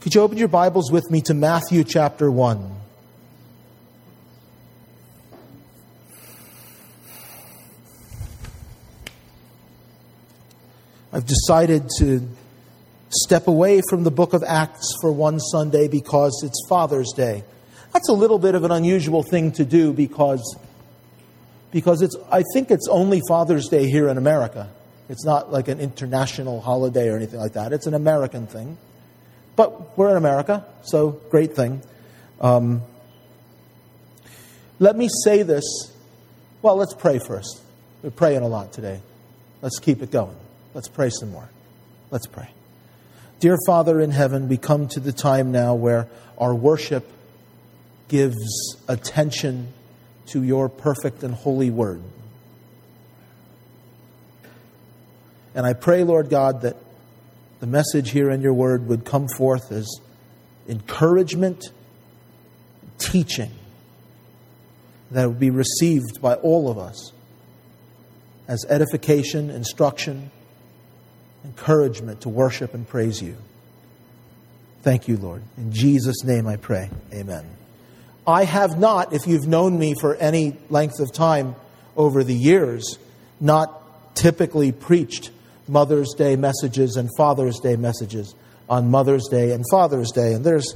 Could 0.00 0.14
you 0.14 0.20
open 0.22 0.38
your 0.38 0.46
Bibles 0.46 0.92
with 0.92 1.10
me 1.10 1.20
to 1.22 1.34
Matthew 1.34 1.82
chapter 1.82 2.30
1? 2.30 2.76
I've 11.12 11.26
decided 11.26 11.90
to 11.98 12.28
step 13.08 13.48
away 13.48 13.82
from 13.90 14.04
the 14.04 14.12
book 14.12 14.34
of 14.34 14.44
Acts 14.44 14.86
for 15.00 15.10
one 15.10 15.40
Sunday 15.40 15.88
because 15.88 16.42
it's 16.44 16.64
Father's 16.68 17.12
Day. 17.16 17.42
That's 17.92 18.08
a 18.08 18.12
little 18.12 18.38
bit 18.38 18.54
of 18.54 18.62
an 18.62 18.70
unusual 18.70 19.24
thing 19.24 19.50
to 19.52 19.64
do 19.64 19.92
because, 19.92 20.56
because 21.72 22.02
it's, 22.02 22.14
I 22.30 22.44
think 22.54 22.70
it's 22.70 22.86
only 22.88 23.20
Father's 23.26 23.66
Day 23.66 23.90
here 23.90 24.08
in 24.08 24.16
America. 24.16 24.70
It's 25.08 25.24
not 25.24 25.50
like 25.50 25.66
an 25.66 25.80
international 25.80 26.60
holiday 26.60 27.08
or 27.08 27.16
anything 27.16 27.40
like 27.40 27.54
that. 27.54 27.72
It's 27.72 27.88
an 27.88 27.94
American 27.94 28.46
thing. 28.46 28.78
But 29.58 29.98
we're 29.98 30.10
in 30.10 30.16
America, 30.16 30.64
so 30.82 31.20
great 31.30 31.56
thing. 31.56 31.82
Um, 32.40 32.82
let 34.78 34.96
me 34.96 35.08
say 35.24 35.42
this. 35.42 35.64
Well, 36.62 36.76
let's 36.76 36.94
pray 36.94 37.18
first. 37.18 37.60
We're 38.00 38.10
praying 38.10 38.42
a 38.42 38.46
lot 38.46 38.72
today. 38.72 39.00
Let's 39.60 39.80
keep 39.80 40.00
it 40.00 40.12
going. 40.12 40.36
Let's 40.74 40.86
pray 40.86 41.10
some 41.10 41.32
more. 41.32 41.48
Let's 42.12 42.28
pray. 42.28 42.48
Dear 43.40 43.56
Father 43.66 44.00
in 44.00 44.12
heaven, 44.12 44.48
we 44.48 44.58
come 44.58 44.86
to 44.90 45.00
the 45.00 45.12
time 45.12 45.50
now 45.50 45.74
where 45.74 46.06
our 46.38 46.54
worship 46.54 47.10
gives 48.06 48.36
attention 48.86 49.72
to 50.26 50.44
your 50.44 50.68
perfect 50.68 51.24
and 51.24 51.34
holy 51.34 51.70
word. 51.70 52.00
And 55.56 55.66
I 55.66 55.72
pray, 55.72 56.04
Lord 56.04 56.30
God, 56.30 56.62
that 56.62 56.76
the 57.60 57.66
message 57.66 58.10
here 58.10 58.30
in 58.30 58.40
your 58.40 58.54
word 58.54 58.88
would 58.88 59.04
come 59.04 59.26
forth 59.36 59.72
as 59.72 60.00
encouragement, 60.68 61.70
teaching, 62.98 63.50
that 65.10 65.26
would 65.26 65.40
be 65.40 65.50
received 65.50 66.20
by 66.20 66.34
all 66.34 66.70
of 66.70 66.78
us 66.78 67.12
as 68.46 68.64
edification, 68.68 69.50
instruction, 69.50 70.30
encouragement 71.44 72.20
to 72.22 72.28
worship 72.28 72.74
and 72.74 72.86
praise 72.86 73.22
you. 73.22 73.36
Thank 74.82 75.08
you, 75.08 75.16
Lord. 75.16 75.42
In 75.56 75.72
Jesus' 75.72 76.24
name 76.24 76.46
I 76.46 76.56
pray. 76.56 76.90
Amen. 77.12 77.44
I 78.26 78.44
have 78.44 78.78
not, 78.78 79.12
if 79.12 79.26
you've 79.26 79.46
known 79.46 79.78
me 79.78 79.94
for 79.98 80.14
any 80.14 80.56
length 80.68 81.00
of 81.00 81.12
time 81.12 81.56
over 81.96 82.22
the 82.22 82.34
years, 82.34 82.98
not 83.40 84.14
typically 84.14 84.72
preached 84.72 85.30
Mother's 85.68 86.14
Day 86.14 86.36
messages 86.36 86.96
and 86.96 87.08
Father's 87.16 87.60
Day 87.60 87.76
messages 87.76 88.34
on 88.68 88.90
Mother's 88.90 89.28
Day 89.28 89.52
and 89.52 89.64
Father's 89.70 90.10
Day. 90.12 90.32
And 90.32 90.44
there's 90.44 90.74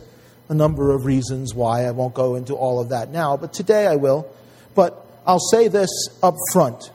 a 0.49 0.55
number 0.55 0.95
of 0.95 1.05
reasons 1.05 1.55
why. 1.55 1.85
I 1.85 1.91
won't 1.91 2.15
go 2.15 2.35
into 2.35 2.55
all 2.55 2.81
of 2.81 2.91
that 2.91 3.11
now, 3.11 3.37
but 3.37 3.53
today 3.53 3.87
I 3.87 3.97
will. 3.97 4.31
But 4.75 5.05
I'll 5.27 5.39
say 5.39 5.69
this 5.69 5.91
up 6.23 6.35
front. 6.53 6.91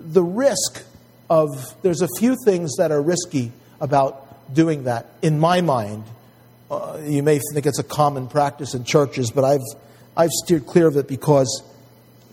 The 0.00 0.22
risk 0.22 0.84
of 1.28 1.48
there's 1.82 2.02
a 2.02 2.08
few 2.18 2.36
things 2.44 2.76
that 2.76 2.90
are 2.90 3.02
risky 3.02 3.52
about 3.80 4.52
doing 4.52 4.84
that 4.84 5.06
in 5.22 5.38
my 5.38 5.60
mind. 5.60 6.04
Uh, 6.70 6.98
you 7.04 7.22
may 7.22 7.40
think 7.52 7.66
it's 7.66 7.78
a 7.78 7.84
common 7.84 8.26
practice 8.28 8.74
in 8.74 8.84
churches, 8.84 9.30
but 9.30 9.44
I've 9.44 9.60
I've 10.16 10.30
steered 10.30 10.66
clear 10.66 10.88
of 10.88 10.96
it 10.96 11.08
because 11.08 11.62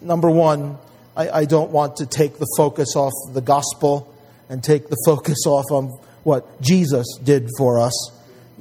number 0.02 0.30
one, 0.30 0.78
I, 1.16 1.30
I 1.30 1.46
don't 1.46 1.72
want 1.72 1.98
to 1.98 2.06
take 2.06 2.38
the 2.38 2.48
focus 2.58 2.96
off 2.96 3.14
the 3.34 3.42
gospel 3.42 4.14
and 4.50 4.64
take 4.64 4.90
the 4.90 4.98
focus 5.06 5.46
off 5.46 5.66
on 5.72 5.90
what 6.24 6.62
Jesus 6.62 7.06
did 7.24 7.48
for 7.58 7.80
us 7.80 8.12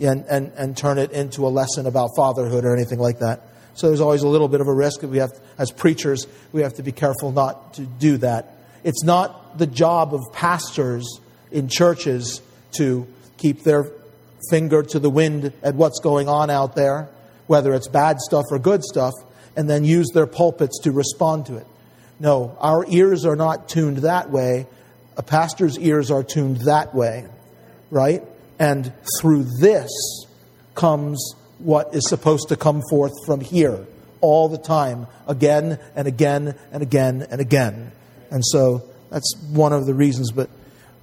and, 0.00 0.24
and, 0.28 0.52
and 0.56 0.76
turn 0.76 0.98
it 0.98 1.12
into 1.12 1.46
a 1.46 1.48
lesson 1.48 1.86
about 1.86 2.10
fatherhood 2.16 2.64
or 2.64 2.74
anything 2.74 2.98
like 2.98 3.18
that. 3.20 3.42
So 3.74 3.88
there's 3.88 4.00
always 4.00 4.22
a 4.22 4.28
little 4.28 4.48
bit 4.48 4.60
of 4.60 4.68
a 4.68 4.72
risk. 4.72 5.02
We 5.02 5.18
have, 5.18 5.32
as 5.58 5.70
preachers, 5.70 6.26
we 6.52 6.62
have 6.62 6.74
to 6.74 6.82
be 6.82 6.92
careful 6.92 7.32
not 7.32 7.74
to 7.74 7.82
do 7.82 8.16
that. 8.18 8.56
It's 8.84 9.02
not 9.02 9.58
the 9.58 9.66
job 9.66 10.14
of 10.14 10.20
pastors 10.32 11.20
in 11.50 11.68
churches 11.68 12.40
to 12.78 13.06
keep 13.36 13.62
their 13.62 13.90
finger 14.50 14.82
to 14.82 14.98
the 14.98 15.10
wind 15.10 15.52
at 15.62 15.74
what's 15.74 16.00
going 16.00 16.28
on 16.28 16.50
out 16.50 16.74
there, 16.74 17.08
whether 17.46 17.74
it's 17.74 17.88
bad 17.88 18.20
stuff 18.20 18.44
or 18.50 18.58
good 18.58 18.82
stuff, 18.82 19.12
and 19.56 19.68
then 19.68 19.84
use 19.84 20.08
their 20.14 20.26
pulpits 20.26 20.80
to 20.80 20.92
respond 20.92 21.46
to 21.46 21.56
it. 21.56 21.66
No, 22.18 22.56
our 22.60 22.84
ears 22.88 23.24
are 23.24 23.36
not 23.36 23.68
tuned 23.68 23.98
that 23.98 24.30
way. 24.30 24.66
A 25.16 25.22
pastor's 25.22 25.78
ears 25.78 26.10
are 26.10 26.22
tuned 26.22 26.58
that 26.62 26.94
way, 26.94 27.26
right? 27.90 28.22
And 28.58 28.92
through 29.20 29.46
this 29.60 29.90
comes 30.74 31.34
what 31.58 31.94
is 31.94 32.08
supposed 32.08 32.48
to 32.48 32.56
come 32.56 32.82
forth 32.90 33.12
from 33.24 33.40
here 33.40 33.86
all 34.20 34.48
the 34.48 34.58
time, 34.58 35.06
again 35.26 35.78
and 35.94 36.08
again 36.08 36.54
and 36.72 36.82
again 36.82 37.26
and 37.30 37.40
again. 37.40 37.92
And 38.30 38.44
so 38.44 38.82
that's 39.10 39.34
one 39.50 39.72
of 39.72 39.86
the 39.86 39.94
reasons. 39.94 40.32
But 40.32 40.50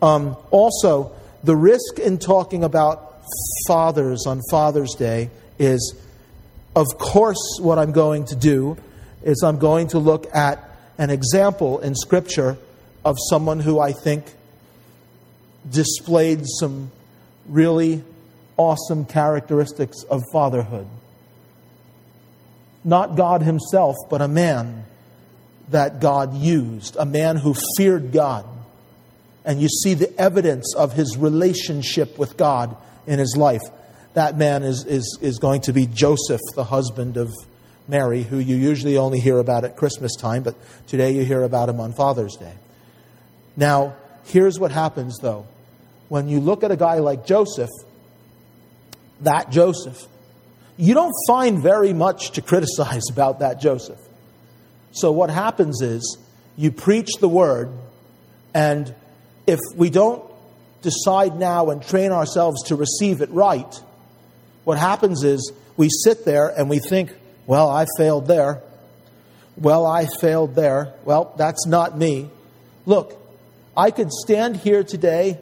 um, 0.01 0.35
also, 0.51 1.15
the 1.43 1.55
risk 1.55 1.99
in 1.99 2.17
talking 2.17 2.63
about 2.63 3.23
fathers 3.67 4.25
on 4.27 4.41
Father's 4.51 4.93
Day 4.95 5.29
is, 5.57 5.95
of 6.75 6.85
course, 6.97 7.57
what 7.59 7.79
I'm 7.79 7.91
going 7.91 8.25
to 8.25 8.35
do 8.35 8.77
is 9.23 9.41
I'm 9.43 9.59
going 9.59 9.87
to 9.89 9.99
look 9.99 10.27
at 10.35 10.69
an 10.97 11.09
example 11.09 11.79
in 11.79 11.95
Scripture 11.95 12.57
of 13.05 13.17
someone 13.29 13.59
who 13.59 13.79
I 13.79 13.91
think 13.91 14.25
displayed 15.69 16.41
some 16.45 16.91
really 17.47 18.03
awesome 18.57 19.05
characteristics 19.05 20.03
of 20.03 20.21
fatherhood. 20.31 20.87
Not 22.83 23.15
God 23.15 23.41
Himself, 23.41 23.95
but 24.09 24.21
a 24.21 24.27
man 24.27 24.85
that 25.69 25.99
God 25.99 26.35
used, 26.35 26.95
a 26.97 27.05
man 27.05 27.37
who 27.37 27.55
feared 27.77 28.11
God. 28.11 28.45
And 29.45 29.61
you 29.61 29.67
see 29.67 29.93
the 29.93 30.13
evidence 30.19 30.73
of 30.75 30.93
his 30.93 31.17
relationship 31.17 32.17
with 32.17 32.37
God 32.37 32.75
in 33.05 33.19
his 33.19 33.35
life. 33.35 33.61
That 34.13 34.37
man 34.37 34.63
is, 34.63 34.85
is, 34.85 35.17
is 35.21 35.39
going 35.39 35.61
to 35.61 35.73
be 35.73 35.85
Joseph, 35.87 36.39
the 36.55 36.63
husband 36.63 37.17
of 37.17 37.29
Mary, 37.87 38.23
who 38.23 38.37
you 38.37 38.55
usually 38.55 38.97
only 38.97 39.19
hear 39.19 39.39
about 39.39 39.65
at 39.65 39.75
Christmas 39.75 40.15
time, 40.15 40.43
but 40.43 40.55
today 40.87 41.11
you 41.11 41.25
hear 41.25 41.43
about 41.43 41.67
him 41.67 41.79
on 41.79 41.93
Father's 41.93 42.35
Day. 42.37 42.53
Now, 43.55 43.95
here's 44.25 44.59
what 44.59 44.71
happens 44.71 45.17
though. 45.21 45.47
When 46.09 46.27
you 46.27 46.39
look 46.39 46.63
at 46.63 46.71
a 46.71 46.77
guy 46.77 46.99
like 46.99 47.25
Joseph, 47.25 47.69
that 49.21 49.49
Joseph, 49.49 49.99
you 50.77 50.93
don't 50.93 51.13
find 51.27 51.59
very 51.59 51.93
much 51.93 52.31
to 52.31 52.41
criticize 52.41 53.03
about 53.11 53.39
that 53.39 53.61
Joseph. 53.61 53.99
So 54.91 55.11
what 55.11 55.29
happens 55.29 55.81
is 55.81 56.17
you 56.55 56.71
preach 56.71 57.09
the 57.19 57.29
word, 57.29 57.71
and 58.53 58.93
if 59.47 59.59
we 59.75 59.89
don't 59.89 60.23
decide 60.81 61.37
now 61.37 61.69
and 61.69 61.81
train 61.81 62.11
ourselves 62.11 62.63
to 62.65 62.75
receive 62.75 63.21
it 63.21 63.29
right, 63.31 63.81
what 64.63 64.77
happens 64.77 65.23
is 65.23 65.51
we 65.77 65.89
sit 65.89 66.25
there 66.25 66.47
and 66.47 66.69
we 66.69 66.79
think, 66.79 67.11
well, 67.47 67.69
I 67.69 67.85
failed 67.97 68.27
there. 68.27 68.61
Well, 69.57 69.85
I 69.85 70.07
failed 70.21 70.55
there. 70.55 70.93
Well, 71.05 71.33
that's 71.37 71.65
not 71.67 71.97
me. 71.97 72.29
Look, 72.85 73.17
I 73.75 73.91
could 73.91 74.11
stand 74.11 74.57
here 74.57 74.83
today 74.83 75.39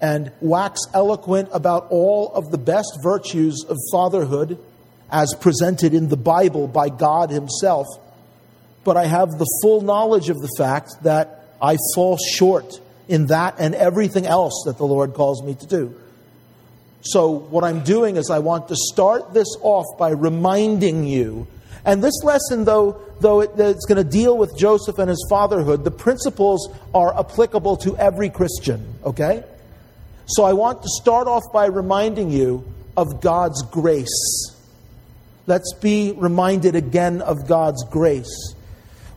and 0.00 0.32
wax 0.40 0.80
eloquent 0.92 1.48
about 1.52 1.88
all 1.90 2.32
of 2.32 2.50
the 2.50 2.58
best 2.58 2.98
virtues 3.02 3.64
of 3.68 3.76
fatherhood 3.92 4.58
as 5.10 5.34
presented 5.40 5.94
in 5.94 6.08
the 6.08 6.16
Bible 6.16 6.66
by 6.66 6.88
God 6.88 7.30
Himself 7.30 7.86
but 8.84 8.96
I 8.98 9.06
have 9.06 9.30
the 9.38 9.46
full 9.62 9.80
knowledge 9.80 10.28
of 10.28 10.40
the 10.40 10.50
fact 10.58 10.90
that 11.02 11.46
I 11.60 11.78
fall 11.94 12.18
short 12.18 12.80
in 13.08 13.26
that 13.26 13.56
and 13.58 13.74
everything 13.74 14.26
else 14.26 14.64
that 14.66 14.76
the 14.76 14.86
Lord 14.86 15.14
calls 15.14 15.42
me 15.42 15.54
to 15.54 15.66
do. 15.66 15.94
So, 17.00 17.30
what 17.30 17.64
I'm 17.64 17.82
doing 17.82 18.16
is 18.16 18.30
I 18.30 18.38
want 18.38 18.68
to 18.68 18.76
start 18.76 19.34
this 19.34 19.48
off 19.60 19.98
by 19.98 20.10
reminding 20.10 21.04
you. 21.04 21.46
And 21.84 22.02
this 22.02 22.22
lesson, 22.22 22.64
though, 22.64 23.00
though 23.20 23.40
it, 23.40 23.50
it's 23.58 23.84
going 23.84 24.02
to 24.02 24.10
deal 24.10 24.38
with 24.38 24.56
Joseph 24.56 24.98
and 24.98 25.08
his 25.08 25.24
fatherhood, 25.28 25.84
the 25.84 25.90
principles 25.90 26.72
are 26.94 27.18
applicable 27.18 27.76
to 27.78 27.96
every 27.98 28.30
Christian, 28.30 28.94
okay? 29.04 29.44
So, 30.26 30.44
I 30.44 30.54
want 30.54 30.82
to 30.82 30.88
start 31.00 31.28
off 31.28 31.42
by 31.52 31.66
reminding 31.66 32.30
you 32.30 32.64
of 32.96 33.20
God's 33.20 33.62
grace. 33.62 34.54
Let's 35.46 35.74
be 35.74 36.12
reminded 36.16 36.74
again 36.74 37.20
of 37.20 37.46
God's 37.46 37.84
grace. 37.84 38.54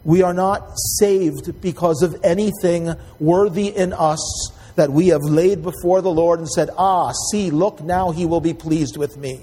We 0.03 0.21
are 0.21 0.33
not 0.33 0.71
saved 0.99 1.61
because 1.61 2.01
of 2.01 2.17
anything 2.23 2.93
worthy 3.19 3.67
in 3.67 3.93
us 3.93 4.51
that 4.75 4.91
we 4.91 5.07
have 5.07 5.23
laid 5.23 5.63
before 5.63 6.01
the 6.01 6.11
Lord 6.11 6.39
and 6.39 6.47
said, 6.47 6.69
Ah, 6.77 7.11
see, 7.31 7.49
look, 7.49 7.81
now 7.81 8.11
he 8.11 8.25
will 8.25 8.41
be 8.41 8.53
pleased 8.53 8.97
with 8.97 9.17
me. 9.17 9.41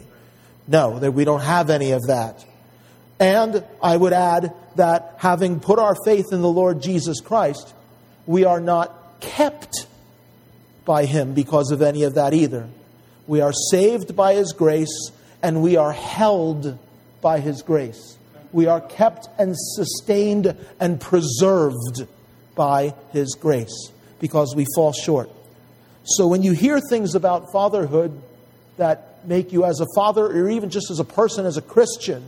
No, 0.68 0.98
that 0.98 1.12
we 1.12 1.24
don't 1.24 1.42
have 1.42 1.70
any 1.70 1.92
of 1.92 2.02
that. 2.06 2.44
And 3.20 3.64
I 3.82 3.96
would 3.96 4.12
add 4.12 4.54
that 4.76 5.14
having 5.18 5.60
put 5.60 5.78
our 5.78 5.94
faith 6.04 6.26
in 6.32 6.42
the 6.42 6.48
Lord 6.48 6.82
Jesus 6.82 7.20
Christ, 7.20 7.72
we 8.26 8.44
are 8.44 8.60
not 8.60 9.20
kept 9.20 9.86
by 10.84 11.04
him 11.04 11.34
because 11.34 11.70
of 11.70 11.80
any 11.80 12.02
of 12.02 12.14
that 12.14 12.34
either. 12.34 12.68
We 13.26 13.40
are 13.40 13.52
saved 13.52 14.14
by 14.14 14.34
His 14.34 14.52
grace, 14.52 15.10
and 15.42 15.62
we 15.62 15.76
are 15.76 15.92
held 15.92 16.78
by 17.20 17.40
His 17.40 17.62
grace. 17.62 18.18
We 18.52 18.66
are 18.66 18.80
kept 18.80 19.28
and 19.38 19.54
sustained 19.56 20.56
and 20.78 21.00
preserved 21.00 22.06
by 22.54 22.94
His 23.12 23.34
grace 23.34 23.90
because 24.20 24.54
we 24.54 24.66
fall 24.74 24.92
short. 24.92 25.30
So 26.04 26.26
when 26.26 26.42
you 26.42 26.52
hear 26.52 26.80
things 26.80 27.14
about 27.14 27.50
fatherhood 27.50 28.20
that 28.76 29.26
make 29.26 29.52
you, 29.52 29.64
as 29.64 29.80
a 29.80 29.86
father, 29.94 30.26
or 30.26 30.50
even 30.50 30.68
just 30.68 30.90
as 30.90 30.98
a 31.00 31.04
person, 31.04 31.46
as 31.46 31.56
a 31.56 31.62
Christian, 31.62 32.22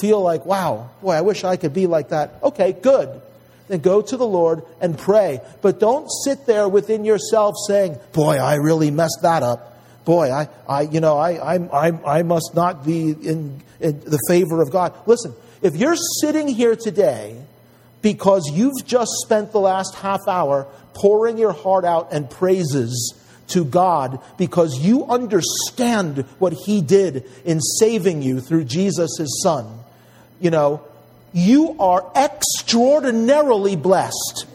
feel 0.00 0.20
like, 0.20 0.46
wow, 0.46 0.90
boy, 1.02 1.12
I 1.12 1.20
wish 1.20 1.44
I 1.44 1.56
could 1.56 1.72
be 1.72 1.86
like 1.86 2.10
that. 2.10 2.34
Okay, 2.42 2.72
good. 2.72 3.20
Then 3.68 3.80
go 3.80 4.02
to 4.02 4.16
the 4.16 4.26
Lord 4.26 4.64
and 4.80 4.98
pray. 4.98 5.40
But 5.60 5.80
don't 5.80 6.08
sit 6.24 6.46
there 6.46 6.68
within 6.68 7.04
yourself 7.04 7.54
saying, 7.66 7.98
boy, 8.12 8.36
I 8.36 8.56
really 8.56 8.90
messed 8.90 9.20
that 9.22 9.42
up. 9.42 9.68
Boy, 10.04 10.32
I, 10.32 10.48
I 10.68 10.82
you 10.82 11.00
know, 11.00 11.16
I, 11.16 11.56
I, 11.56 11.88
I, 11.88 12.18
I 12.18 12.22
must 12.22 12.54
not 12.54 12.84
be 12.84 13.10
in, 13.10 13.62
in 13.80 14.00
the 14.00 14.18
favor 14.28 14.60
of 14.60 14.70
God. 14.72 14.94
Listen, 15.06 15.34
if 15.62 15.76
you're 15.76 15.96
sitting 16.20 16.48
here 16.48 16.74
today 16.74 17.36
because 18.02 18.50
you've 18.52 18.84
just 18.84 19.12
spent 19.24 19.52
the 19.52 19.60
last 19.60 19.94
half 19.94 20.26
hour 20.28 20.66
pouring 20.92 21.38
your 21.38 21.52
heart 21.52 21.84
out 21.84 22.12
and 22.12 22.28
praises 22.28 23.14
to 23.48 23.64
God 23.64 24.20
because 24.38 24.78
you 24.80 25.06
understand 25.06 26.24
what 26.38 26.52
He 26.52 26.82
did 26.82 27.24
in 27.44 27.60
saving 27.60 28.22
you 28.22 28.40
through 28.40 28.64
Jesus, 28.64 29.10
His 29.18 29.40
Son, 29.42 29.78
you 30.42 30.50
know, 30.50 30.82
you 31.32 31.76
are 31.78 32.10
extraordinarily 32.14 33.76
blessed 33.76 34.46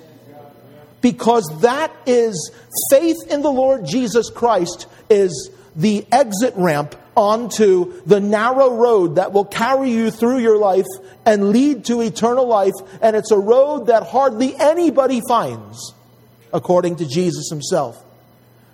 because 1.01 1.61
that 1.61 1.91
is 2.05 2.51
faith 2.91 3.17
in 3.29 3.41
the 3.41 3.51
Lord 3.51 3.85
Jesus 3.85 4.29
Christ 4.29 4.87
is 5.09 5.49
the 5.75 6.05
exit 6.11 6.53
ramp 6.55 6.95
onto 7.15 8.01
the 8.03 8.19
narrow 8.19 8.75
road 8.75 9.15
that 9.15 9.31
will 9.31 9.45
carry 9.45 9.89
you 9.91 10.11
through 10.11 10.39
your 10.39 10.57
life 10.57 10.85
and 11.25 11.49
lead 11.49 11.85
to 11.85 12.01
eternal 12.01 12.45
life. 12.45 12.73
And 13.01 13.15
it's 13.15 13.31
a 13.31 13.39
road 13.39 13.87
that 13.87 14.03
hardly 14.03 14.55
anybody 14.55 15.21
finds, 15.27 15.93
according 16.53 16.97
to 16.97 17.07
Jesus 17.07 17.49
himself. 17.49 18.03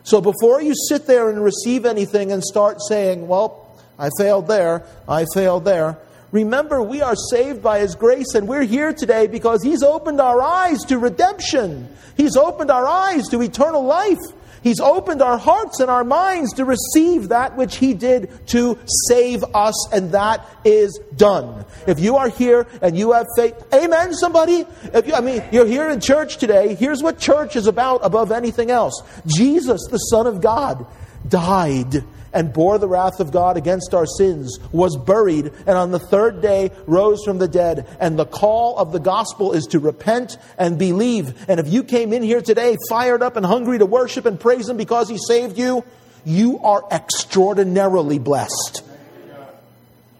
So 0.03 0.19
before 0.19 0.61
you 0.61 0.73
sit 0.89 1.07
there 1.07 1.29
and 1.29 1.41
receive 1.41 1.85
anything 1.85 2.31
and 2.31 2.43
start 2.43 2.81
saying, 2.81 3.27
well, 3.27 3.69
I 3.97 4.09
failed 4.17 4.47
there, 4.47 4.83
I 5.07 5.25
failed 5.33 5.63
there, 5.63 5.97
remember 6.33 6.81
we 6.81 7.01
are 7.01 7.15
saved 7.15 7.63
by 7.63 7.79
His 7.79 7.95
grace 7.95 8.33
and 8.35 8.45
we're 8.45 8.63
here 8.63 8.91
today 8.91 9.27
because 9.27 9.63
He's 9.63 9.83
opened 9.83 10.19
our 10.19 10.41
eyes 10.41 10.79
to 10.85 10.97
redemption. 10.97 11.87
He's 12.17 12.35
opened 12.35 12.71
our 12.71 12.85
eyes 12.85 13.29
to 13.29 13.41
eternal 13.41 13.85
life. 13.85 14.19
He's 14.63 14.79
opened 14.79 15.21
our 15.21 15.37
hearts 15.37 15.81
and 15.81 15.91
our 15.91 16.05
minds 16.05 16.53
to 16.53 16.65
receive 16.65 17.29
that 17.29 17.57
which 17.57 17.75
He 17.75 17.93
did 17.93 18.31
to 18.47 18.79
save 19.07 19.43
us, 19.53 19.91
and 19.91 20.13
that 20.13 20.45
is 20.63 20.99
done. 21.15 21.65
If 21.85 21.99
you 21.99 22.15
are 22.15 22.29
here 22.29 22.65
and 22.81 22.97
you 22.97 23.11
have 23.11 23.27
faith, 23.35 23.61
amen, 23.73 24.13
somebody? 24.13 24.65
If 24.93 25.05
you, 25.05 25.13
I 25.13 25.19
mean, 25.21 25.43
you're 25.51 25.65
here 25.65 25.89
in 25.89 25.99
church 25.99 26.37
today, 26.37 26.75
here's 26.75 27.03
what 27.03 27.19
church 27.19 27.57
is 27.57 27.67
about 27.67 28.05
above 28.05 28.31
anything 28.31 28.71
else 28.71 29.03
Jesus, 29.27 29.81
the 29.91 29.97
Son 29.97 30.27
of 30.27 30.39
God, 30.39 30.85
died 31.27 32.05
and 32.33 32.51
bore 32.51 32.77
the 32.77 32.87
wrath 32.87 33.19
of 33.19 33.31
God 33.31 33.57
against 33.57 33.93
our 33.93 34.05
sins, 34.05 34.57
was 34.71 34.97
buried, 34.97 35.51
and 35.65 35.77
on 35.77 35.91
the 35.91 35.99
third 35.99 36.41
day 36.41 36.71
rose 36.87 37.23
from 37.23 37.37
the 37.37 37.47
dead. 37.47 37.87
And 37.99 38.17
the 38.17 38.25
call 38.25 38.77
of 38.77 38.91
the 38.91 38.99
gospel 38.99 39.53
is 39.53 39.65
to 39.67 39.79
repent 39.79 40.37
and 40.57 40.77
believe. 40.77 41.49
And 41.49 41.59
if 41.59 41.67
you 41.67 41.83
came 41.83 42.13
in 42.13 42.23
here 42.23 42.41
today 42.41 42.77
fired 42.89 43.21
up 43.21 43.37
and 43.37 43.45
hungry 43.45 43.79
to 43.79 43.85
worship 43.85 44.25
and 44.25 44.39
praise 44.39 44.67
Him 44.67 44.77
because 44.77 45.09
He 45.09 45.17
saved 45.17 45.57
you, 45.57 45.83
you 46.25 46.59
are 46.59 46.83
extraordinarily 46.91 48.19
blessed. 48.19 48.83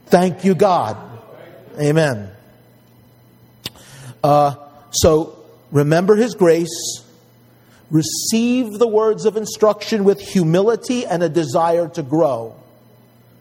Thank 0.08 0.46
you, 0.46 0.54
God. 0.54 0.98
Amen. 1.80 2.30
Uh, 4.24 4.56
so 4.92 5.38
remember 5.72 6.16
His 6.16 6.36
grace 6.36 7.04
receive 7.94 8.80
the 8.80 8.88
words 8.88 9.26
of 9.26 9.38
instruction 9.38 10.04
with 10.04 10.20
humility 10.20 11.06
and 11.06 11.22
a 11.22 11.30
desire 11.30 11.88
to 11.88 12.02
grow. 12.02 12.56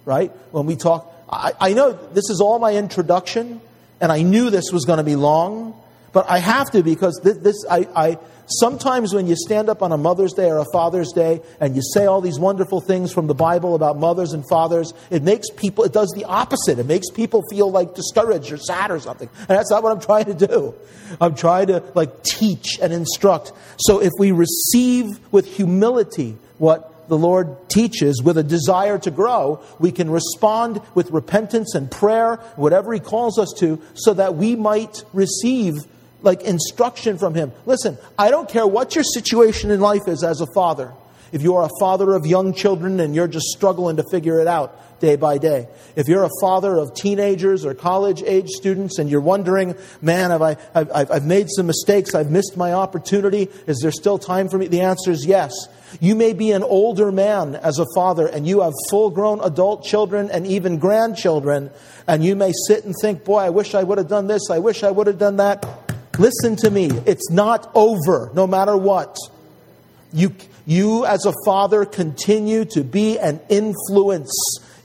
Right? 0.04 0.30
When 0.52 0.66
we 0.66 0.76
talk, 0.76 1.10
I, 1.28 1.52
I 1.58 1.72
know 1.72 1.92
this 1.92 2.28
is 2.28 2.40
all 2.40 2.58
my 2.58 2.74
introduction, 2.74 3.62
and 4.00 4.12
I 4.12 4.22
knew 4.22 4.50
this 4.50 4.70
was 4.70 4.84
going 4.84 4.98
to 4.98 5.04
be 5.04 5.16
long, 5.16 5.80
but 6.12 6.28
I 6.28 6.38
have 6.38 6.70
to 6.72 6.82
because 6.82 7.18
this, 7.24 7.38
this 7.38 7.64
I, 7.68 7.88
I 7.96 8.18
Sometimes 8.46 9.14
when 9.14 9.26
you 9.26 9.36
stand 9.36 9.68
up 9.68 9.82
on 9.82 9.92
a 9.92 9.96
Mother's 9.96 10.32
Day 10.32 10.50
or 10.50 10.58
a 10.58 10.64
Father's 10.72 11.12
Day 11.12 11.40
and 11.60 11.76
you 11.76 11.82
say 11.94 12.06
all 12.06 12.20
these 12.20 12.38
wonderful 12.38 12.80
things 12.80 13.12
from 13.12 13.26
the 13.26 13.34
Bible 13.34 13.74
about 13.74 13.98
mothers 13.98 14.32
and 14.32 14.46
fathers, 14.48 14.92
it 15.10 15.22
makes 15.22 15.48
people, 15.50 15.84
it 15.84 15.92
does 15.92 16.12
the 16.16 16.24
opposite. 16.24 16.78
It 16.78 16.86
makes 16.86 17.08
people 17.10 17.42
feel 17.50 17.70
like 17.70 17.94
discouraged 17.94 18.52
or 18.52 18.56
sad 18.58 18.90
or 18.90 18.98
something. 18.98 19.28
And 19.38 19.48
that's 19.48 19.70
not 19.70 19.82
what 19.82 19.92
I'm 19.92 20.00
trying 20.00 20.24
to 20.26 20.46
do. 20.46 20.74
I'm 21.20 21.34
trying 21.34 21.68
to 21.68 21.82
like 21.94 22.22
teach 22.24 22.78
and 22.80 22.92
instruct. 22.92 23.52
So 23.78 24.00
if 24.00 24.10
we 24.18 24.32
receive 24.32 25.06
with 25.32 25.46
humility 25.46 26.36
what 26.58 27.08
the 27.08 27.18
Lord 27.18 27.68
teaches 27.68 28.22
with 28.22 28.38
a 28.38 28.42
desire 28.42 28.98
to 28.98 29.10
grow, 29.10 29.62
we 29.78 29.92
can 29.92 30.10
respond 30.10 30.80
with 30.94 31.10
repentance 31.10 31.74
and 31.74 31.90
prayer, 31.90 32.36
whatever 32.56 32.92
He 32.92 33.00
calls 33.00 33.38
us 33.38 33.52
to, 33.58 33.80
so 33.94 34.14
that 34.14 34.34
we 34.34 34.56
might 34.56 35.04
receive 35.12 35.74
like 36.22 36.42
instruction 36.42 37.18
from 37.18 37.34
him. 37.34 37.52
Listen, 37.66 37.98
I 38.18 38.30
don't 38.30 38.48
care 38.48 38.66
what 38.66 38.94
your 38.94 39.04
situation 39.04 39.70
in 39.70 39.80
life 39.80 40.08
is 40.08 40.24
as 40.24 40.40
a 40.40 40.46
father. 40.54 40.92
If 41.32 41.42
you 41.42 41.56
are 41.56 41.64
a 41.64 41.80
father 41.80 42.12
of 42.14 42.26
young 42.26 42.52
children 42.52 43.00
and 43.00 43.14
you're 43.14 43.28
just 43.28 43.46
struggling 43.46 43.96
to 43.96 44.04
figure 44.10 44.40
it 44.40 44.46
out 44.46 45.00
day 45.00 45.16
by 45.16 45.36
day. 45.36 45.66
If 45.96 46.06
you're 46.08 46.24
a 46.24 46.30
father 46.40 46.76
of 46.76 46.94
teenagers 46.94 47.66
or 47.66 47.74
college 47.74 48.22
age 48.22 48.48
students 48.48 48.98
and 48.98 49.10
you're 49.10 49.20
wondering, 49.20 49.74
man, 50.00 50.30
have 50.30 50.42
I, 50.42 50.56
I've, 50.74 51.10
I've 51.10 51.26
made 51.26 51.48
some 51.50 51.66
mistakes, 51.66 52.14
I've 52.14 52.30
missed 52.30 52.56
my 52.56 52.72
opportunity, 52.72 53.48
is 53.66 53.80
there 53.80 53.90
still 53.90 54.18
time 54.18 54.48
for 54.48 54.58
me? 54.58 54.68
The 54.68 54.82
answer 54.82 55.10
is 55.10 55.26
yes. 55.26 55.52
You 56.00 56.14
may 56.14 56.32
be 56.34 56.52
an 56.52 56.62
older 56.62 57.10
man 57.10 57.56
as 57.56 57.78
a 57.78 57.86
father 57.94 58.26
and 58.26 58.46
you 58.46 58.60
have 58.60 58.72
full 58.90 59.10
grown 59.10 59.40
adult 59.40 59.84
children 59.84 60.30
and 60.30 60.46
even 60.46 60.78
grandchildren, 60.78 61.70
and 62.06 62.24
you 62.24 62.36
may 62.36 62.52
sit 62.68 62.84
and 62.84 62.94
think, 63.02 63.24
boy, 63.24 63.38
I 63.38 63.50
wish 63.50 63.74
I 63.74 63.82
would 63.82 63.98
have 63.98 64.08
done 64.08 64.28
this, 64.28 64.50
I 64.50 64.60
wish 64.60 64.84
I 64.84 64.90
would 64.90 65.08
have 65.08 65.18
done 65.18 65.36
that. 65.36 65.91
Listen 66.18 66.56
to 66.56 66.70
me. 66.70 66.90
It's 67.06 67.30
not 67.30 67.70
over, 67.74 68.30
no 68.34 68.46
matter 68.46 68.76
what. 68.76 69.16
You, 70.12 70.34
you, 70.66 71.06
as 71.06 71.24
a 71.24 71.32
father, 71.44 71.84
continue 71.84 72.64
to 72.66 72.84
be 72.84 73.18
an 73.18 73.40
influence 73.48 74.32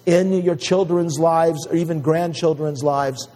in 0.05 0.31
your 0.41 0.55
children's 0.55 1.19
lives 1.19 1.67
or 1.67 1.75
even 1.75 2.01
grandchildren's 2.01 2.81
lives. 2.81 3.27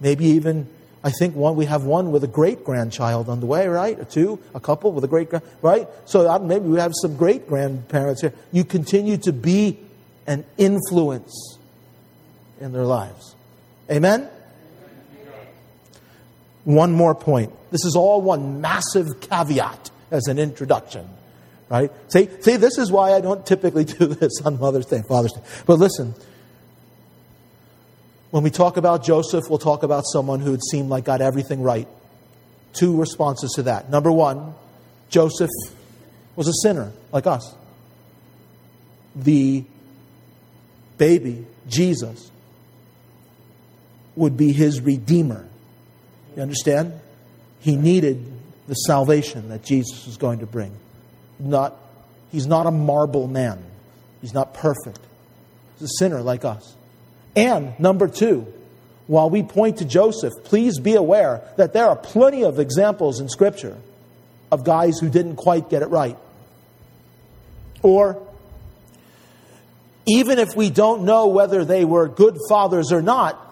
Maybe 0.00 0.24
even, 0.26 0.66
I 1.04 1.10
think 1.10 1.36
one, 1.36 1.56
we 1.56 1.66
have 1.66 1.84
one 1.84 2.10
with 2.10 2.24
a 2.24 2.28
great 2.28 2.64
grandchild 2.64 3.28
on 3.28 3.40
the 3.40 3.46
way, 3.46 3.68
right? 3.68 3.98
Or 3.98 4.04
two, 4.04 4.38
a 4.54 4.60
couple 4.60 4.92
with 4.92 5.04
a 5.04 5.08
great, 5.08 5.28
right? 5.60 5.86
So 6.06 6.38
maybe 6.38 6.66
we 6.66 6.78
have 6.78 6.92
some 6.94 7.16
great 7.18 7.46
grandparents 7.46 8.22
here. 8.22 8.32
You 8.50 8.64
continue 8.64 9.18
to 9.18 9.32
be 9.32 9.78
an 10.26 10.46
influence 10.56 11.58
in 12.60 12.72
their 12.72 12.84
lives. 12.84 13.36
Amen? 13.90 14.28
One 16.66 16.90
more 16.90 17.14
point. 17.14 17.52
This 17.70 17.84
is 17.84 17.94
all 17.94 18.20
one 18.20 18.60
massive 18.60 19.20
caveat 19.20 19.90
as 20.10 20.26
an 20.26 20.40
introduction. 20.40 21.08
Right? 21.68 21.92
See, 22.08 22.28
see, 22.40 22.56
this 22.56 22.76
is 22.76 22.90
why 22.90 23.12
I 23.12 23.20
don't 23.20 23.46
typically 23.46 23.84
do 23.84 24.06
this 24.06 24.42
on 24.44 24.58
Mother's 24.58 24.86
Day, 24.86 25.02
Father's 25.08 25.32
Day. 25.32 25.42
But 25.64 25.78
listen, 25.78 26.14
when 28.32 28.42
we 28.42 28.50
talk 28.50 28.76
about 28.76 29.04
Joseph, 29.04 29.44
we'll 29.48 29.60
talk 29.60 29.84
about 29.84 30.04
someone 30.12 30.40
who 30.40 30.50
had 30.50 30.60
seemed 30.70 30.88
like 30.88 31.04
got 31.04 31.20
everything 31.20 31.62
right. 31.62 31.86
Two 32.72 32.98
responses 32.98 33.52
to 33.56 33.62
that. 33.62 33.88
Number 33.88 34.10
one, 34.10 34.54
Joseph 35.08 35.50
was 36.34 36.48
a 36.48 36.52
sinner 36.62 36.92
like 37.12 37.28
us. 37.28 37.54
The 39.14 39.64
baby, 40.98 41.46
Jesus, 41.68 42.32
would 44.16 44.36
be 44.36 44.50
his 44.50 44.80
redeemer. 44.80 45.48
You 46.36 46.42
understand? 46.42 46.92
He 47.60 47.76
needed 47.76 48.30
the 48.68 48.74
salvation 48.74 49.48
that 49.48 49.64
Jesus 49.64 50.06
was 50.06 50.18
going 50.18 50.40
to 50.40 50.46
bring. 50.46 50.72
Not, 51.38 51.76
he's 52.30 52.46
not 52.46 52.66
a 52.66 52.70
marble 52.70 53.26
man. 53.26 53.64
He's 54.20 54.34
not 54.34 54.54
perfect. 54.54 55.00
He's 55.74 55.88
a 55.88 55.94
sinner 55.98 56.20
like 56.20 56.44
us. 56.44 56.74
And 57.34 57.78
number 57.80 58.08
two, 58.08 58.52
while 59.06 59.30
we 59.30 59.42
point 59.42 59.78
to 59.78 59.84
Joseph, 59.84 60.32
please 60.44 60.78
be 60.78 60.94
aware 60.94 61.42
that 61.56 61.72
there 61.72 61.86
are 61.86 61.96
plenty 61.96 62.44
of 62.44 62.58
examples 62.58 63.20
in 63.20 63.28
Scripture 63.28 63.76
of 64.50 64.64
guys 64.64 64.98
who 64.98 65.08
didn't 65.08 65.36
quite 65.36 65.70
get 65.70 65.82
it 65.82 65.86
right. 65.86 66.16
Or, 67.82 68.22
even 70.06 70.38
if 70.38 70.56
we 70.56 70.70
don't 70.70 71.04
know 71.04 71.28
whether 71.28 71.64
they 71.64 71.84
were 71.84 72.08
good 72.08 72.36
fathers 72.48 72.90
or 72.90 73.02
not, 73.02 73.45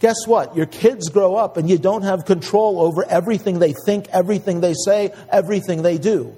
guess 0.00 0.26
what? 0.26 0.56
Your 0.56 0.66
kids 0.66 1.08
grow 1.08 1.36
up 1.36 1.56
and 1.56 1.70
you 1.70 1.78
don't 1.78 2.02
have 2.02 2.24
control 2.24 2.80
over 2.80 3.04
everything 3.08 3.58
they 3.58 3.74
think, 3.84 4.08
everything 4.08 4.60
they 4.60 4.74
say, 4.74 5.12
everything 5.30 5.82
they 5.82 5.98
do. 5.98 6.34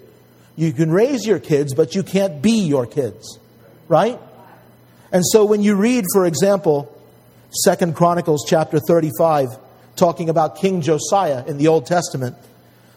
You 0.56 0.72
can 0.72 0.90
raise 0.90 1.26
your 1.26 1.38
kids, 1.38 1.72
but 1.74 1.94
you 1.94 2.02
can't 2.02 2.42
be 2.42 2.60
your 2.64 2.86
kids, 2.86 3.38
right? 3.88 4.20
And 5.10 5.24
so 5.24 5.44
when 5.44 5.62
you 5.62 5.76
read, 5.76 6.04
for 6.12 6.26
example, 6.26 6.94
Second 7.50 7.96
Chronicles 7.96 8.44
chapter 8.46 8.78
35, 8.78 9.48
talking 9.96 10.28
about 10.28 10.56
King 10.56 10.82
Josiah 10.82 11.44
in 11.46 11.56
the 11.56 11.68
Old 11.68 11.86
Testament, 11.86 12.36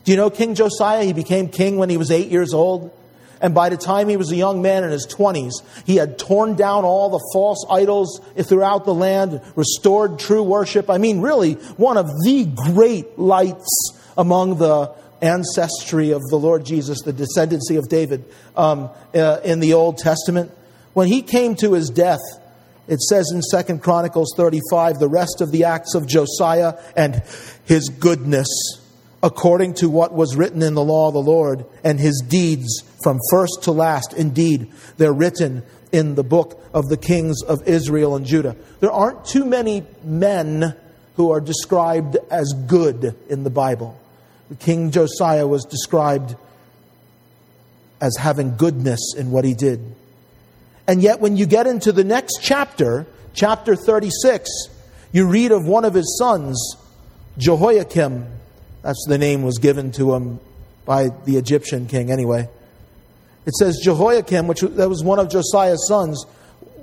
do 0.04 0.12
you 0.12 0.18
know 0.18 0.30
King 0.30 0.56
Josiah? 0.56 1.04
He 1.04 1.14
became 1.14 1.50
king 1.50 1.78
when 1.78 1.90
he 1.90 1.98
was 1.98 2.12
eight 2.12 2.30
years 2.30 2.54
old. 2.54 2.92
And 3.42 3.54
by 3.54 3.70
the 3.70 3.78
time 3.78 4.08
he 4.08 4.18
was 4.18 4.32
a 4.32 4.36
young 4.36 4.62
man 4.62 4.84
in 4.84 4.92
his 4.92 5.08
20s, 5.08 5.54
he 5.86 5.98
had 5.98 6.18
torn 6.18 6.56
down 6.56 6.84
all 6.86 7.10
the 7.10 7.24
false 7.34 7.66
idols 7.70 8.22
throughout 8.42 8.86
the 8.86 8.94
land, 8.94 9.42
restored 9.56 10.20
true 10.20 10.44
worship. 10.44 10.90
I 10.90 10.98
mean, 10.98 11.22
really, 11.22 11.54
one 11.54 11.98
of 11.98 12.08
the 12.24 12.46
great 12.46 13.20
lights 13.20 13.92
among 14.18 14.58
the 14.58 14.94
ancestry 15.22 16.12
of 16.12 16.22
the 16.30 16.38
Lord 16.38 16.66
Jesus, 16.66 17.02
the 17.02 17.14
descendancy 17.14 17.78
of 17.78 17.90
David 17.90 18.26
um, 18.56 18.90
uh, 19.14 19.40
in 19.44 19.60
the 19.60 19.74
Old 19.74 19.98
Testament. 19.98 20.52
When 20.94 21.08
he 21.08 21.22
came 21.22 21.56
to 21.56 21.74
his 21.74 21.90
death, 21.90 22.22
it 22.88 23.02
says 23.02 23.32
in 23.34 23.42
Second 23.42 23.82
Chronicles 23.82 24.34
35, 24.38 25.00
the 25.00 25.10
rest 25.10 25.42
of 25.42 25.52
the 25.52 25.64
acts 25.64 25.96
of 25.96 26.08
Josiah 26.08 26.76
and 26.96 27.24
his 27.66 27.90
goodness 27.90 28.48
according 29.26 29.74
to 29.74 29.90
what 29.90 30.14
was 30.14 30.36
written 30.36 30.62
in 30.62 30.76
the 30.76 30.84
law 30.84 31.08
of 31.08 31.16
the 31.16 31.22
Lord, 31.22 31.66
and 31.84 32.00
his 32.00 32.24
deeds 32.28 32.84
from 33.02 33.20
first 33.32 33.64
to 33.64 33.72
last. 33.72 34.14
Indeed, 34.14 34.72
they're 34.98 35.12
written 35.12 35.64
in 35.92 36.14
the 36.14 36.24
book 36.24 36.64
of 36.76 36.90
the 36.90 36.98
kings 36.98 37.42
of 37.42 37.68
Israel 37.68 38.16
and 38.16 38.24
Judah. 38.24 38.56
There 38.82 38.92
aren't 38.92 39.26
too 39.26 39.44
many 39.44 39.84
men 40.04 40.76
who 41.16 41.32
are 41.32 41.42
described 41.42 42.18
as 42.30 42.54
good 42.68 43.16
in 43.28 43.44
the 43.44 43.50
Bible. 43.50 44.00
King 44.60 44.92
Josiah 44.92 45.48
was 45.48 45.66
described 45.66 46.36
as 48.00 48.16
having 48.18 48.56
goodness 48.58 49.16
in 49.18 49.32
what 49.32 49.44
he 49.44 49.56
did. 49.56 49.96
And 50.88 51.02
yet, 51.02 51.20
when 51.20 51.36
you 51.36 51.48
get 51.48 51.66
into 51.66 51.92
the 51.92 52.04
next 52.04 52.42
chapter, 52.44 53.08
chapter 53.34 53.76
36, 53.76 54.52
you 55.12 55.28
read 55.28 55.52
of 55.52 55.66
one 55.66 55.84
of 55.84 55.96
his 55.96 56.16
sons, 56.20 56.76
Jehoiakim, 57.40 58.35
that's 58.86 59.04
the 59.08 59.18
name 59.18 59.42
was 59.42 59.58
given 59.58 59.92
to 59.94 60.14
him 60.14 60.40
by 60.86 61.10
the 61.26 61.38
Egyptian 61.38 61.88
king, 61.88 62.12
anyway. 62.12 62.48
It 63.48 63.56
says 63.56 63.80
Jehoiakim, 63.84 64.46
which 64.46 64.62
that 64.62 64.88
was 64.88 65.04
one 65.04 65.18
of 65.18 65.28
Josiah's 65.28 65.88
sons, 65.88 66.24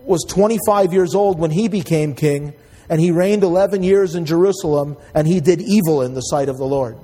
was 0.03 0.25
25 0.29 0.93
years 0.93 1.15
old 1.15 1.39
when 1.39 1.53
he 1.53 1.69
became 1.69 2.17
king, 2.17 2.55
and 2.89 3.01
he 3.01 3.13
reigned 3.13 3.45
11 3.45 3.85
years 3.85 4.17
in 4.17 4.27
Jerusalem, 4.27 4.97
and 5.15 5.29
he 5.29 5.39
did 5.39 5.61
evil 5.61 6.03
in 6.03 6.15
the 6.15 6.23
sight 6.23 6.49
of 6.49 6.59
the 6.59 6.65
Lord. 6.65 6.97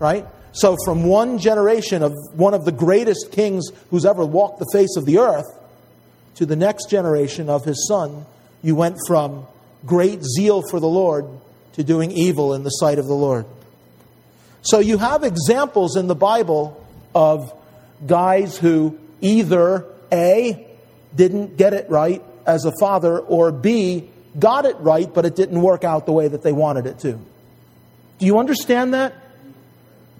Right? 0.00 0.26
So, 0.50 0.76
from 0.84 1.04
one 1.04 1.38
generation 1.38 2.02
of 2.02 2.12
one 2.34 2.52
of 2.52 2.64
the 2.64 2.72
greatest 2.72 3.30
kings 3.30 3.68
who's 3.90 4.04
ever 4.04 4.26
walked 4.26 4.58
the 4.58 4.66
face 4.72 4.96
of 4.96 5.06
the 5.06 5.18
earth 5.18 5.46
to 6.34 6.46
the 6.46 6.56
next 6.56 6.90
generation 6.90 7.48
of 7.48 7.64
his 7.64 7.86
son, 7.86 8.26
you 8.60 8.74
went 8.74 8.98
from 9.06 9.46
great 9.86 10.24
zeal 10.24 10.62
for 10.68 10.80
the 10.80 10.88
Lord 10.88 11.26
to 11.74 11.84
doing 11.84 12.10
evil 12.10 12.54
in 12.54 12.64
the 12.64 12.70
sight 12.70 12.98
of 12.98 13.06
the 13.06 13.14
Lord. 13.14 13.46
So 14.62 14.78
you 14.78 14.98
have 14.98 15.24
examples 15.24 15.96
in 15.96 16.06
the 16.06 16.14
Bible 16.14 16.84
of 17.14 17.52
guys 18.06 18.58
who 18.58 18.98
either 19.20 19.86
A, 20.12 20.66
didn't 21.14 21.56
get 21.56 21.72
it 21.72 21.88
right 21.90 22.22
as 22.46 22.64
a 22.64 22.72
father, 22.78 23.18
or 23.18 23.52
B, 23.52 24.10
got 24.38 24.64
it 24.64 24.76
right, 24.78 25.12
but 25.12 25.24
it 25.24 25.36
didn't 25.36 25.60
work 25.60 25.84
out 25.84 26.06
the 26.06 26.12
way 26.12 26.28
that 26.28 26.42
they 26.42 26.52
wanted 26.52 26.86
it 26.86 26.98
to. 27.00 27.12
Do 28.18 28.26
you 28.26 28.38
understand 28.38 28.94
that? 28.94 29.14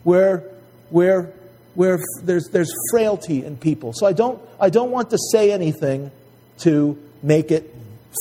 Where, 0.05 0.45
where, 0.89 1.33
where 1.75 1.99
there's, 2.23 2.49
there's 2.49 2.73
frailty 2.91 3.45
in 3.45 3.57
people. 3.57 3.93
So 3.95 4.07
I 4.07 4.13
don't, 4.13 4.41
I 4.59 4.71
don't 4.71 4.91
want 4.91 5.11
to 5.11 5.19
say 5.33 5.53
anything 5.53 6.11
to 6.59 6.99
make 7.23 7.51
it 7.51 7.75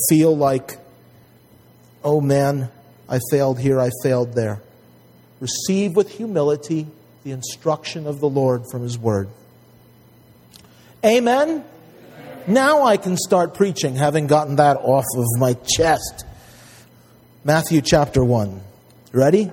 feel 0.08 0.36
like, 0.36 0.78
oh 2.04 2.20
man, 2.20 2.70
I 3.08 3.20
failed 3.30 3.58
here, 3.58 3.80
I 3.80 3.90
failed 4.02 4.34
there 4.34 4.62
receive 5.40 5.96
with 5.96 6.10
humility 6.10 6.86
the 7.24 7.32
instruction 7.32 8.06
of 8.06 8.20
the 8.20 8.28
Lord 8.28 8.64
from 8.70 8.82
His 8.82 8.98
Word. 8.98 9.28
Amen? 11.04 11.48
Amen? 11.48 11.64
Now 12.46 12.82
I 12.82 12.96
can 12.96 13.16
start 13.16 13.54
preaching, 13.54 13.96
having 13.96 14.26
gotten 14.26 14.56
that 14.56 14.76
off 14.76 15.04
of 15.16 15.24
my 15.38 15.54
chest. 15.54 16.24
Matthew 17.44 17.80
chapter 17.80 18.22
1. 18.22 18.60
Ready? 19.12 19.50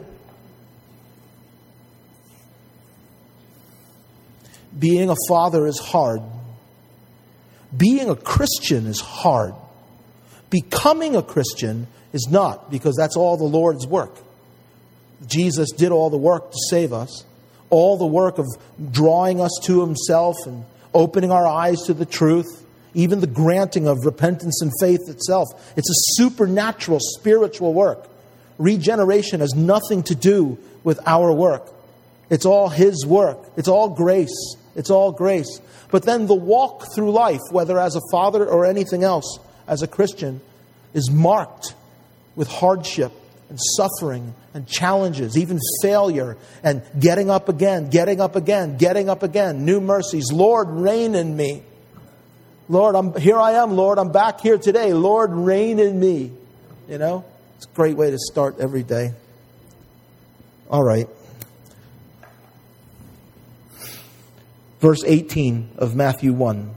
Being 4.78 5.10
a 5.10 5.16
father 5.28 5.66
is 5.68 5.80
hard. 5.80 6.22
Being 7.76 8.10
a 8.10 8.16
Christian 8.16 8.88
is 8.88 9.00
hard. 9.00 9.54
Becoming 10.50 11.16
a 11.16 11.24
Christian 11.24 11.88
is 12.14 12.28
not, 12.30 12.72
because 12.72 12.96
that's 12.96 13.18
all 13.18 13.38
the 13.38 13.44
Lord's 13.44 13.86
work. 13.86 14.18
Jesus 15.26 15.72
did 15.72 15.92
all 15.92 16.10
the 16.10 16.18
work 16.18 16.52
to 16.52 16.58
save 16.70 16.94
us, 16.94 17.26
all 17.70 17.98
the 17.98 18.06
work 18.06 18.38
of 18.38 18.46
drawing 18.92 19.42
us 19.42 19.52
to 19.64 19.82
Himself 19.82 20.36
and 20.46 20.66
opening 20.94 21.32
our 21.32 21.48
eyes 21.48 21.82
to 21.84 21.94
the 21.94 22.06
truth, 22.06 22.66
even 22.94 23.20
the 23.20 23.28
granting 23.28 23.88
of 23.88 24.06
repentance 24.06 24.62
and 24.62 24.72
faith 24.80 25.10
itself. 25.10 25.48
It's 25.76 25.90
a 25.90 26.22
supernatural, 26.22 27.00
spiritual 27.02 27.74
work. 27.74 28.08
Regeneration 28.58 29.40
has 29.42 29.54
nothing 29.54 30.04
to 30.04 30.16
do 30.16 30.58
with 30.84 31.00
our 31.06 31.32
work. 31.32 31.64
It's 32.30 32.46
all 32.46 32.70
His 32.70 33.06
work. 33.06 33.40
It's 33.56 33.68
all 33.68 33.90
grace. 33.90 34.56
It's 34.76 34.90
all 34.90 35.12
grace. 35.12 35.62
But 35.92 36.04
then 36.04 36.28
the 36.28 36.36
walk 36.36 36.94
through 36.94 37.12
life, 37.12 37.42
whether 37.52 37.80
as 37.80 37.96
a 37.96 38.02
father 38.12 38.46
or 38.46 38.66
anything 38.66 39.04
else, 39.04 39.40
as 39.68 39.82
a 39.82 39.88
Christian, 39.88 40.42
is 40.94 41.10
marked 41.12 41.76
with 42.36 42.48
hardship 42.48 43.12
and 43.50 43.60
suffering 43.78 44.34
and 44.58 44.68
challenges, 44.68 45.38
even 45.38 45.60
failure, 45.84 46.36
and 46.64 46.82
getting 47.00 47.30
up 47.30 47.48
again, 47.48 47.92
getting 47.92 48.20
up 48.20 48.36
again, 48.36 48.76
getting 48.76 49.08
up 49.08 49.22
again, 49.22 49.66
new 49.66 49.80
mercies. 49.80 50.32
Lord, 50.32 50.68
reign 50.68 51.14
in 51.14 51.38
me. 51.38 51.62
Lord, 52.68 52.96
I'm 52.96 53.14
here 53.14 53.38
I 53.38 53.52
am, 53.52 53.74
Lord, 53.74 54.00
I'm 54.00 54.12
back 54.12 54.42
here 54.42 54.58
today. 54.58 54.94
Lord, 54.94 55.32
reign 55.32 55.78
in 55.78 56.00
me. 56.00 56.32
You 56.90 56.98
know? 56.98 57.24
It's 57.58 57.68
a 57.68 57.76
great 57.76 57.96
way 57.96 58.10
to 58.10 58.18
start 58.18 58.60
every 58.60 58.82
day. 58.82 59.14
All 60.72 60.84
right. 60.84 61.08
Verse 64.80 65.04
18 65.06 65.70
of 65.78 65.96
Matthew 65.96 66.34
1. 66.34 66.74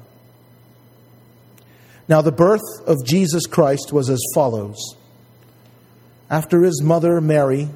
Now, 2.08 2.20
the 2.20 2.32
birth 2.32 2.60
of 2.86 2.98
Jesus 3.06 3.46
Christ 3.46 3.90
was 3.90 4.10
as 4.10 4.20
follows 4.34 4.96
after 6.30 6.62
his 6.62 6.80
mother 6.80 7.20
Mary 7.20 7.68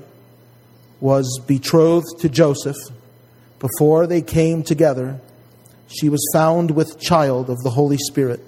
was 1.00 1.40
betrothed 1.46 2.20
to 2.20 2.28
Joseph, 2.28 2.76
before 3.58 4.06
they 4.06 4.23
came 4.23 4.62
together, 4.62 5.20
she 5.88 6.08
was 6.08 6.25
found 6.32 6.70
with 6.70 7.00
child 7.00 7.50
of 7.50 7.58
the 7.64 7.70
Holy 7.70 7.99
Spirit. 7.99 8.40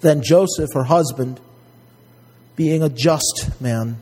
Then 0.00 0.22
Joseph, 0.22 0.70
her 0.72 0.84
husband, 0.84 1.40
being 2.56 2.82
a 2.82 2.88
just 2.88 3.50
man 3.60 3.98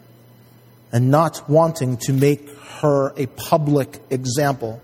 and 0.92 1.10
not 1.10 1.49
wanting 1.49 1.96
to 1.96 2.12
make 2.12 2.49
her 2.80 3.12
a 3.16 3.26
public 3.26 4.00
example, 4.10 4.80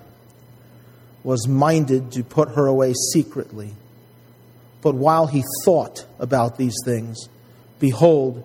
was 1.23 1.49
minded 1.49 2.13
to 2.13 2.23
put 2.23 2.51
her 2.51 2.67
away 2.67 2.95
secretly. 3.13 3.75
But 4.83 4.95
while 4.95 5.27
he 5.27 5.45
thought 5.65 6.05
about 6.19 6.59
these 6.59 6.77
things, 6.85 7.29
behold, 7.81 8.45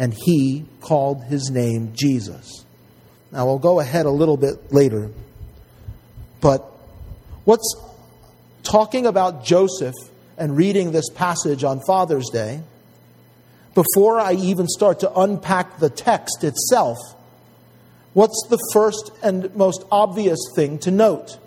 and 0.00 0.14
he 0.14 0.64
called 0.80 1.22
his 1.24 1.50
name 1.50 1.92
Jesus. 1.94 2.64
Now, 3.30 3.44
we'll 3.44 3.58
go 3.58 3.80
ahead 3.80 4.06
a 4.06 4.10
little 4.10 4.38
bit 4.38 4.72
later, 4.72 5.10
but 6.40 6.62
what's 7.44 7.76
talking 8.62 9.04
about 9.04 9.44
Joseph 9.44 9.94
and 10.38 10.56
reading 10.56 10.90
this 10.90 11.10
passage 11.10 11.64
on 11.64 11.80
Father's 11.86 12.30
Day, 12.30 12.62
before 13.74 14.18
I 14.18 14.32
even 14.32 14.66
start 14.68 15.00
to 15.00 15.20
unpack 15.20 15.78
the 15.78 15.90
text 15.90 16.44
itself, 16.44 16.96
what's 18.14 18.46
the 18.48 18.58
first 18.72 19.10
and 19.22 19.54
most 19.54 19.84
obvious 19.92 20.40
thing 20.56 20.78
to 20.78 20.90
note? 20.90 21.38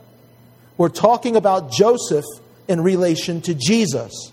We're 0.77 0.89
talking 0.89 1.36
about 1.36 1.72
Joseph 1.72 2.25
in 2.67 2.81
relation 2.81 3.41
to 3.41 3.55
Jesus. 3.55 4.31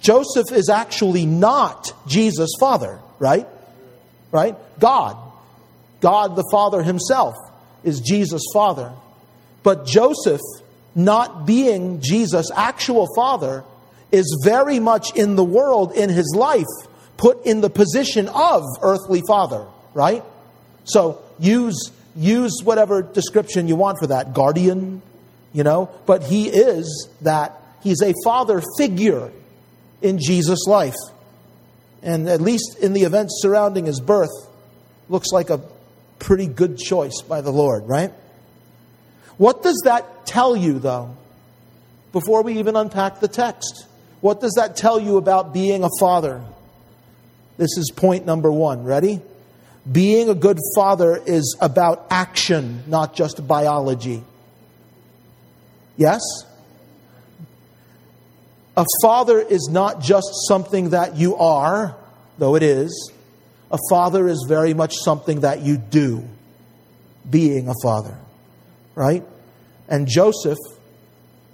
Joseph 0.00 0.50
is 0.52 0.70
actually 0.70 1.26
not 1.26 1.92
Jesus' 2.08 2.50
father, 2.58 2.98
right? 3.22 3.46
Right? 4.32 4.56
God. 4.80 5.16
God 6.00 6.34
the 6.34 6.46
Father 6.50 6.82
himself 6.82 7.36
is 7.84 8.00
Jesus' 8.00 8.42
father. 8.52 8.92
But 9.62 9.86
Joseph, 9.86 10.40
not 10.96 11.46
being 11.46 12.00
Jesus' 12.00 12.50
actual 12.54 13.06
father, 13.14 13.62
is 14.10 14.42
very 14.44 14.80
much 14.80 15.16
in 15.16 15.36
the 15.36 15.44
world, 15.44 15.92
in 15.92 16.10
his 16.10 16.34
life, 16.36 16.66
put 17.16 17.46
in 17.46 17.60
the 17.60 17.70
position 17.70 18.28
of 18.28 18.64
earthly 18.82 19.22
father, 19.28 19.66
right? 19.94 20.24
So 20.84 21.22
use, 21.38 21.92
use 22.16 22.58
whatever 22.64 23.02
description 23.02 23.68
you 23.68 23.76
want 23.76 24.00
for 24.00 24.08
that 24.08 24.34
guardian, 24.34 25.00
you 25.52 25.62
know, 25.62 25.90
but 26.06 26.24
he 26.24 26.48
is 26.48 27.08
that, 27.20 27.62
he's 27.82 28.02
a 28.02 28.12
father 28.24 28.60
figure 28.76 29.30
in 30.00 30.18
Jesus' 30.18 30.66
life. 30.66 30.96
And 32.02 32.28
at 32.28 32.40
least 32.40 32.78
in 32.80 32.92
the 32.92 33.02
events 33.02 33.40
surrounding 33.42 33.86
his 33.86 34.00
birth, 34.00 34.30
looks 35.08 35.28
like 35.32 35.50
a 35.50 35.60
pretty 36.18 36.46
good 36.46 36.78
choice 36.78 37.22
by 37.22 37.40
the 37.40 37.50
Lord, 37.50 37.84
right? 37.86 38.12
What 39.36 39.62
does 39.62 39.80
that 39.84 40.26
tell 40.26 40.56
you, 40.56 40.78
though, 40.78 41.16
before 42.12 42.42
we 42.42 42.58
even 42.58 42.76
unpack 42.76 43.20
the 43.20 43.28
text? 43.28 43.86
What 44.20 44.40
does 44.40 44.52
that 44.54 44.76
tell 44.76 45.00
you 45.00 45.16
about 45.16 45.52
being 45.52 45.82
a 45.82 45.88
father? 45.98 46.44
This 47.56 47.76
is 47.76 47.90
point 47.94 48.24
number 48.24 48.50
one. 48.52 48.84
Ready? 48.84 49.20
Being 49.90 50.28
a 50.28 50.34
good 50.34 50.58
father 50.76 51.20
is 51.26 51.56
about 51.60 52.06
action, 52.10 52.84
not 52.86 53.14
just 53.14 53.46
biology. 53.46 54.22
Yes? 55.96 56.20
A 58.76 58.86
father 59.02 59.38
is 59.38 59.68
not 59.70 60.00
just 60.00 60.28
something 60.48 60.90
that 60.90 61.16
you 61.16 61.36
are, 61.36 61.96
though 62.38 62.56
it 62.56 62.62
is. 62.62 63.12
A 63.70 63.78
father 63.90 64.28
is 64.28 64.44
very 64.48 64.74
much 64.74 64.94
something 64.96 65.40
that 65.40 65.60
you 65.60 65.76
do, 65.76 66.26
being 67.28 67.68
a 67.68 67.74
father. 67.82 68.16
Right? 68.94 69.24
And 69.88 70.06
Joseph 70.06 70.58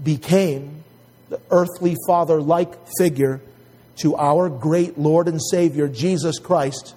became 0.02 0.84
the 1.28 1.40
earthly 1.50 1.96
father 2.06 2.40
like 2.40 2.72
figure 2.98 3.40
to 3.96 4.14
our 4.14 4.48
great 4.48 4.96
Lord 4.96 5.26
and 5.26 5.40
Savior, 5.42 5.88
Jesus 5.88 6.38
Christ, 6.38 6.94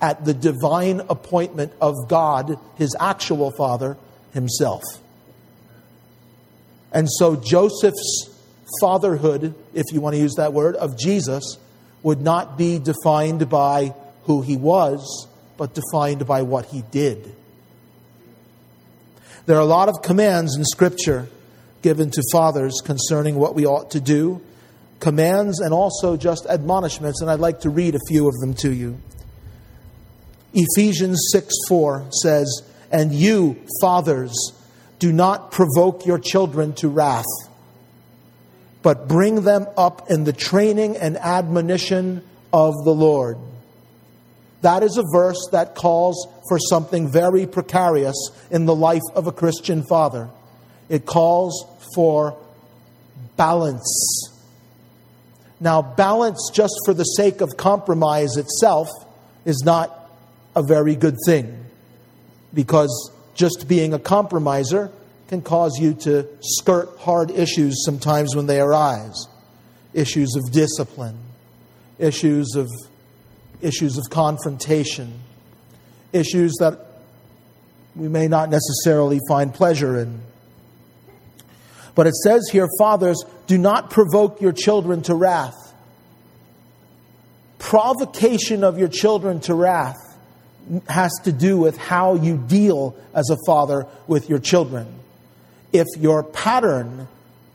at 0.00 0.24
the 0.24 0.34
divine 0.34 1.00
appointment 1.08 1.72
of 1.80 1.94
God, 2.08 2.58
his 2.76 2.94
actual 2.98 3.50
father, 3.56 3.96
himself. 4.32 4.82
And 6.92 7.08
so 7.10 7.34
Joseph's 7.34 8.30
fatherhood, 8.80 9.54
if 9.72 9.84
you 9.92 10.00
want 10.00 10.14
to 10.14 10.20
use 10.20 10.34
that 10.36 10.52
word, 10.52 10.76
of 10.76 10.98
Jesus 10.98 11.58
would 12.02 12.20
not 12.20 12.58
be 12.58 12.78
defined 12.78 13.48
by 13.48 13.94
who 14.24 14.42
he 14.42 14.56
was, 14.56 15.26
but 15.56 15.74
defined 15.74 16.26
by 16.26 16.42
what 16.42 16.66
he 16.66 16.82
did. 16.90 17.34
There 19.46 19.56
are 19.56 19.62
a 19.62 19.66
lot 19.66 19.88
of 19.88 20.02
commands 20.02 20.56
in 20.56 20.64
Scripture 20.64 21.28
given 21.82 22.10
to 22.10 22.22
fathers 22.32 22.80
concerning 22.82 23.36
what 23.36 23.54
we 23.54 23.66
ought 23.66 23.90
to 23.90 24.00
do, 24.00 24.40
commands 25.00 25.60
and 25.60 25.74
also 25.74 26.16
just 26.16 26.46
admonishments, 26.46 27.20
and 27.20 27.30
I'd 27.30 27.40
like 27.40 27.60
to 27.60 27.70
read 27.70 27.94
a 27.94 28.00
few 28.08 28.26
of 28.26 28.34
them 28.40 28.54
to 28.54 28.72
you. 28.72 28.98
Ephesians 30.54 31.28
6 31.32 31.52
4 31.68 32.06
says, 32.22 32.62
And 32.90 33.12
you, 33.12 33.56
fathers, 33.80 34.32
do 34.98 35.12
not 35.12 35.50
provoke 35.50 36.06
your 36.06 36.18
children 36.18 36.72
to 36.74 36.88
wrath 36.88 37.24
but 38.84 39.08
bring 39.08 39.42
them 39.42 39.66
up 39.78 40.10
in 40.10 40.24
the 40.24 40.32
training 40.32 40.94
and 40.98 41.16
admonition 41.16 42.22
of 42.52 42.74
the 42.84 42.94
Lord. 42.94 43.38
That 44.60 44.82
is 44.82 44.98
a 44.98 45.04
verse 45.10 45.48
that 45.52 45.74
calls 45.74 46.28
for 46.48 46.58
something 46.58 47.10
very 47.10 47.46
precarious 47.46 48.14
in 48.50 48.66
the 48.66 48.74
life 48.74 49.02
of 49.14 49.26
a 49.26 49.32
Christian 49.32 49.84
father. 49.88 50.28
It 50.90 51.06
calls 51.06 51.64
for 51.94 52.38
balance. 53.38 54.30
Now, 55.60 55.80
balance 55.80 56.50
just 56.52 56.74
for 56.84 56.92
the 56.92 57.04
sake 57.04 57.40
of 57.40 57.56
compromise 57.56 58.36
itself 58.36 58.88
is 59.46 59.62
not 59.64 60.10
a 60.54 60.62
very 60.62 60.94
good 60.94 61.16
thing 61.24 61.64
because 62.52 63.10
just 63.34 63.66
being 63.66 63.94
a 63.94 63.98
compromiser 63.98 64.92
can 65.28 65.42
cause 65.42 65.78
you 65.80 65.94
to 65.94 66.28
skirt 66.40 66.98
hard 66.98 67.30
issues 67.30 67.84
sometimes 67.84 68.36
when 68.36 68.46
they 68.46 68.60
arise 68.60 69.26
issues 69.94 70.34
of 70.34 70.50
discipline, 70.52 71.16
issues 71.98 72.56
of, 72.56 72.68
issues 73.62 73.96
of 73.96 74.04
confrontation, 74.10 75.20
issues 76.12 76.52
that 76.58 76.78
we 77.94 78.08
may 78.08 78.26
not 78.26 78.50
necessarily 78.50 79.20
find 79.28 79.54
pleasure 79.54 79.98
in. 80.00 80.20
But 81.94 82.08
it 82.08 82.14
says 82.16 82.48
here, 82.50 82.66
fathers, 82.76 83.24
do 83.46 83.56
not 83.56 83.90
provoke 83.90 84.40
your 84.40 84.52
children 84.52 85.02
to 85.02 85.14
wrath. 85.14 85.54
Provocation 87.58 88.64
of 88.64 88.78
your 88.78 88.88
children 88.88 89.38
to 89.42 89.54
wrath 89.54 89.96
has 90.88 91.12
to 91.22 91.30
do 91.30 91.56
with 91.56 91.76
how 91.76 92.14
you 92.14 92.36
deal 92.36 92.96
as 93.14 93.30
a 93.30 93.36
father 93.46 93.86
with 94.08 94.28
your 94.28 94.40
children 94.40 95.03
if 95.74 95.88
your 95.98 96.22
pattern 96.22 97.08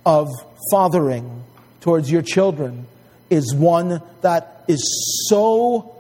of 0.05 0.27
fathering 0.69 1.43
towards 1.79 2.12
your 2.12 2.21
children 2.21 2.86
is 3.29 3.55
one 3.55 4.01
that 4.21 4.65
is 4.67 5.25
so 5.29 5.95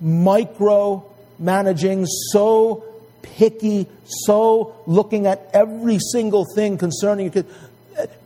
micro 0.00 1.10
managing, 1.38 2.06
so 2.32 2.84
picky, 3.22 3.86
so 4.04 4.74
looking 4.86 5.26
at 5.26 5.48
every 5.54 5.98
single 6.12 6.44
thing 6.54 6.76
concerning 6.76 7.32
your 7.32 7.44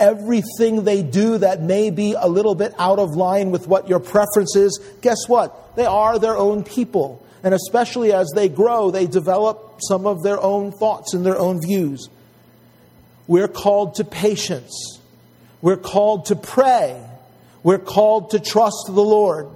everything 0.00 0.84
they 0.84 1.02
do 1.02 1.36
that 1.36 1.60
may 1.60 1.90
be 1.90 2.14
a 2.18 2.26
little 2.26 2.54
bit 2.54 2.72
out 2.78 2.98
of 2.98 3.10
line 3.14 3.50
with 3.50 3.66
what 3.68 3.86
your 3.86 4.00
preference 4.00 4.56
is, 4.56 4.80
guess 5.02 5.28
what? 5.28 5.76
They 5.76 5.84
are 5.84 6.18
their 6.18 6.38
own 6.38 6.64
people. 6.64 7.22
And 7.42 7.52
especially 7.52 8.14
as 8.14 8.32
they 8.34 8.48
grow, 8.48 8.90
they 8.90 9.06
develop 9.06 9.80
some 9.86 10.06
of 10.06 10.22
their 10.22 10.40
own 10.40 10.72
thoughts 10.72 11.12
and 11.12 11.24
their 11.24 11.38
own 11.38 11.60
views. 11.60 12.08
We're 13.28 13.46
called 13.46 13.96
to 13.96 14.04
patience. 14.04 14.98
We're 15.60 15.76
called 15.76 16.26
to 16.26 16.36
pray. 16.36 17.00
We're 17.62 17.78
called 17.78 18.30
to 18.30 18.40
trust 18.40 18.86
the 18.86 19.02
Lord. 19.02 19.48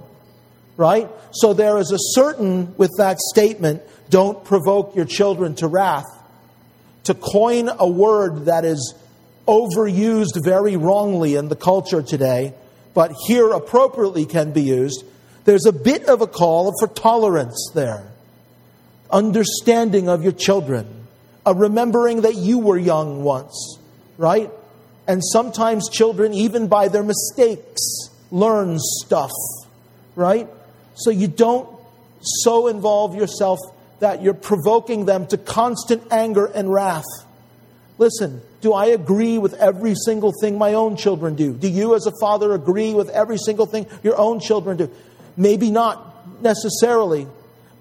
Right? 0.77 1.09
So 1.31 1.53
there 1.53 1.77
is 1.79 1.91
a 1.91 1.97
certain, 1.99 2.75
with 2.77 2.91
that 2.97 3.19
statement, 3.19 3.81
don't 4.09 4.45
provoke 4.45 4.95
your 4.95 5.05
children 5.05 5.55
to 5.55 5.67
wrath. 5.67 6.05
To 7.05 7.15
coin 7.15 7.69
a 7.79 7.89
word 7.89 8.45
that 8.45 8.63
is 8.63 8.93
overused 9.47 10.43
very 10.45 10.77
wrongly 10.77 11.35
in 11.35 11.49
the 11.49 11.55
culture 11.55 12.01
today, 12.01 12.53
but 12.93 13.11
here 13.27 13.51
appropriately 13.51 14.25
can 14.25 14.51
be 14.51 14.61
used, 14.61 15.03
there's 15.45 15.65
a 15.65 15.73
bit 15.73 16.05
of 16.05 16.21
a 16.21 16.27
call 16.27 16.71
for 16.79 16.87
tolerance 16.87 17.71
there. 17.73 18.09
Understanding 19.09 20.07
of 20.07 20.23
your 20.23 20.31
children 20.31 20.92
a 21.45 21.53
remembering 21.53 22.21
that 22.21 22.35
you 22.35 22.59
were 22.59 22.77
young 22.77 23.23
once, 23.23 23.79
right? 24.17 24.49
And 25.07 25.21
sometimes 25.23 25.89
children, 25.89 26.33
even 26.33 26.67
by 26.67 26.87
their 26.87 27.03
mistakes, 27.03 28.09
learn 28.31 28.77
stuff, 28.79 29.31
right? 30.15 30.47
So 30.95 31.09
you 31.09 31.27
don't 31.27 31.69
so 32.21 32.67
involve 32.67 33.15
yourself 33.15 33.59
that 33.99 34.21
you're 34.21 34.33
provoking 34.33 35.05
them 35.05 35.27
to 35.27 35.37
constant 35.37 36.03
anger 36.11 36.45
and 36.45 36.71
wrath. 36.71 37.05
Listen, 37.97 38.41
do 38.61 38.73
I 38.73 38.87
agree 38.87 39.37
with 39.37 39.53
every 39.55 39.93
single 39.95 40.31
thing 40.41 40.57
my 40.57 40.73
own 40.73 40.95
children 40.95 41.35
do? 41.35 41.53
Do 41.53 41.67
you, 41.67 41.95
as 41.95 42.05
a 42.05 42.13
father, 42.19 42.53
agree 42.53 42.93
with 42.93 43.09
every 43.09 43.37
single 43.37 43.65
thing 43.65 43.85
your 44.03 44.17
own 44.17 44.39
children 44.39 44.77
do? 44.77 44.89
Maybe 45.37 45.69
not 45.69 46.41
necessarily, 46.41 47.27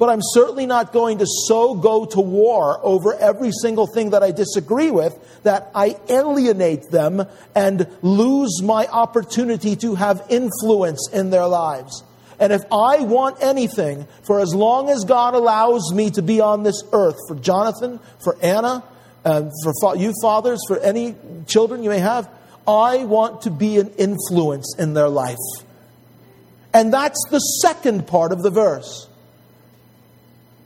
but 0.03 0.09
I'm 0.09 0.21
certainly 0.21 0.67
not 0.67 0.93
going 0.93 1.19
to 1.19 1.27
so 1.47 1.77
go 1.77 2.05
to 2.07 2.21
war 2.21 2.81
over 2.83 3.15
every 3.15 3.53
single 3.53 3.87
thing 3.87 4.11
that 4.11 4.21
I 4.21 4.33
disagree 4.33 4.91
with 4.91 5.17
that 5.45 5.71
I 5.77 5.95
alienate 6.09 6.91
them 6.91 7.25
and 7.55 7.87
lose 8.03 8.63
my 8.65 8.89
opportunity 8.89 9.77
to 9.77 9.95
have 9.95 10.27
influence 10.29 11.09
in 11.13 11.31
their 11.31 11.47
lives. 11.47 12.03
And 12.41 12.53
if 12.53 12.63
I 12.73 13.03
want 13.03 13.45
anything, 13.45 14.09
for 14.27 14.41
as 14.41 14.53
long 14.53 14.91
as 14.91 15.05
God 15.05 15.35
allows 15.35 15.93
me 15.95 16.11
to 16.11 16.21
be 16.21 16.41
on 16.41 16.65
this 16.65 16.83
earth, 16.93 17.19
for 17.29 17.37
Jonathan, 17.37 18.01
for 18.25 18.37
Anna, 18.43 18.83
uh, 19.25 19.51
for 19.81 19.97
you 19.97 20.13
fathers, 20.21 20.59
for 20.67 20.81
any 20.81 21.15
children 21.47 21.85
you 21.85 21.91
may 21.91 22.01
have, 22.01 22.29
I 22.67 23.05
want 23.05 23.43
to 23.43 23.53
be 23.53 23.79
an 23.79 23.91
influence 23.91 24.75
in 24.81 24.95
their 24.95 25.09
life. 25.09 25.39
And 26.75 26.93
that's 26.93 27.25
the 27.31 27.39
second 27.39 28.09
part 28.09 28.33
of 28.33 28.43
the 28.43 28.51
verse. 28.51 29.09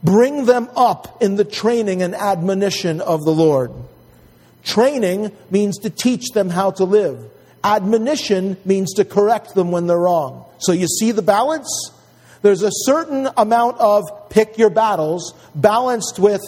Bring 0.06 0.44
them 0.44 0.70
up 0.76 1.20
in 1.20 1.34
the 1.34 1.44
training 1.44 2.00
and 2.00 2.14
admonition 2.14 3.00
of 3.00 3.24
the 3.24 3.32
Lord. 3.32 3.72
Training 4.62 5.32
means 5.50 5.78
to 5.78 5.90
teach 5.90 6.30
them 6.32 6.48
how 6.48 6.70
to 6.72 6.84
live. 6.84 7.28
Admonition 7.64 8.56
means 8.64 8.94
to 8.94 9.04
correct 9.04 9.56
them 9.56 9.72
when 9.72 9.88
they're 9.88 9.98
wrong. 9.98 10.44
So 10.58 10.70
you 10.70 10.86
see 10.86 11.10
the 11.10 11.22
balance? 11.22 11.90
There's 12.42 12.62
a 12.62 12.70
certain 12.70 13.28
amount 13.36 13.78
of 13.78 14.04
pick 14.30 14.58
your 14.58 14.70
battles 14.70 15.34
balanced 15.56 16.20
with 16.20 16.42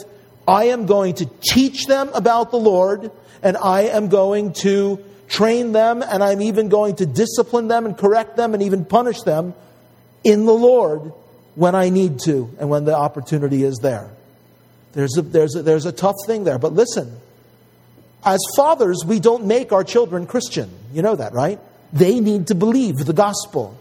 I 0.46 0.66
am 0.66 0.86
going 0.86 1.14
to 1.14 1.26
teach 1.40 1.86
them 1.86 2.10
about 2.14 2.52
the 2.52 2.58
Lord 2.58 3.10
and 3.42 3.56
I 3.56 3.88
am 3.88 4.08
going 4.08 4.52
to 4.60 5.04
train 5.26 5.72
them 5.72 6.02
and 6.02 6.22
I'm 6.22 6.42
even 6.42 6.68
going 6.68 6.94
to 6.96 7.06
discipline 7.06 7.66
them 7.66 7.86
and 7.86 7.98
correct 7.98 8.36
them 8.36 8.54
and 8.54 8.62
even 8.62 8.84
punish 8.84 9.22
them 9.22 9.54
in 10.22 10.44
the 10.44 10.54
Lord 10.54 11.12
when 11.58 11.74
I 11.74 11.88
need 11.88 12.20
to 12.20 12.48
and 12.60 12.70
when 12.70 12.84
the 12.84 12.94
opportunity 12.94 13.64
is 13.64 13.78
there. 13.82 14.08
There's 14.92 15.18
a, 15.18 15.22
there's 15.22 15.56
a, 15.56 15.62
there's 15.62 15.86
a 15.86 15.92
tough 15.92 16.14
thing 16.24 16.44
there. 16.44 16.56
But 16.56 16.72
listen, 16.72 17.12
as 18.24 18.38
fathers, 18.56 19.02
we 19.04 19.18
don't 19.18 19.44
make 19.44 19.72
our 19.72 19.82
children 19.82 20.24
Christian. 20.24 20.70
You 20.92 21.02
know 21.02 21.16
that, 21.16 21.32
right? 21.32 21.58
They 21.92 22.20
need 22.20 22.46
to 22.46 22.54
believe 22.54 22.98
the 22.98 23.12
gospel. 23.12 23.76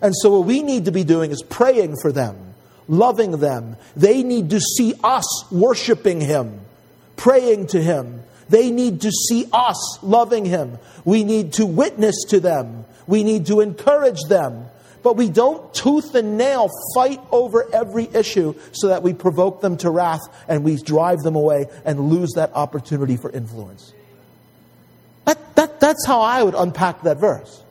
And 0.00 0.14
so 0.16 0.38
what 0.38 0.46
we 0.46 0.62
need 0.62 0.86
to 0.86 0.92
be 0.92 1.04
doing 1.04 1.30
is 1.30 1.42
praying 1.42 1.96
for 2.00 2.10
them, 2.10 2.54
loving 2.88 3.32
them. 3.32 3.76
They 3.94 4.22
need 4.22 4.48
to 4.50 4.60
see 4.60 4.94
us 5.04 5.44
worshiping 5.52 6.22
Him, 6.22 6.60
praying 7.16 7.66
to 7.68 7.82
Him. 7.82 8.22
They 8.48 8.70
need 8.70 9.02
to 9.02 9.10
see 9.10 9.46
us 9.52 10.02
loving 10.02 10.46
Him. 10.46 10.78
We 11.04 11.22
need 11.24 11.52
to 11.54 11.66
witness 11.66 12.16
to 12.30 12.40
them. 12.40 12.86
We 13.06 13.24
need 13.24 13.44
to 13.46 13.60
encourage 13.60 14.22
them. 14.26 14.69
But 15.02 15.16
we 15.16 15.30
don't 15.30 15.72
tooth 15.72 16.14
and 16.14 16.36
nail 16.36 16.68
fight 16.94 17.20
over 17.30 17.66
every 17.74 18.08
issue 18.14 18.54
so 18.72 18.88
that 18.88 19.02
we 19.02 19.14
provoke 19.14 19.60
them 19.60 19.76
to 19.78 19.90
wrath 19.90 20.20
and 20.46 20.62
we 20.62 20.76
drive 20.76 21.20
them 21.20 21.36
away 21.36 21.66
and 21.84 22.10
lose 22.10 22.32
that 22.36 22.52
opportunity 22.54 23.16
for 23.16 23.30
influence. 23.30 23.92
That, 25.24 25.56
that, 25.56 25.80
that's 25.80 26.06
how 26.06 26.20
I 26.20 26.42
would 26.42 26.54
unpack 26.54 27.02
that 27.02 27.18
verse. 27.18 27.62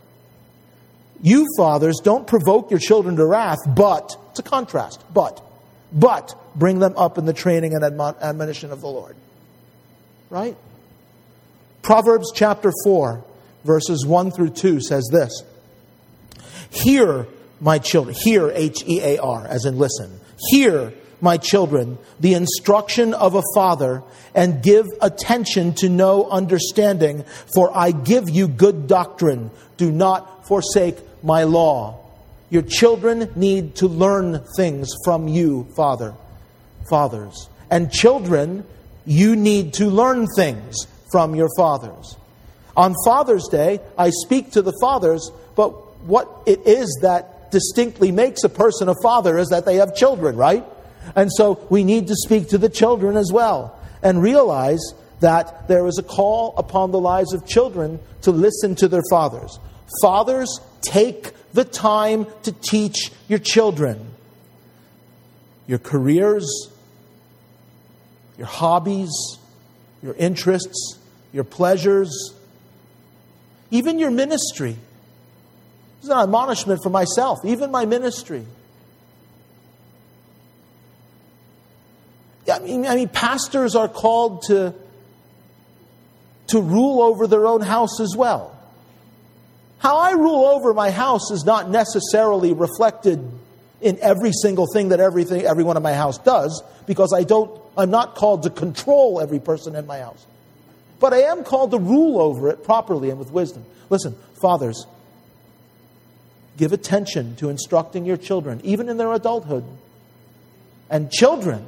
You 1.22 1.46
fathers 1.58 2.00
don't 2.04 2.26
provoke 2.26 2.72
your 2.72 2.80
children 2.80 3.18
to 3.18 3.26
wrath, 3.26 3.60
but, 3.68 4.16
it's 4.32 4.40
a 4.40 4.44
contrast, 4.44 5.04
but, 5.14 5.44
but 5.92 6.34
bring 6.56 6.80
them 6.80 6.94
up 6.96 7.18
in 7.18 7.26
the 7.26 7.34
training 7.34 7.74
and 7.76 7.84
admonition 7.84 8.72
of 8.72 8.82
the 8.82 8.88
Lord. 8.88 9.16
Right? 10.30 10.56
Proverbs 11.82 12.32
chapter 12.34 12.72
4, 12.84 13.24
verses 13.66 14.06
1 14.06 14.32
through 14.32 14.52
2 14.52 14.82
says 14.82 15.10
this 15.12 15.44
Hear, 16.70 17.28
my 17.60 17.80
children, 17.80 18.16
hear, 18.20 18.50
H 18.50 18.84
E 18.88 19.02
A 19.02 19.18
R, 19.18 19.46
as 19.48 19.66
in 19.66 19.78
listen. 19.78 20.20
Hear, 20.50 20.94
my 21.22 21.38
children, 21.38 21.98
the 22.20 22.34
instruction 22.34 23.14
of 23.14 23.36
a 23.36 23.44
father, 23.54 24.04
and 24.34 24.64
give 24.64 24.86
attention 25.02 25.74
to 25.74 25.90
know 25.90 26.30
understanding, 26.30 27.24
for 27.54 27.76
I 27.76 27.92
give 27.92 28.30
you 28.30 28.48
good 28.48 28.88
doctrine. 28.88 29.52
Do 29.78 29.92
not 29.92 30.48
forsake 30.48 30.98
my 31.24 31.44
law. 31.44 32.00
Your 32.50 32.62
children 32.64 33.32
need 33.36 33.76
to 33.76 33.88
learn 33.88 34.44
things 34.56 34.90
from 35.04 35.28
you, 35.28 35.68
Father, 35.76 36.16
fathers. 36.90 37.50
And 37.70 37.92
children, 37.92 38.66
you 39.06 39.36
need 39.36 39.74
to 39.76 39.88
learn 39.88 40.28
things 40.36 40.76
from 41.12 41.36
your 41.36 41.50
fathers. 41.58 42.16
On 42.76 42.96
Father's 43.06 43.48
Day, 43.50 43.80
I 43.98 44.10
speak 44.10 44.52
to 44.52 44.62
the 44.62 44.74
fathers, 44.82 45.30
but 45.56 45.74
what 46.06 46.30
it 46.46 46.66
is 46.66 47.00
that 47.02 47.52
distinctly 47.52 48.12
makes 48.12 48.44
a 48.44 48.50
person 48.50 48.90
a 48.90 48.96
father 49.02 49.38
is 49.38 49.50
that 49.50 49.66
they 49.66 49.76
have 49.76 49.96
children, 49.96 50.36
right? 50.36 50.66
And 51.16 51.32
so 51.32 51.66
we 51.70 51.84
need 51.84 52.08
to 52.08 52.16
speak 52.16 52.50
to 52.50 52.58
the 52.58 52.70
children 52.70 53.18
as 53.18 53.32
well 53.34 53.78
and 54.04 54.22
realize 54.22 54.82
that 55.20 55.68
there 55.68 55.86
is 55.88 55.98
a 55.98 56.04
call 56.04 56.56
upon 56.58 56.92
the 56.92 57.00
lives 57.00 57.34
of 57.34 57.46
children 57.46 58.00
to 58.22 58.32
listen 58.32 58.76
to 58.76 58.88
their 58.88 59.02
fathers. 59.10 59.60
Fathers, 60.02 60.60
take 60.82 61.32
the 61.54 61.66
time 61.66 62.28
to 62.44 62.52
teach 62.52 63.12
your 63.28 63.40
children 63.40 64.14
your 65.68 65.78
careers, 65.78 66.68
your 68.40 68.48
hobbies, 68.48 69.12
your 70.02 70.16
interests, 70.16 70.98
your 71.32 71.44
pleasures, 71.44 72.34
even 73.70 74.00
your 74.00 74.10
ministry. 74.10 74.76
Is 76.02 76.10
an 76.10 76.18
admonishment 76.18 76.82
for 76.82 76.90
myself, 76.90 77.40
even 77.44 77.72
my 77.72 77.86
ministry. 77.86 78.46
I 82.52 82.60
mean, 82.60 82.86
I 82.86 82.96
mean, 82.96 83.10
pastors 83.10 83.76
are 83.76 83.88
called 83.88 84.44
to, 84.44 84.74
to 86.48 86.62
rule 86.62 87.02
over 87.02 87.28
their 87.28 87.46
own 87.46 87.62
house 87.62 88.00
as 88.00 88.16
well. 88.16 88.56
How 89.80 89.98
I 89.98 90.12
rule 90.12 90.46
over 90.46 90.74
my 90.74 90.92
house 90.92 91.32
is 91.32 91.44
not 91.46 91.70
necessarily 91.70 92.54
reflected 92.54 93.20
in 93.82 93.98
every 94.02 94.32
single 94.32 94.68
thing 94.74 94.90
that 94.90 95.00
everything 95.00 95.44
everyone 95.44 95.78
in 95.78 95.84
my 95.84 95.94
house 95.94 96.18
does, 96.18 96.64
because 96.86 97.14
I 97.14 97.24
don't 97.24 97.60
I'm 97.78 97.90
not 97.90 98.16
called 98.16 98.44
to 98.44 98.50
control 98.50 99.22
every 99.22 99.40
person 99.40 99.76
in 99.76 99.86
my 99.86 100.00
house. 100.00 100.26
But 101.00 101.14
I 101.14 101.22
am 101.22 101.46
called 101.46 101.72
to 101.72 101.80
rule 101.80 102.20
over 102.20 102.50
it 102.50 102.64
properly 102.64 103.10
and 103.10 103.18
with 103.18 103.32
wisdom. 103.32 103.64
Listen, 103.90 104.18
fathers, 104.42 104.86
give 106.60 106.74
attention 106.74 107.38
to 107.38 107.50
instructing 107.50 108.06
your 108.06 108.18
children, 108.18 108.60
even 108.64 108.90
in 108.90 108.98
their 108.98 109.12
adulthood. 109.14 109.64
And 110.90 111.10
children, 111.10 111.66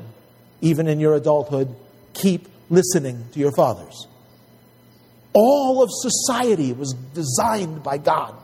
even 0.60 0.88
in 0.88 0.99
your 0.99 1.15
adulthood, 1.15 1.73
keep 2.13 2.47
listening 2.69 3.25
to 3.32 3.39
your 3.39 3.54
fathers. 3.54 4.08
All 5.34 5.82
of 5.82 5.89
society 5.91 6.73
was 6.73 6.93
designed 7.13 7.84
by 7.84 7.97
God. 7.97 8.36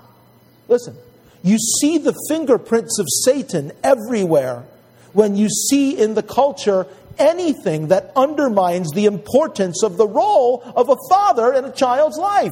Listen, 0.69 0.95
you 1.43 1.57
see 1.57 1.97
the 1.97 2.15
fingerprints 2.29 2.97
of 2.97 3.05
Satan 3.25 3.73
everywhere 3.83 4.63
when 5.11 5.35
you 5.35 5.49
see 5.49 5.99
in 5.99 6.13
the 6.13 6.23
culture 6.23 6.87
anything 7.19 7.89
that 7.89 8.13
undermines 8.15 8.89
the 8.91 9.05
importance 9.05 9.83
of 9.83 9.97
the 9.97 10.07
role 10.07 10.63
of 10.75 10.87
a 10.89 10.95
father 11.09 11.53
in 11.53 11.65
a 11.65 11.71
child's 11.71 12.17
life. 12.17 12.51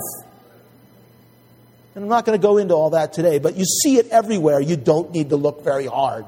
And 1.96 2.04
I'm 2.04 2.10
not 2.10 2.26
going 2.26 2.38
to 2.38 2.42
go 2.42 2.58
into 2.58 2.74
all 2.74 2.90
that 2.90 3.14
today, 3.14 3.40
but 3.40 3.56
you 3.56 3.64
see 3.64 3.98
it 3.98 4.10
everywhere. 4.10 4.60
You 4.60 4.76
don't 4.76 5.12
need 5.12 5.30
to 5.30 5.38
look 5.38 5.64
very 5.64 5.86
hard, 5.86 6.26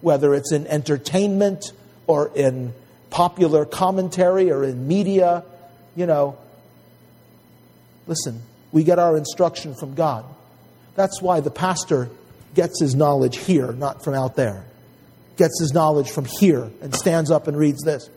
whether 0.00 0.34
it's 0.34 0.52
in 0.52 0.66
entertainment 0.66 1.72
or 2.06 2.30
in 2.34 2.72
popular 3.10 3.66
commentary 3.66 4.50
or 4.50 4.64
in 4.64 4.88
media. 4.88 5.44
You 5.94 6.06
know, 6.06 6.38
listen, 8.06 8.40
we 8.72 8.84
get 8.84 8.98
our 8.98 9.18
instruction 9.18 9.74
from 9.74 9.94
God. 9.94 10.24
That's 10.94 11.20
why 11.20 11.40
the 11.40 11.50
pastor 11.50 12.08
gets 12.54 12.80
his 12.80 12.94
knowledge 12.94 13.36
here, 13.36 13.72
not 13.72 14.02
from 14.02 14.14
out 14.14 14.34
there. 14.34 14.64
Gets 15.36 15.60
his 15.60 15.72
knowledge 15.74 16.10
from 16.10 16.24
here 16.24 16.70
and 16.80 16.94
stands 16.94 17.30
up 17.30 17.48
and 17.48 17.56
reads 17.56 17.82
this. 17.82 18.08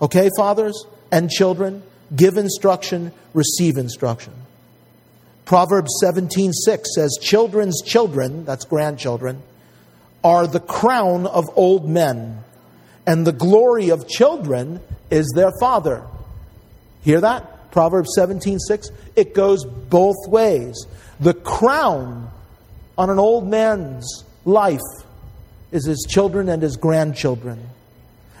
Okay, 0.00 0.30
fathers 0.36 0.84
and 1.10 1.30
children, 1.30 1.82
give 2.14 2.36
instruction, 2.36 3.12
receive 3.32 3.76
instruction. 3.76 4.32
Proverbs 5.44 5.90
17:6 6.00 6.94
says, 6.94 7.18
"Children's 7.20 7.82
children, 7.82 8.44
that's 8.44 8.64
grandchildren, 8.64 9.42
are 10.22 10.46
the 10.46 10.60
crown 10.60 11.26
of 11.26 11.44
old 11.54 11.88
men, 11.88 12.38
and 13.06 13.26
the 13.26 13.32
glory 13.32 13.90
of 13.90 14.08
children 14.08 14.80
is 15.10 15.30
their 15.34 15.52
father." 15.60 16.02
Hear 17.02 17.20
that? 17.20 17.70
Proverbs 17.70 18.10
17:6. 18.14 18.90
It 19.16 19.34
goes 19.34 19.64
both 19.64 20.16
ways. 20.28 20.86
The 21.20 21.34
crown 21.34 22.30
on 22.96 23.10
an 23.10 23.18
old 23.18 23.46
man's 23.46 24.24
life 24.44 24.80
is 25.72 25.84
his 25.84 26.06
children 26.08 26.48
and 26.48 26.62
his 26.62 26.76
grandchildren. 26.76 27.58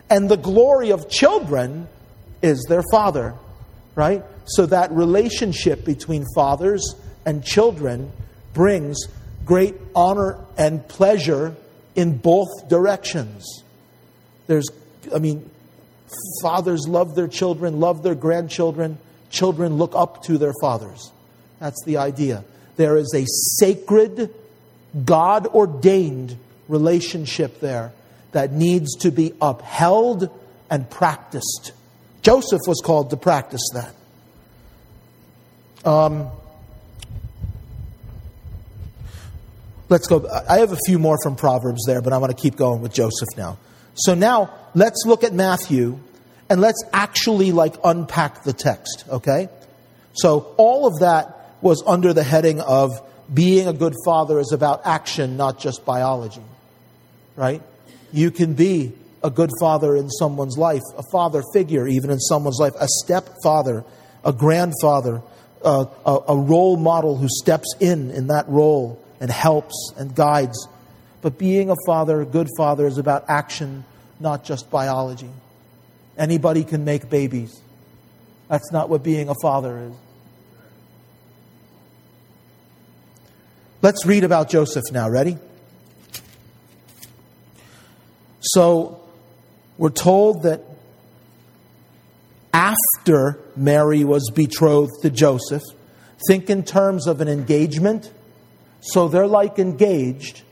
And 0.08 0.30
the 0.30 0.36
glory 0.36 0.90
of 0.90 1.08
children 1.08 1.88
is 2.42 2.64
their 2.68 2.82
father, 2.90 3.34
right? 3.94 4.22
So 4.46 4.66
that 4.66 4.90
relationship 4.92 5.84
between 5.84 6.24
fathers 6.34 6.94
and 7.24 7.44
children 7.44 8.12
brings 8.52 8.98
great 9.44 9.74
honor 9.94 10.38
and 10.56 10.86
pleasure 10.88 11.56
in 11.94 12.18
both 12.18 12.68
directions. 12.68 13.64
There's, 14.46 14.68
I 15.14 15.18
mean, 15.18 15.48
fathers 16.42 16.86
love 16.86 17.14
their 17.14 17.28
children, 17.28 17.80
love 17.80 18.02
their 18.02 18.14
grandchildren, 18.14 18.98
children 19.30 19.76
look 19.76 19.94
up 19.94 20.22
to 20.24 20.38
their 20.38 20.52
fathers. 20.60 21.12
That's 21.60 21.82
the 21.84 21.96
idea. 21.96 22.44
There 22.76 22.96
is 22.96 23.12
a 23.14 23.24
sacred 23.58 24.34
God 25.04 25.46
ordained 25.48 26.36
relationship 26.68 27.60
there 27.60 27.92
that 28.32 28.52
needs 28.52 28.96
to 28.96 29.10
be 29.10 29.32
upheld 29.40 30.28
and 30.70 30.88
practiced. 30.88 31.72
Joseph 32.22 32.62
was 32.66 32.80
called 32.84 33.10
to 33.10 33.16
practice 33.16 33.62
that. 33.74 33.94
Um, 35.84 36.28
let's 39.88 40.06
go. 40.06 40.28
I 40.48 40.58
have 40.58 40.72
a 40.72 40.78
few 40.86 40.98
more 40.98 41.16
from 41.22 41.36
Proverbs 41.36 41.84
there, 41.86 42.00
but 42.00 42.12
I 42.12 42.18
want 42.18 42.36
to 42.36 42.40
keep 42.40 42.56
going 42.56 42.80
with 42.80 42.92
Joseph 42.92 43.28
now. 43.36 43.58
So 43.94 44.14
now 44.14 44.52
let's 44.74 45.04
look 45.06 45.24
at 45.24 45.32
Matthew 45.32 45.98
and 46.48 46.60
let's 46.60 46.82
actually 46.92 47.52
like 47.52 47.74
unpack 47.84 48.44
the 48.44 48.52
text, 48.52 49.04
okay? 49.08 49.48
So 50.14 50.54
all 50.56 50.86
of 50.86 51.00
that 51.00 51.56
was 51.60 51.82
under 51.86 52.12
the 52.12 52.22
heading 52.22 52.60
of 52.60 52.90
being 53.32 53.66
a 53.66 53.72
good 53.72 53.94
father 54.04 54.38
is 54.38 54.52
about 54.52 54.82
action, 54.84 55.36
not 55.36 55.58
just 55.58 55.84
biology, 55.84 56.42
right? 57.36 57.62
You 58.12 58.30
can 58.30 58.54
be 58.54 58.92
a 59.22 59.30
good 59.30 59.50
father 59.58 59.96
in 59.96 60.10
someone's 60.10 60.58
life, 60.58 60.82
a 60.98 61.02
father 61.10 61.42
figure 61.54 61.88
even 61.88 62.10
in 62.10 62.20
someone's 62.20 62.58
life, 62.60 62.74
a 62.78 62.86
stepfather, 62.86 63.84
a 64.24 64.32
grandfather, 64.32 65.22
a, 65.64 65.88
a, 66.06 66.18
a 66.28 66.36
role 66.36 66.76
model 66.76 67.16
who 67.16 67.28
steps 67.28 67.74
in 67.80 68.10
in 68.10 68.28
that 68.28 68.48
role 68.48 69.02
and 69.20 69.30
helps 69.30 69.92
and 69.96 70.14
guides. 70.14 70.68
But 71.22 71.38
being 71.38 71.70
a 71.70 71.76
father, 71.86 72.20
a 72.20 72.26
good 72.26 72.48
father, 72.56 72.86
is 72.86 72.98
about 72.98 73.24
action, 73.28 73.84
not 74.20 74.44
just 74.44 74.70
biology. 74.70 75.30
Anybody 76.18 76.64
can 76.64 76.84
make 76.84 77.08
babies. 77.08 77.60
That's 78.48 78.70
not 78.70 78.88
what 78.88 79.02
being 79.02 79.28
a 79.28 79.34
father 79.40 79.78
is. 79.78 79.92
Let's 83.82 84.06
read 84.06 84.24
about 84.24 84.48
Joseph 84.48 84.84
now. 84.92 85.08
Ready? 85.08 85.38
So, 88.40 89.00
we're 89.78 89.90
told 89.90 90.42
that 90.42 90.60
after 92.54 93.40
Mary 93.56 94.04
was 94.04 94.30
betrothed 94.32 95.02
to 95.02 95.10
Joseph, 95.10 95.62
think 96.28 96.48
in 96.48 96.62
terms 96.62 97.08
of 97.08 97.20
an 97.20 97.28
engagement. 97.28 98.10
So 98.80 99.08
they're 99.08 99.26
like 99.26 99.58
engaged, 99.58 100.42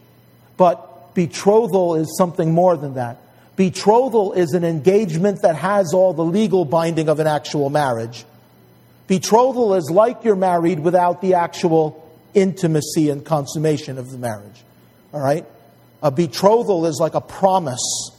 but 0.57 1.15
betrothal 1.15 1.95
is 1.95 2.15
something 2.19 2.53
more 2.53 2.77
than 2.77 2.95
that. 2.95 3.19
Betrothal 3.55 4.33
is 4.33 4.53
an 4.53 4.65
engagement 4.65 5.43
that 5.43 5.55
has 5.55 5.95
all 5.95 6.13
the 6.13 6.25
legal 6.25 6.65
binding 6.65 7.09
of 7.09 7.21
an 7.21 7.29
actual 7.29 7.71
marriage. 7.71 8.25
Betrothal 9.07 9.75
is 9.75 9.89
like 9.91 10.25
you're 10.25 10.35
married 10.35 10.81
without 10.81 11.21
the 11.21 11.35
actual 11.35 12.03
intimacy 12.35 13.11
and 13.11 13.25
consummation 13.25 13.99
of 13.99 14.11
the 14.11 14.19
marriage. 14.19 14.65
All 15.13 15.21
right? 15.21 15.47
A 16.03 16.11
betrothal 16.11 16.87
is 16.87 16.99
like 16.99 17.15
a 17.15 17.21
promise, 17.21 18.11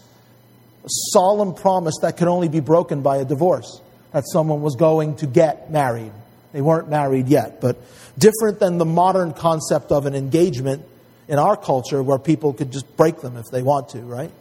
solemn 0.87 1.53
promise 1.53 1.95
that 2.01 2.17
could 2.17 2.27
only 2.27 2.49
be 2.49 2.59
broken 2.59 3.01
by 3.01 3.17
a 3.17 3.25
divorce, 3.25 3.81
that 4.11 4.23
someone 4.31 4.61
was 4.61 4.75
going 4.75 5.15
to 5.17 5.27
get 5.27 5.71
married. 5.71 6.11
They 6.51 6.61
weren't 6.61 6.89
married 6.89 7.27
yet, 7.27 7.61
but 7.61 7.77
different 8.17 8.59
than 8.59 8.77
the 8.77 8.85
modern 8.85 9.33
concept 9.33 9.91
of 9.91 10.05
an 10.05 10.13
engagement 10.13 10.85
in 11.27 11.39
our 11.39 11.57
culture 11.57 12.03
where 12.03 12.19
people 12.19 12.53
could 12.53 12.71
just 12.71 12.95
break 12.95 13.21
them 13.21 13.37
if 13.37 13.45
they 13.51 13.63
want 13.63 13.89
to, 13.89 14.01
right? 14.01 14.31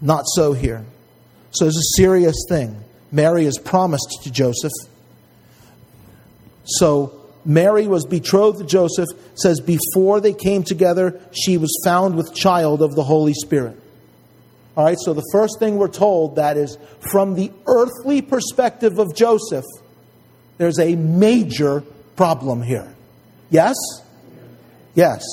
Not 0.00 0.24
so 0.26 0.52
here. 0.52 0.84
So 1.50 1.66
it's 1.66 1.76
a 1.76 2.00
serious 2.00 2.44
thing. 2.48 2.82
Mary 3.12 3.44
is 3.44 3.58
promised 3.58 4.20
to 4.24 4.30
Joseph. 4.30 4.72
So 6.64 7.18
Mary 7.44 7.86
was 7.86 8.04
betrothed 8.04 8.58
to 8.58 8.64
Joseph, 8.64 9.08
says 9.34 9.60
before 9.60 10.20
they 10.20 10.34
came 10.34 10.62
together, 10.62 11.20
she 11.32 11.56
was 11.56 11.74
found 11.84 12.16
with 12.16 12.34
child 12.34 12.82
of 12.82 12.94
the 12.94 13.04
Holy 13.04 13.34
Spirit. 13.34 13.78
All 14.78 14.84
right, 14.84 14.96
so 14.96 15.12
the 15.12 15.28
first 15.32 15.58
thing 15.58 15.76
we're 15.76 15.88
told 15.88 16.36
that 16.36 16.56
is 16.56 16.78
from 17.10 17.34
the 17.34 17.50
earthly 17.66 18.22
perspective 18.22 19.00
of 19.00 19.12
Joseph, 19.12 19.64
there's 20.56 20.78
a 20.78 20.94
major 20.94 21.80
problem 22.14 22.62
here. 22.62 22.94
Yes? 23.50 23.74
Yes. 24.94 25.24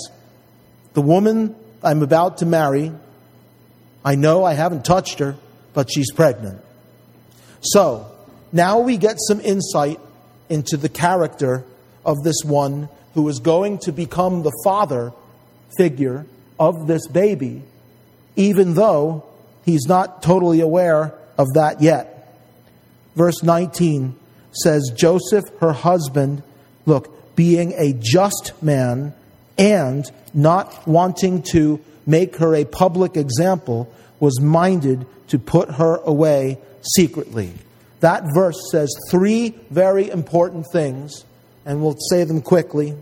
The 0.94 1.02
woman 1.02 1.56
I'm 1.84 2.02
about 2.02 2.40
to 2.40 2.48
marry, 2.48 2.92
I 4.04 4.16
know 4.16 4.44
I 4.44 4.54
haven't 4.54 4.84
touched 4.84 5.20
her, 5.20 5.36
but 5.76 5.92
she's 5.94 6.12
pregnant. 6.12 6.60
So, 7.62 8.12
now 8.52 8.80
we 8.80 8.98
get 8.98 9.18
some 9.28 9.42
insight 9.42 10.00
into 10.50 10.76
the 10.76 10.90
character 10.90 11.64
of 12.04 12.24
this 12.24 12.42
one 12.44 12.90
who 13.14 13.30
is 13.30 13.38
going 13.38 13.78
to 13.80 13.92
become 13.92 14.42
the 14.42 14.60
father 14.64 15.14
figure 15.78 16.26
of 16.60 16.88
this 16.88 17.08
baby, 17.08 17.62
even 18.36 18.74
though 18.74 19.24
he's 19.66 19.88
not 19.88 20.22
totally 20.22 20.62
aware 20.62 21.14
of 21.38 21.48
that 21.56 21.82
yet. 21.82 22.34
Verse 23.16 23.44
19 23.44 24.16
says, 24.52 24.92
Joseph, 24.96 25.44
her 25.60 25.74
husband, 25.74 26.44
look, 26.86 27.36
being 27.36 27.74
a 27.74 27.94
just 27.94 28.54
man 28.62 29.14
and 29.58 30.10
not 30.34 30.88
wanting 30.88 31.42
to 31.52 31.82
make 32.06 32.38
her 32.38 32.56
a 32.56 32.66
public 32.66 33.18
example, 33.18 33.92
was 34.20 34.40
minded 34.40 35.06
to 35.28 35.40
put 35.40 35.72
her 35.72 35.98
away 35.98 36.58
secretly. 36.96 37.52
That 38.00 38.24
verse 38.34 38.60
says 38.72 38.94
three 39.10 39.56
very 39.70 40.10
important 40.10 40.66
things 40.72 41.26
and 41.66 41.82
we'll 41.82 41.98
say 42.10 42.24
them 42.24 42.42
quickly. 42.42 42.96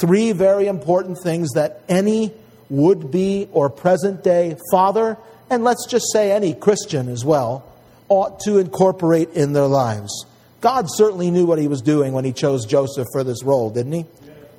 Three 0.00 0.32
very 0.32 0.66
important 0.66 1.18
things 1.22 1.50
that 1.54 1.82
any 1.88 2.32
would 2.70 3.10
be 3.10 3.48
or 3.52 3.70
present 3.70 4.24
day 4.24 4.56
father, 4.70 5.16
and 5.50 5.64
let's 5.64 5.86
just 5.86 6.06
say 6.12 6.32
any 6.32 6.54
Christian 6.54 7.08
as 7.08 7.24
well, 7.24 7.64
ought 8.08 8.40
to 8.40 8.58
incorporate 8.58 9.30
in 9.30 9.52
their 9.52 9.66
lives. 9.66 10.26
God 10.60 10.86
certainly 10.88 11.30
knew 11.30 11.46
what 11.46 11.58
he 11.58 11.68
was 11.68 11.82
doing 11.82 12.12
when 12.12 12.24
he 12.24 12.32
chose 12.32 12.66
Joseph 12.66 13.06
for 13.12 13.22
this 13.22 13.44
role, 13.44 13.70
didn't 13.70 13.92
he? 13.92 14.06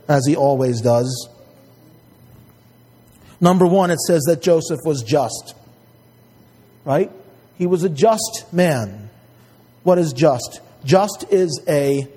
As 0.07 0.25
he 0.25 0.35
always 0.35 0.81
does. 0.81 1.29
Number 3.41 3.65
one, 3.65 3.91
it 3.91 3.99
says 3.99 4.23
that 4.27 4.41
Joseph 4.41 4.79
was 4.85 5.03
just. 5.03 5.55
Right? 6.85 7.11
He 7.57 7.67
was 7.67 7.83
a 7.83 7.89
just 7.89 8.45
man. 8.51 9.09
What 9.83 9.97
is 9.97 10.13
just? 10.13 10.61
Just 10.83 11.25
is 11.29 11.61
a 11.67 12.07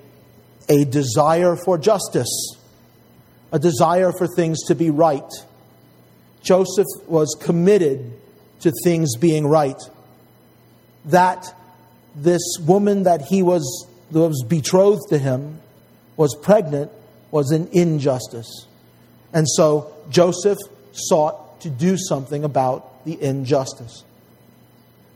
a 0.68 0.85
desire 0.85 1.56
for 1.56 1.76
justice, 1.76 2.56
a 3.50 3.58
desire 3.58 4.12
for 4.16 4.28
things 4.28 4.62
to 4.68 4.74
be 4.74 4.90
right. 4.90 5.28
Joseph 6.42 6.87
was 7.06 7.37
committed 7.40 8.12
to 8.62 8.72
things 8.85 9.16
being 9.16 9.46
right. 9.46 9.81
That 11.07 11.55
this 12.14 12.42
woman 12.61 13.05
that 13.05 13.22
he 13.22 13.42
was, 13.42 13.87
that 14.11 14.18
was 14.18 14.44
betrothed 14.48 15.09
to 15.11 15.18
him 15.18 15.61
was 16.16 16.37
pregnant 16.42 16.90
was 17.31 17.51
an 17.51 17.68
injustice. 17.72 18.66
And 19.33 19.48
so 19.48 19.94
Joseph 20.11 20.59
sought 20.92 21.61
to 21.62 21.70
do 21.70 21.96
something 21.96 22.44
about 22.44 23.05
the 23.05 23.20
injustice. 23.20 24.05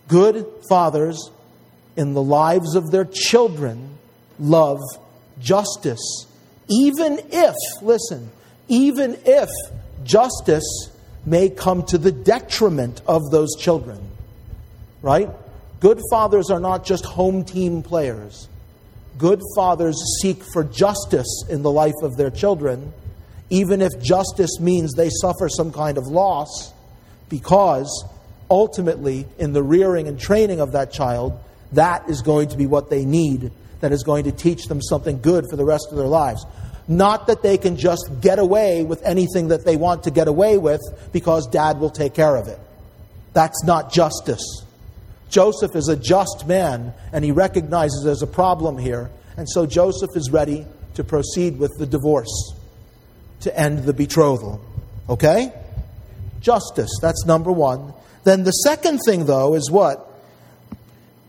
Good 0.09 0.47
fathers 0.69 1.31
in 1.97 2.15
the 2.15 2.23
lives 2.23 2.75
of 2.75 2.91
their 2.91 3.05
children 3.05 3.99
love 4.39 4.81
justice, 5.39 6.27
even 6.69 7.21
if, 7.31 7.55
listen, 7.83 8.31
even 8.69 9.19
if 9.25 9.49
justice 10.05 10.91
may 11.27 11.51
come 11.51 11.83
to 11.87 11.99
the 11.99 12.13
detriment 12.13 13.03
of 13.07 13.31
those 13.31 13.55
children. 13.59 14.01
Right? 15.03 15.29
Good 15.81 16.01
fathers 16.11 16.51
are 16.51 16.61
not 16.61 16.85
just 16.85 17.05
home 17.05 17.45
team 17.45 17.83
players. 17.83 18.49
Good 19.19 19.41
fathers 19.55 20.01
seek 20.23 20.43
for 20.53 20.65
justice 20.65 21.45
in 21.49 21.63
the 21.63 21.71
life 21.71 21.95
of 22.03 22.17
their 22.17 22.31
children, 22.31 22.93
even 23.51 23.83
if 23.83 24.01
justice 24.01 24.61
means 24.61 24.95
they 24.95 25.11
suffer 25.11 25.49
some 25.49 25.73
kind 25.73 25.99
of 25.99 26.07
loss, 26.07 26.73
because 27.29 28.05
ultimately, 28.51 29.27
in 29.39 29.53
the 29.53 29.63
rearing 29.63 30.07
and 30.07 30.19
training 30.19 30.61
of 30.61 30.73
that 30.73 30.93
child, 30.93 31.39
that 31.73 32.09
is 32.09 32.23
going 32.23 32.49
to 32.49 32.57
be 32.57 32.67
what 32.67 32.91
they 32.91 33.05
need 33.05 33.51
that 33.81 33.93
is 33.93 34.03
going 34.03 34.25
to 34.25 34.33
teach 34.33 34.65
them 34.67 34.81
something 34.81 35.21
good 35.21 35.45
for 35.51 35.57
the 35.57 35.65
rest 35.65 35.89
of 35.91 35.97
their 35.97 36.07
lives. 36.07 36.45
Not 36.89 37.27
that 37.27 37.43
they 37.43 37.59
can 37.59 37.77
just 37.77 38.11
get 38.21 38.39
away 38.39 38.85
with 38.85 39.03
anything 39.03 39.49
that 39.49 39.65
they 39.65 39.77
want 39.77 40.05
to 40.05 40.11
get 40.11 40.29
away 40.29 40.57
with 40.57 40.81
because 41.13 41.47
dad 41.49 41.81
will 41.81 41.91
take 41.91 42.15
care 42.15 42.37
of 42.37 42.47
it. 42.47 42.61
That's 43.33 43.65
not 43.65 43.93
justice. 43.93 44.65
Joseph 45.29 45.75
is 45.75 45.89
a 45.89 45.97
just 45.97 46.47
man 46.47 46.95
and 47.13 47.25
he 47.25 47.33
recognizes 47.33 48.03
there's 48.05 48.23
a 48.23 48.27
problem 48.27 48.79
here. 48.79 49.11
And 49.37 49.49
so 49.49 49.67
Joseph 49.67 50.17
is 50.17 50.31
ready 50.31 50.65
to 50.95 51.05
proceed 51.05 51.59
with 51.59 51.73
the 51.79 51.87
divorce 51.87 52.55
to 53.41 53.59
end 53.59 53.81
the 53.81 53.93
betrothal. 53.93 54.61
Okay? 55.09 55.53
Justice. 56.41 56.91
That's 57.03 57.27
number 57.27 57.53
one. 57.53 57.93
Then 58.25 58.45
the 58.45 58.51
second 58.51 59.01
thing, 59.07 59.27
though, 59.27 59.55
is 59.55 59.71
what? 59.71 60.03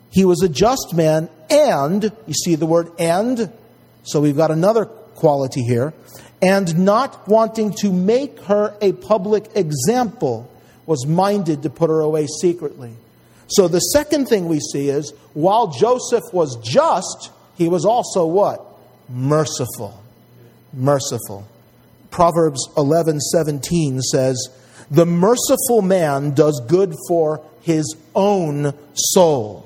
He 0.10 0.26
was 0.26 0.42
a 0.42 0.50
just 0.50 0.94
man, 0.96 1.30
and, 1.50 2.04
you 2.26 2.34
see 2.34 2.56
the 2.56 2.66
word 2.66 2.90
and? 2.98 3.52
So 4.04 4.22
we've 4.22 4.38
got 4.38 4.52
another 4.52 4.90
quality 5.18 5.64
here. 5.64 5.94
And 6.42 6.86
not 6.86 7.28
wanting 7.28 7.74
to 7.82 7.92
make 7.92 8.40
her 8.42 8.76
a 8.82 8.94
public 8.94 9.50
example, 9.56 10.50
was 10.86 11.06
minded 11.06 11.64
to 11.64 11.70
put 11.70 11.90
her 11.90 12.00
away 12.00 12.28
secretly. 12.42 12.94
So 13.48 13.68
the 13.68 13.80
second 13.80 14.28
thing 14.28 14.48
we 14.48 14.60
see 14.60 14.90
is 14.90 15.14
while 15.34 15.68
Joseph 15.68 16.24
was 16.32 16.56
just, 16.58 17.32
he 17.56 17.68
was 17.68 17.86
also 17.86 18.26
what? 18.26 18.64
Merciful. 19.10 20.02
Merciful. 20.74 21.48
Proverbs 22.12 22.68
11:17 22.76 24.02
says, 24.02 24.50
"The 24.90 25.06
merciful 25.06 25.82
man 25.82 26.32
does 26.32 26.62
good 26.68 26.96
for 27.08 27.42
his 27.62 27.96
own 28.16 28.74
soul, 28.94 29.66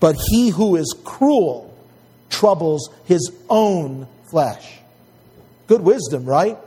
but 0.00 0.16
he 0.28 0.50
who 0.50 0.76
is 0.76 0.94
cruel 1.04 1.72
troubles 2.30 2.90
his 3.04 3.30
own 3.48 4.06
flesh." 4.34 4.80
Good 5.68 5.82
wisdom, 5.82 6.24
right? 6.24 6.58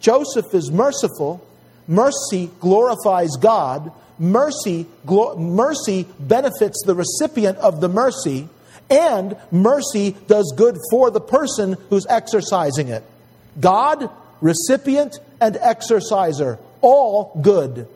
Joseph 0.00 0.52
is 0.52 0.70
merciful. 0.70 1.40
Mercy 1.88 2.50
glorifies 2.60 3.30
God. 3.40 3.90
Mercy, 4.18 4.86
glo- 5.06 5.36
mercy 5.36 6.06
benefits 6.20 6.82
the 6.84 6.94
recipient 6.94 7.58
of 7.58 7.80
the 7.80 7.88
mercy, 7.88 8.48
and 8.90 9.36
mercy 9.50 10.14
does 10.26 10.52
good 10.56 10.76
for 10.90 11.10
the 11.10 11.20
person 11.20 11.76
who's 11.88 12.06
exercising 12.08 12.88
it. 12.88 13.02
God, 13.58 14.10
recipient, 14.40 15.18
and 15.40 15.56
exerciser, 15.56 16.58
all 16.82 17.32
good. 17.40 17.88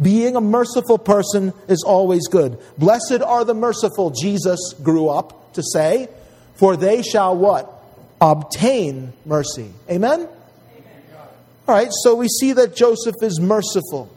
Being 0.00 0.36
a 0.36 0.40
merciful 0.40 0.98
person 0.98 1.52
is 1.68 1.84
always 1.86 2.26
good. 2.28 2.58
Blessed 2.78 3.22
are 3.24 3.44
the 3.44 3.54
merciful, 3.54 4.10
Jesus 4.10 4.74
grew 4.82 5.08
up 5.08 5.52
to 5.54 5.62
say, 5.62 6.08
for 6.56 6.76
they 6.76 7.02
shall 7.02 7.36
what? 7.36 7.70
Obtain 8.24 9.12
mercy. 9.26 9.70
Amen? 9.90 10.20
Amen. 10.20 10.28
All 11.68 11.74
right, 11.74 11.90
so 11.90 12.14
we 12.14 12.28
see 12.28 12.54
that 12.54 12.74
Joseph 12.74 13.16
is 13.20 13.38
merciful. 13.38 14.10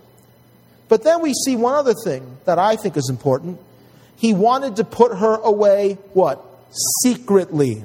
But 0.88 1.04
then 1.04 1.22
we 1.22 1.34
see 1.34 1.58
one 1.58 1.74
other 1.74 1.94
thing 2.06 2.38
that 2.46 2.58
I 2.58 2.78
think 2.78 2.96
is 2.96 3.10
important. 3.10 3.60
He 4.16 4.34
wanted 4.34 4.78
to 4.78 4.86
put 4.86 5.12
her 5.18 5.36
away, 5.36 5.98
what? 6.14 6.42
Secretly. 7.04 7.84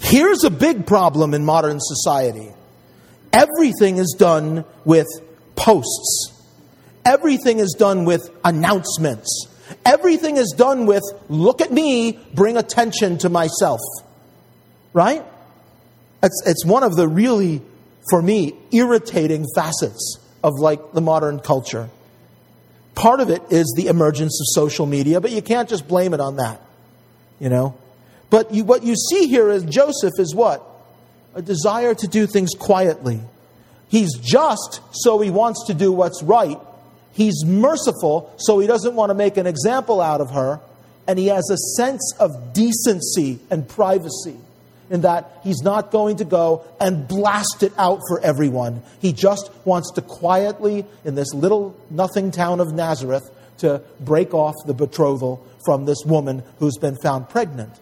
Here's 0.00 0.42
a 0.42 0.50
big 0.50 0.88
problem 0.88 1.34
in 1.34 1.44
modern 1.44 1.78
society 1.78 2.50
everything 3.32 3.98
is 3.98 4.16
done 4.18 4.64
with 4.84 5.06
posts, 5.54 6.32
everything 7.04 7.60
is 7.60 7.76
done 7.78 8.06
with 8.06 8.28
announcements, 8.44 9.46
everything 9.86 10.36
is 10.36 10.52
done 10.58 10.86
with, 10.86 11.04
look 11.28 11.60
at 11.60 11.72
me, 11.72 12.18
bring 12.34 12.56
attention 12.56 13.18
to 13.18 13.28
myself. 13.28 13.78
Right? 14.92 15.24
It's, 16.22 16.42
it's 16.46 16.64
one 16.64 16.82
of 16.82 16.96
the 16.96 17.08
really, 17.08 17.62
for 18.10 18.20
me, 18.20 18.54
irritating 18.72 19.46
facets 19.54 20.18
of 20.42 20.54
like 20.58 20.92
the 20.92 21.00
modern 21.00 21.40
culture. 21.40 21.88
Part 22.94 23.20
of 23.20 23.30
it 23.30 23.42
is 23.50 23.72
the 23.76 23.86
emergence 23.86 24.40
of 24.40 24.46
social 24.62 24.86
media, 24.86 25.20
but 25.20 25.30
you 25.30 25.42
can't 25.42 25.68
just 25.68 25.88
blame 25.88 26.12
it 26.12 26.20
on 26.20 26.36
that. 26.36 26.60
You 27.38 27.48
know? 27.48 27.76
But 28.28 28.52
you, 28.52 28.64
what 28.64 28.82
you 28.82 28.94
see 28.96 29.28
here 29.28 29.50
is 29.50 29.64
Joseph 29.64 30.12
is 30.18 30.34
what? 30.34 30.66
A 31.34 31.42
desire 31.42 31.94
to 31.94 32.06
do 32.08 32.26
things 32.26 32.50
quietly. 32.58 33.20
He's 33.88 34.16
just, 34.18 34.80
so 34.92 35.20
he 35.20 35.30
wants 35.30 35.66
to 35.66 35.74
do 35.74 35.92
what's 35.92 36.22
right. 36.22 36.58
He's 37.12 37.44
merciful, 37.44 38.32
so 38.36 38.58
he 38.58 38.66
doesn't 38.66 38.94
want 38.94 39.10
to 39.10 39.14
make 39.14 39.36
an 39.36 39.46
example 39.46 40.00
out 40.00 40.20
of 40.20 40.30
her. 40.30 40.60
And 41.06 41.18
he 41.18 41.26
has 41.28 41.48
a 41.50 41.56
sense 41.76 42.14
of 42.20 42.52
decency 42.52 43.40
and 43.50 43.66
privacy 43.66 44.36
in 44.90 45.02
that 45.02 45.40
he's 45.42 45.62
not 45.62 45.90
going 45.90 46.16
to 46.16 46.24
go 46.24 46.64
and 46.80 47.08
blast 47.08 47.62
it 47.62 47.72
out 47.78 48.00
for 48.08 48.20
everyone. 48.20 48.82
He 49.00 49.12
just 49.12 49.50
wants 49.64 49.92
to 49.92 50.02
quietly, 50.02 50.84
in 51.04 51.14
this 51.14 51.32
little 51.32 51.74
nothing 51.88 52.30
town 52.32 52.60
of 52.60 52.72
Nazareth, 52.72 53.30
to 53.58 53.82
break 54.00 54.34
off 54.34 54.54
the 54.66 54.74
betrothal 54.74 55.46
from 55.64 55.84
this 55.84 56.04
woman 56.04 56.42
who's 56.58 56.76
been 56.76 56.96
found 56.96 57.28
pregnant 57.28 57.72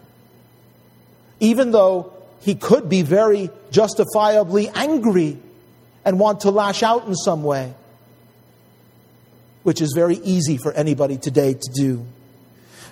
even 1.39 1.71
though 1.71 2.13
he 2.41 2.55
could 2.55 2.89
be 2.89 3.01
very 3.01 3.49
justifiably 3.71 4.69
angry 4.69 5.37
and 6.05 6.19
want 6.19 6.41
to 6.41 6.51
lash 6.51 6.83
out 6.83 7.07
in 7.07 7.15
some 7.15 7.43
way, 7.43 7.73
which 9.63 9.81
is 9.81 9.93
very 9.95 10.15
easy 10.15 10.57
for 10.57 10.71
anybody 10.73 11.17
today 11.17 11.53
to 11.53 11.71
do. 11.73 12.05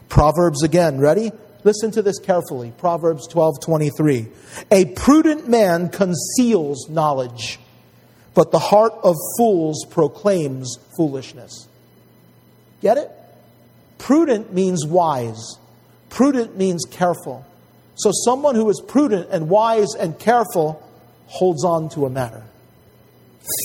Proverbs 0.09 0.63
again, 0.63 0.99
ready? 0.99 1.31
Listen 1.63 1.91
to 1.91 2.01
this 2.01 2.19
carefully. 2.19 2.71
Proverbs 2.77 3.27
12:23. 3.27 4.27
A 4.71 4.85
prudent 4.85 5.47
man 5.47 5.89
conceals 5.89 6.87
knowledge, 6.89 7.59
but 8.33 8.51
the 8.51 8.59
heart 8.59 8.93
of 9.03 9.15
fools 9.37 9.85
proclaims 9.89 10.77
foolishness. 10.95 11.67
Get 12.81 12.97
it? 12.97 13.11
Prudent 13.97 14.53
means 14.53 14.85
wise. 14.85 15.57
Prudent 16.09 16.57
means 16.57 16.83
careful. 16.89 17.45
So, 17.95 18.11
someone 18.13 18.55
who 18.55 18.69
is 18.69 18.81
prudent 18.87 19.29
and 19.31 19.49
wise 19.49 19.95
and 19.95 20.17
careful 20.19 20.83
holds 21.25 21.65
on 21.65 21.89
to 21.89 22.05
a 22.05 22.09
matter, 22.09 22.43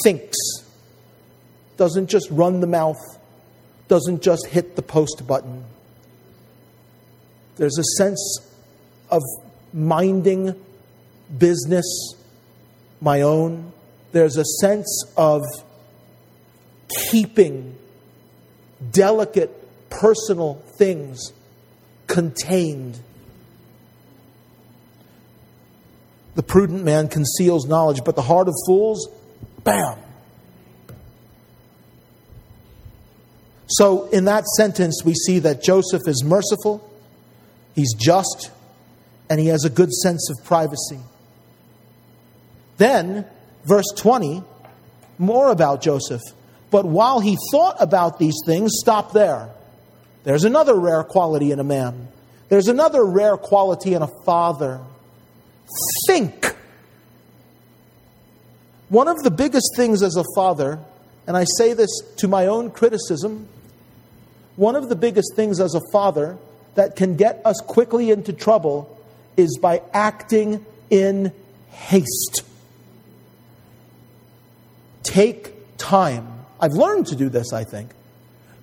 thinks, 0.04 0.36
doesn't 1.76 2.08
just 2.08 2.28
run 2.30 2.60
the 2.60 2.66
mouth, 2.66 3.00
doesn't 3.88 4.22
just 4.22 4.46
hit 4.46 4.74
the 4.74 4.82
post 4.82 5.26
button. 5.26 5.61
There's 7.56 7.78
a 7.78 7.84
sense 7.96 8.40
of 9.10 9.22
minding 9.72 10.54
business, 11.36 12.14
my 13.00 13.22
own. 13.22 13.72
There's 14.12 14.36
a 14.36 14.44
sense 14.60 15.04
of 15.16 15.42
keeping 17.10 17.76
delicate 18.90 19.50
personal 19.90 20.54
things 20.76 21.32
contained 22.06 23.00
The 26.34 26.42
prudent 26.42 26.84
man 26.84 27.08
conceals 27.08 27.66
knowledge, 27.66 28.04
but 28.04 28.16
the 28.16 28.22
heart 28.22 28.48
of 28.48 28.54
fools, 28.66 29.08
bam. 29.64 29.98
So, 33.66 34.08
in 34.08 34.24
that 34.26 34.44
sentence, 34.46 35.02
we 35.04 35.14
see 35.14 35.38
that 35.40 35.62
Joseph 35.62 36.02
is 36.06 36.24
merciful, 36.24 36.88
he's 37.74 37.94
just, 37.94 38.50
and 39.28 39.40
he 39.40 39.48
has 39.48 39.64
a 39.64 39.70
good 39.70 39.92
sense 39.92 40.30
of 40.30 40.44
privacy. 40.44 41.00
Then, 42.78 43.26
verse 43.64 43.86
20, 43.96 44.42
more 45.18 45.50
about 45.50 45.82
Joseph. 45.82 46.22
But 46.70 46.84
while 46.84 47.20
he 47.20 47.36
thought 47.50 47.76
about 47.80 48.18
these 48.18 48.36
things, 48.46 48.72
stop 48.80 49.12
there. 49.12 49.50
There's 50.24 50.44
another 50.44 50.74
rare 50.74 51.04
quality 51.04 51.52
in 51.52 51.60
a 51.60 51.64
man. 51.64 52.08
There's 52.48 52.68
another 52.68 53.04
rare 53.04 53.36
quality 53.36 53.94
in 53.94 54.02
a 54.02 54.08
father 54.24 54.80
think. 56.06 56.54
One 58.88 59.08
of 59.08 59.22
the 59.22 59.30
biggest 59.30 59.74
things 59.76 60.02
as 60.02 60.16
a 60.16 60.24
father, 60.34 60.78
and 61.26 61.36
I 61.36 61.44
say 61.56 61.72
this 61.72 61.90
to 62.18 62.28
my 62.28 62.46
own 62.46 62.70
criticism, 62.70 63.48
one 64.56 64.76
of 64.76 64.88
the 64.88 64.96
biggest 64.96 65.34
things 65.34 65.60
as 65.60 65.74
a 65.74 65.80
father 65.92 66.36
that 66.74 66.96
can 66.96 67.16
get 67.16 67.40
us 67.44 67.60
quickly 67.66 68.10
into 68.10 68.32
trouble 68.32 68.98
is 69.36 69.58
by 69.60 69.82
acting 69.92 70.64
in 70.90 71.32
haste. 71.70 72.42
Take 75.02 75.76
time. 75.78 76.28
I've 76.60 76.72
learned 76.72 77.08
to 77.08 77.16
do 77.16 77.28
this, 77.28 77.52
I 77.52 77.64
think, 77.64 77.90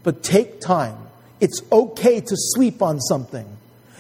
but 0.03 0.23
take 0.23 0.61
time. 0.61 0.97
It's 1.39 1.61
okay 1.71 2.19
to 2.21 2.35
sleep 2.35 2.81
on 2.81 2.99
something. 2.99 3.45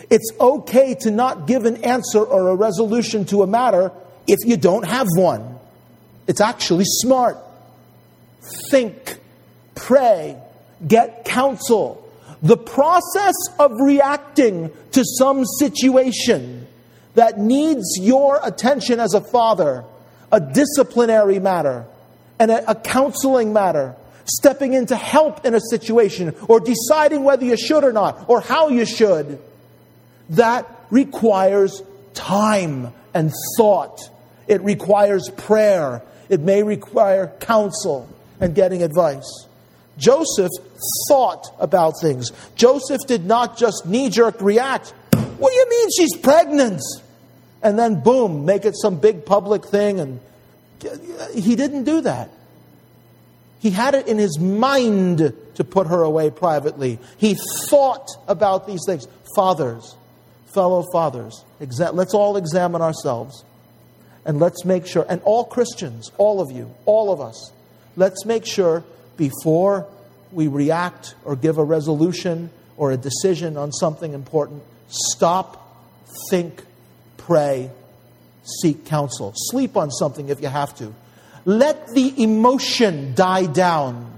It's 0.09 0.31
okay 0.39 0.95
to 1.01 1.11
not 1.11 1.47
give 1.47 1.65
an 1.65 1.83
answer 1.83 2.23
or 2.23 2.49
a 2.49 2.55
resolution 2.55 3.25
to 3.25 3.43
a 3.43 3.47
matter 3.47 3.91
if 4.27 4.39
you 4.45 4.57
don't 4.57 4.85
have 4.85 5.07
one. 5.15 5.59
It's 6.27 6.41
actually 6.41 6.85
smart. 6.85 7.37
Think, 8.69 9.17
pray, 9.75 10.37
get 10.85 11.25
counsel. 11.25 12.08
The 12.41 12.57
process 12.57 13.35
of 13.57 13.71
reacting 13.79 14.71
to 14.91 15.03
some 15.17 15.45
situation 15.45 16.67
that 17.15 17.37
needs 17.37 17.97
your 17.99 18.39
attention 18.43 18.99
as 18.99 19.13
a 19.13 19.21
father, 19.21 19.83
a 20.31 20.39
disciplinary 20.39 21.39
matter, 21.39 21.85
and 22.39 22.51
a, 22.51 22.71
a 22.71 22.75
counseling 22.75 23.51
matter, 23.51 23.95
stepping 24.25 24.73
in 24.73 24.85
to 24.85 24.95
help 24.95 25.45
in 25.45 25.53
a 25.53 25.59
situation, 25.59 26.33
or 26.47 26.59
deciding 26.59 27.23
whether 27.23 27.45
you 27.45 27.57
should 27.57 27.83
or 27.83 27.91
not, 27.91 28.29
or 28.29 28.39
how 28.39 28.69
you 28.69 28.85
should 28.85 29.39
that 30.29 30.69
requires 30.91 31.81
time 32.13 32.93
and 33.13 33.33
thought. 33.57 33.99
It 34.47 34.61
requires 34.61 35.29
prayer. 35.29 36.01
It 36.29 36.39
may 36.39 36.63
require 36.63 37.27
counsel 37.39 38.07
and 38.39 38.55
getting 38.55 38.83
advice. 38.83 39.47
Joseph 39.99 40.51
thought 41.07 41.45
about 41.59 41.93
things. 42.01 42.31
Joseph 42.55 43.01
did 43.05 43.25
not 43.25 43.57
just 43.57 43.85
knee 43.85 44.09
jerk 44.09 44.41
react. 44.41 44.93
What 45.11 45.51
do 45.51 45.55
you 45.55 45.69
mean 45.69 45.89
she's 45.97 46.17
pregnant? 46.17 46.81
and 47.61 47.77
then 47.77 48.01
boom, 48.01 48.45
make 48.45 48.65
it 48.65 48.75
some 48.77 48.99
big 48.99 49.25
public 49.25 49.65
thing. 49.65 49.99
And 49.99 50.19
he 51.33 51.55
didn't 51.55 51.83
do 51.83 52.01
that. 52.01 52.29
He 53.59 53.71
had 53.71 53.93
it 53.93 54.07
in 54.07 54.17
his 54.17 54.39
mind 54.39 55.33
to 55.55 55.63
put 55.63 55.87
her 55.87 56.01
away 56.01 56.29
privately. 56.29 56.99
He 57.17 57.35
thought 57.67 58.07
about 58.27 58.65
these 58.67 58.79
things. 58.85 59.07
Fathers, 59.35 59.95
fellow 60.53 60.85
fathers, 60.93 61.43
exa- 61.59 61.93
let's 61.93 62.13
all 62.13 62.37
examine 62.37 62.81
ourselves 62.81 63.43
and 64.25 64.39
let's 64.39 64.63
make 64.63 64.85
sure, 64.85 65.05
and 65.09 65.21
all 65.23 65.43
Christians, 65.43 66.11
all 66.17 66.39
of 66.39 66.51
you, 66.51 66.73
all 66.85 67.11
of 67.11 67.19
us, 67.19 67.51
let's 67.95 68.25
make 68.25 68.45
sure 68.45 68.83
before 69.19 69.85
we 70.31 70.47
react 70.47 71.13
or 71.23 71.35
give 71.35 71.59
a 71.59 71.63
resolution 71.63 72.49
or 72.77 72.91
a 72.91 72.97
decision 72.97 73.57
on 73.57 73.71
something 73.71 74.13
important, 74.13 74.63
stop, 74.87 75.77
think, 76.31 76.63
pray, 77.17 77.69
seek 78.61 78.85
counsel. 78.85 79.33
Sleep 79.35 79.77
on 79.77 79.91
something 79.91 80.29
if 80.29 80.41
you 80.41 80.47
have 80.47 80.73
to. 80.77 80.93
Let 81.45 81.89
the 81.89 82.23
emotion 82.23 83.13
die 83.13 83.45
down. 83.45 84.11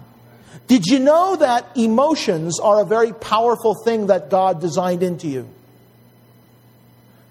Did 0.68 0.86
you 0.86 0.99
know 0.99 1.36
that 1.36 1.76
emotions 1.76 2.60
are 2.60 2.82
a 2.82 2.86
very 2.86 3.12
powerful 3.12 3.76
thing 3.84 4.08
that 4.08 4.30
God 4.30 4.62
designed 4.62 5.04
into 5.04 5.28
you? 5.28 5.49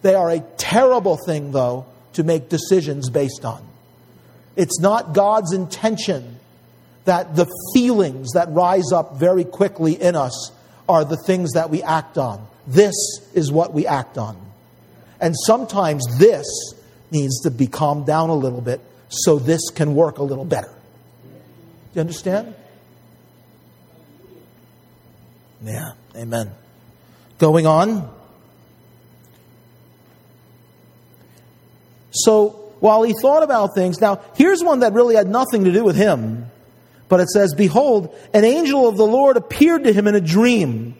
They 0.03 0.15
are 0.15 0.31
a 0.31 0.41
terrible 0.57 1.17
thing, 1.17 1.53
though, 1.53 1.87
to 2.15 2.25
make 2.25 2.49
decisions 2.49 3.09
based 3.09 3.45
on. 3.45 3.65
It's 4.57 4.81
not 4.81 5.15
God's 5.15 5.53
intention 5.53 6.40
that 7.05 7.37
the 7.37 7.47
feelings 7.75 8.33
that 8.33 8.51
rise 8.51 8.93
up 8.93 9.17
very 9.17 9.45
quickly 9.45 10.01
in 10.01 10.17
us 10.17 10.53
are 10.89 11.05
the 11.05 11.17
things 11.17 11.53
that 11.53 11.71
we 11.71 11.83
act 11.83 12.19
on. 12.19 12.47
This 12.67 12.95
is 13.35 13.51
what 13.51 13.73
we 13.73 13.87
act 13.87 14.19
on. 14.19 14.37
And 15.21 15.35
sometimes 15.47 16.05
this 16.19 16.47
needs 17.11 17.41
to 17.43 17.51
be 17.51 17.67
calmed 17.67 18.07
down 18.07 18.31
a 18.31 18.35
little 18.35 18.61
bit 18.61 18.81
so 19.09 19.39
this 19.39 19.71
can 19.71 19.95
work 19.95 20.19
a 20.19 20.23
little 20.23 20.45
better. 20.45 20.73
Do 20.73 21.95
you 21.95 22.01
understand? 22.01 22.55
Yeah, 25.63 25.93
amen. 26.17 26.53
Going 27.39 27.67
on. 27.67 28.09
So 32.13 32.73
while 32.81 33.03
he 33.03 33.15
thought 33.21 33.43
about 33.43 33.75
things, 33.75 34.01
now 34.01 34.23
here's 34.37 34.63
one 34.63 34.81
that 34.81 34.93
really 34.93 35.15
had 35.15 35.29
nothing 35.29 35.65
to 35.65 35.73
do 35.73 35.85
with 35.85 35.97
him. 35.97 36.51
But 37.11 37.21
it 37.21 37.29
says, 37.29 37.53
Behold, 37.55 38.17
an 38.33 38.45
angel 38.45 38.89
of 38.89 38.97
the 38.97 39.07
Lord 39.07 39.37
appeared 39.37 39.85
to 39.85 39.93
him 39.93 40.09
in 40.09 40.15
a 40.15 40.21
dream, 40.21 40.97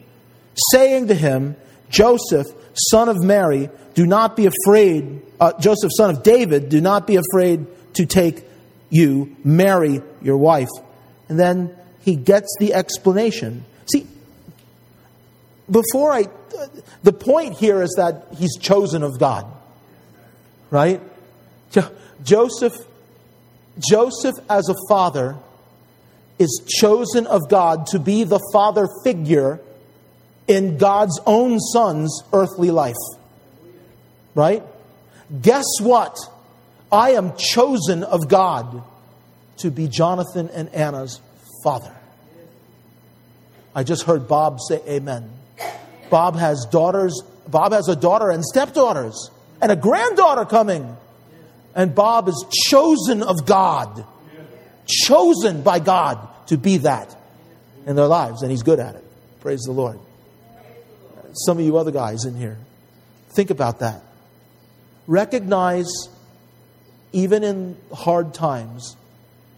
saying 0.73 1.07
to 1.07 1.15
him, 1.15 1.57
Joseph, 1.89 2.47
son 2.75 3.09
of 3.09 3.25
Mary, 3.25 3.71
do 3.95 4.05
not 4.05 4.37
be 4.37 4.47
afraid, 4.47 5.23
uh, 5.41 5.59
Joseph, 5.59 5.91
son 5.97 6.11
of 6.11 6.23
David, 6.23 6.69
do 6.69 6.83
not 6.83 7.07
be 7.07 7.17
afraid 7.17 7.67
to 7.95 8.05
take 8.05 8.45
you, 8.91 9.35
Mary, 9.43 10.03
your 10.21 10.37
wife. 10.37 10.69
And 11.31 11.41
then 11.41 11.75
he 12.01 12.15
gets 12.15 12.55
the 12.61 12.75
explanation. 12.75 13.65
See, 13.91 14.07
before 15.71 16.13
I, 16.13 16.25
the 17.03 17.15
point 17.15 17.57
here 17.57 17.83
is 17.83 17.95
that 17.97 18.27
he's 18.37 18.59
chosen 18.59 19.03
of 19.03 19.19
God 19.19 19.47
right? 20.71 21.03
Jo- 21.71 21.91
Joseph, 22.23 22.75
Joseph 23.79 24.37
as 24.49 24.69
a 24.69 24.75
father 24.89 25.37
is 26.41 26.63
chosen 26.67 27.27
of 27.27 27.49
God 27.49 27.87
to 27.89 28.01
be 28.01 28.25
the 28.25 28.41
father 28.51 28.89
figure 29.05 29.61
in 30.49 30.79
God's 30.79 31.21
own 31.27 31.61
son's 31.61 32.23
earthly 32.33 32.71
life. 32.71 32.97
Right? 34.35 34.63
Guess 35.43 35.67
what? 35.81 36.17
I 36.91 37.11
am 37.11 37.37
chosen 37.37 38.03
of 38.03 38.29
God 38.29 38.83
to 39.59 39.71
be 39.71 39.87
Jonathan 39.87 40.49
and 40.49 40.71
Anna's 40.71 41.21
father. 41.63 41.95
I 43.75 43.85
just 43.85 44.05
heard 44.05 44.27
Bob 44.27 44.61
say 44.61 44.81
amen. 44.89 45.31
Bob 46.09 46.37
has 46.37 46.67
daughters, 46.73 47.23
Bob 47.49 47.73
has 47.73 47.89
a 47.89 47.95
daughter 47.95 48.31
and 48.31 48.43
stepdaughters 48.43 49.31
and 49.61 49.71
a 49.71 49.77
granddaughter 49.77 50.47
coming. 50.47 50.97
And 51.75 51.95
Bob 51.95 52.29
is 52.29 52.45
chosen 52.69 53.23
of 53.23 53.47
God, 53.47 54.05
chosen 54.87 55.63
by 55.63 55.79
God 55.79 56.29
to 56.51 56.59
be 56.59 56.79
that 56.79 57.17
in 57.87 57.95
their 57.95 58.09
lives, 58.09 58.43
and 58.43 58.51
he's 58.51 58.65
good 58.65 58.81
at 58.81 58.97
it. 58.97 59.05
Praise 59.41 59.61
the 59.61 59.73
Lord. 59.73 60.01
Some 61.33 61.59
of 61.59 61.65
you 61.65 61.79
other 61.79 61.93
guys 61.93 62.25
in 62.25 62.35
here, 62.35 62.59
think 63.37 63.51
about 63.51 63.79
that. 63.79 64.03
Recognize, 65.07 65.89
even 67.13 67.45
in 67.45 67.77
hard 67.95 68.35
times, 68.35 68.97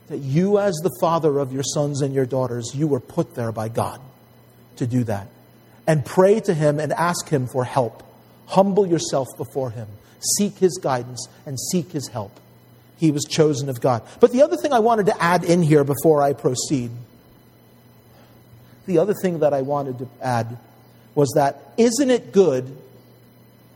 that 0.08 0.18
you, 0.18 0.58
as 0.58 0.74
the 0.82 0.94
father 1.00 1.38
of 1.38 1.50
your 1.50 1.62
sons 1.62 2.02
and 2.02 2.14
your 2.14 2.26
daughters, 2.26 2.72
you 2.74 2.86
were 2.86 3.00
put 3.00 3.34
there 3.34 3.52
by 3.52 3.70
God 3.70 3.98
to 4.76 4.86
do 4.86 5.02
that. 5.04 5.28
And 5.86 6.04
pray 6.04 6.40
to 6.40 6.52
Him 6.52 6.78
and 6.78 6.92
ask 6.92 7.26
Him 7.30 7.46
for 7.46 7.64
help. 7.64 8.02
Humble 8.48 8.86
yourself 8.86 9.28
before 9.38 9.70
Him. 9.70 9.88
Seek 10.36 10.58
His 10.58 10.78
guidance 10.82 11.26
and 11.46 11.58
seek 11.58 11.90
His 11.92 12.08
help. 12.08 12.38
He 13.02 13.10
was 13.10 13.24
chosen 13.24 13.68
of 13.68 13.80
God. 13.80 14.06
But 14.20 14.30
the 14.30 14.42
other 14.42 14.56
thing 14.56 14.72
I 14.72 14.78
wanted 14.78 15.06
to 15.06 15.20
add 15.20 15.42
in 15.42 15.60
here 15.60 15.82
before 15.82 16.22
I 16.22 16.34
proceed, 16.34 16.92
the 18.86 18.98
other 18.98 19.12
thing 19.12 19.40
that 19.40 19.52
I 19.52 19.62
wanted 19.62 19.98
to 19.98 20.08
add 20.22 20.56
was 21.16 21.32
that 21.34 21.72
isn't 21.76 22.10
it 22.12 22.30
good 22.30 22.78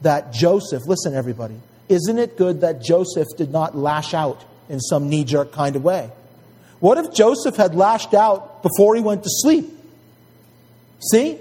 that 0.02 0.32
Joseph, 0.32 0.86
listen, 0.86 1.12
everybody, 1.12 1.56
isn't 1.88 2.18
it 2.20 2.36
good 2.36 2.60
that 2.60 2.80
Joseph 2.80 3.26
did 3.36 3.50
not 3.50 3.76
lash 3.76 4.14
out 4.14 4.44
in 4.68 4.78
some 4.78 5.08
knee 5.08 5.24
jerk 5.24 5.50
kind 5.50 5.74
of 5.74 5.82
way? 5.82 6.08
What 6.78 6.96
if 6.96 7.12
Joseph 7.12 7.56
had 7.56 7.74
lashed 7.74 8.14
out 8.14 8.62
before 8.62 8.94
he 8.94 9.02
went 9.02 9.24
to 9.24 9.30
sleep? 9.30 9.68
See? 11.10 11.40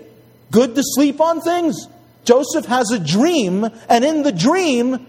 Good 0.50 0.74
to 0.74 0.82
sleep 0.84 1.22
on 1.22 1.40
things. 1.40 1.88
Joseph 2.24 2.66
has 2.66 2.90
a 2.90 2.98
dream, 2.98 3.70
and 3.88 4.04
in 4.04 4.24
the 4.24 4.32
dream, 4.32 5.06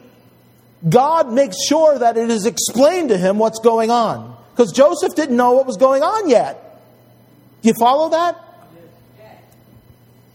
God 0.89 1.33
makes 1.33 1.57
sure 1.67 1.99
that 1.99 2.17
it 2.17 2.31
is 2.31 2.47
explained 2.47 3.09
to 3.09 3.19
him 3.19 3.39
what's 3.39 3.59
going 3.59 3.91
on. 3.91 4.37
Because 4.53 4.73
Joseph 4.73 5.15
didn't 5.15 5.37
know 5.37 5.53
what 5.53 5.67
was 5.67 5.77
going 5.77 6.03
on 6.03 6.29
yet. 6.29 6.81
Do 7.63 7.69
you 7.69 7.75
follow 7.79 8.11
that? 8.11 8.43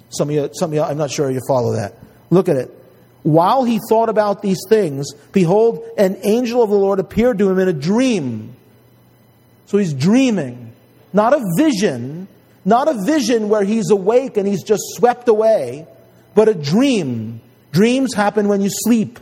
Some 0.10 0.30
of 0.30 0.36
you, 0.36 0.49
some 0.54 0.72
of 0.72 0.74
you, 0.74 0.82
I'm 0.82 0.97
not 0.97 1.10
sure 1.10 1.32
you 1.32 1.39
follow 1.47 1.76
that. 1.76 1.97
Look 2.30 2.49
at 2.49 2.58
it. 2.58 2.78
While 3.24 3.64
he 3.64 3.80
thought 3.89 4.10
about 4.10 4.41
these 4.41 4.60
things, 4.68 5.14
behold, 5.32 5.84
an 5.97 6.18
angel 6.24 6.62
of 6.62 6.70
the 6.70 6.76
Lord 6.76 6.99
appeared 6.99 7.38
to 7.39 7.49
him 7.49 7.60
in 7.60 7.68
a 7.68 7.74
dream. 7.74 8.56
So 9.68 9.78
he's 9.78 9.93
dreaming. 9.93 10.74
Not 11.14 11.34
a 11.34 11.41
vision, 11.58 12.28
not 12.66 12.88
a 12.88 13.02
vision 13.06 13.47
where 13.47 13.64
he's 13.64 13.89
awake 13.89 14.38
and 14.38 14.47
he's 14.47 14.64
just 14.64 14.82
swept 14.95 15.30
away 15.30 15.88
but 16.34 16.47
a 16.47 16.54
dream. 16.54 17.41
Dreams 17.72 18.14
happen 18.14 18.47
when 18.47 18.62
you 18.62 18.70
sleep. 18.72 19.20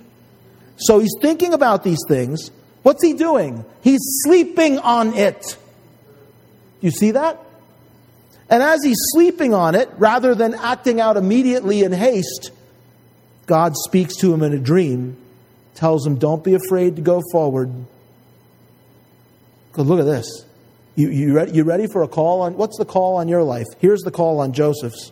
So 0.80 1.00
he's 1.00 1.16
thinking 1.22 1.54
about 1.54 1.84
these 1.84 2.00
things. 2.08 2.52
What's 2.84 3.04
he 3.04 3.14
doing? 3.14 3.66
He's 3.82 4.00
sleeping 4.24 4.80
on 4.80 5.14
it. 5.14 5.58
You 6.82 6.92
see 6.92 7.12
that? 7.12 7.40
And 8.50 8.64
as 8.64 8.84
he's 8.84 8.98
sleeping 9.12 9.54
on 9.54 9.76
it, 9.76 9.90
rather 9.98 10.34
than 10.34 10.56
acting 10.56 11.00
out 11.00 11.18
immediately 11.18 11.84
in 11.84 11.92
haste, 11.92 12.52
God 13.46 13.74
speaks 13.76 14.16
to 14.18 14.34
him 14.34 14.42
in 14.42 14.54
a 14.54 14.60
dream, 14.60 15.18
tells 15.76 16.06
him, 16.06 16.18
Don't 16.18 16.44
be 16.44 16.56
afraid 16.56 16.96
to 16.96 17.02
go 17.02 17.22
forward. 17.32 17.72
Because 19.72 19.86
look 19.86 20.00
at 20.00 20.06
this. 20.06 20.46
You, 20.96 21.10
you, 21.10 21.34
ready, 21.34 21.52
you 21.52 21.64
ready 21.64 21.88
for 21.88 22.02
a 22.04 22.08
call 22.08 22.42
on 22.42 22.58
what's 22.58 22.78
the 22.78 22.86
call 22.86 23.18
on 23.18 23.28
your 23.28 23.44
life? 23.44 23.68
Here's 23.80 24.02
the 24.02 24.12
call 24.12 24.40
on 24.40 24.54
Joseph's 24.54 25.12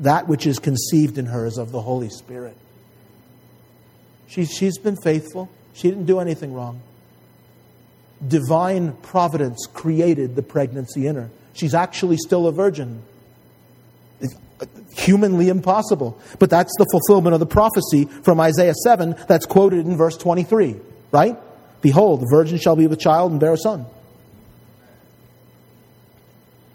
that 0.00 0.28
which 0.28 0.46
is 0.46 0.58
conceived 0.58 1.18
in 1.18 1.26
her 1.26 1.46
is 1.46 1.58
of 1.58 1.70
the 1.70 1.80
Holy 1.80 2.08
Spirit. 2.10 2.56
She, 4.26 4.44
she's 4.44 4.78
been 4.78 4.96
faithful, 4.96 5.50
she 5.74 5.88
didn't 5.88 6.06
do 6.06 6.20
anything 6.20 6.52
wrong. 6.54 6.80
Divine 8.26 8.92
providence 9.02 9.66
created 9.72 10.36
the 10.36 10.42
pregnancy 10.42 11.06
in 11.06 11.16
her. 11.16 11.30
She's 11.52 11.74
actually 11.74 12.16
still 12.16 12.46
a 12.46 12.52
virgin. 12.52 13.02
It's 14.20 14.34
humanly 14.92 15.48
impossible. 15.48 16.18
But 16.38 16.50
that's 16.50 16.72
the 16.78 16.86
fulfillment 16.90 17.34
of 17.34 17.40
the 17.40 17.46
prophecy 17.46 18.06
from 18.22 18.40
Isaiah 18.40 18.74
7 18.74 19.14
that's 19.28 19.46
quoted 19.46 19.86
in 19.86 19.96
verse 19.96 20.16
23, 20.16 20.76
right? 21.12 21.36
Behold, 21.82 22.20
the 22.20 22.28
virgin 22.30 22.58
shall 22.58 22.76
be 22.76 22.86
with 22.86 22.98
child 22.98 23.30
and 23.30 23.40
bear 23.40 23.52
a 23.52 23.58
son. 23.58 23.86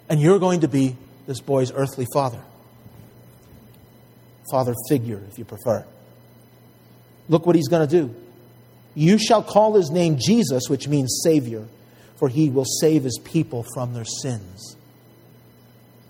And 0.07 0.21
you're 0.21 0.39
going 0.39 0.61
to 0.61 0.67
be 0.67 0.95
this 1.25 1.39
boy's 1.39 1.71
earthly 1.71 2.05
father 2.13 2.41
father 4.49 4.73
figure, 4.87 5.21
if 5.29 5.37
you 5.37 5.45
prefer. 5.45 5.85
Look 7.29 7.45
what 7.45 7.55
he's 7.55 7.69
going 7.69 7.87
to 7.87 8.01
do. 8.01 8.15
You 8.95 9.17
shall 9.17 9.43
call 9.43 9.75
his 9.75 9.91
name 9.91 10.17
Jesus, 10.19 10.63
which 10.67 10.87
means 10.87 11.21
Savior, 11.23 11.67
for 12.17 12.27
he 12.27 12.49
will 12.49 12.65
save 12.65 13.03
his 13.03 13.19
people 13.23 13.65
from 13.73 13.93
their 13.93 14.03
sins. 14.03 14.75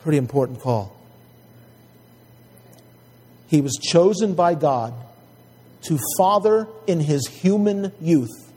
Pretty 0.01 0.17
important 0.17 0.61
call. 0.61 0.95
He 3.47 3.61
was 3.61 3.77
chosen 3.81 4.33
by 4.33 4.55
God 4.55 4.93
to 5.83 5.99
father 6.17 6.67
in 6.87 6.99
his 6.99 7.27
human 7.27 7.91
youth 7.99 8.51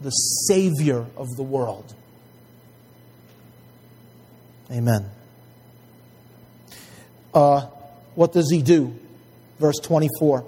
the 0.00 0.10
Savior 0.10 1.06
of 1.16 1.28
the 1.36 1.42
world. 1.42 1.94
Amen. 4.70 5.08
Uh, 7.32 7.66
what 8.14 8.32
does 8.32 8.50
he 8.50 8.62
do? 8.62 8.94
Verse 9.58 9.78
24. 9.78 10.44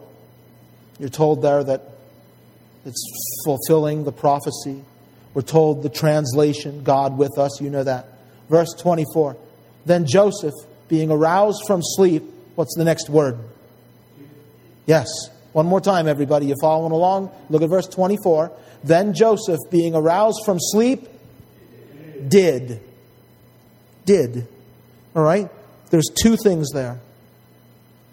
You're 0.98 1.08
told 1.08 1.42
there 1.42 1.62
that 1.64 1.82
it's 2.84 3.42
fulfilling 3.44 4.04
the 4.04 4.12
prophecy. 4.12 4.82
We're 5.32 5.42
told 5.42 5.82
the 5.82 5.88
translation, 5.88 6.84
God 6.84 7.18
with 7.18 7.38
us, 7.38 7.60
you 7.60 7.70
know 7.70 7.82
that. 7.82 8.06
Verse 8.48 8.72
24. 8.78 9.36
Then 9.86 10.06
Joseph, 10.06 10.54
being 10.88 11.10
aroused 11.10 11.64
from 11.66 11.80
sleep, 11.82 12.22
what's 12.54 12.74
the 12.76 12.84
next 12.84 13.08
word? 13.08 13.38
Yes. 14.86 15.08
One 15.52 15.66
more 15.66 15.80
time, 15.80 16.08
everybody. 16.08 16.46
You 16.46 16.54
following 16.60 16.92
along? 16.92 17.30
Look 17.48 17.62
at 17.62 17.70
verse 17.70 17.86
24. 17.86 18.52
Then 18.84 19.14
Joseph, 19.14 19.60
being 19.70 19.94
aroused 19.94 20.44
from 20.44 20.58
sleep, 20.60 21.08
did. 22.28 22.80
Did. 24.04 24.46
All 25.16 25.22
right? 25.22 25.48
There's 25.90 26.08
two 26.22 26.36
things 26.36 26.70
there 26.72 27.00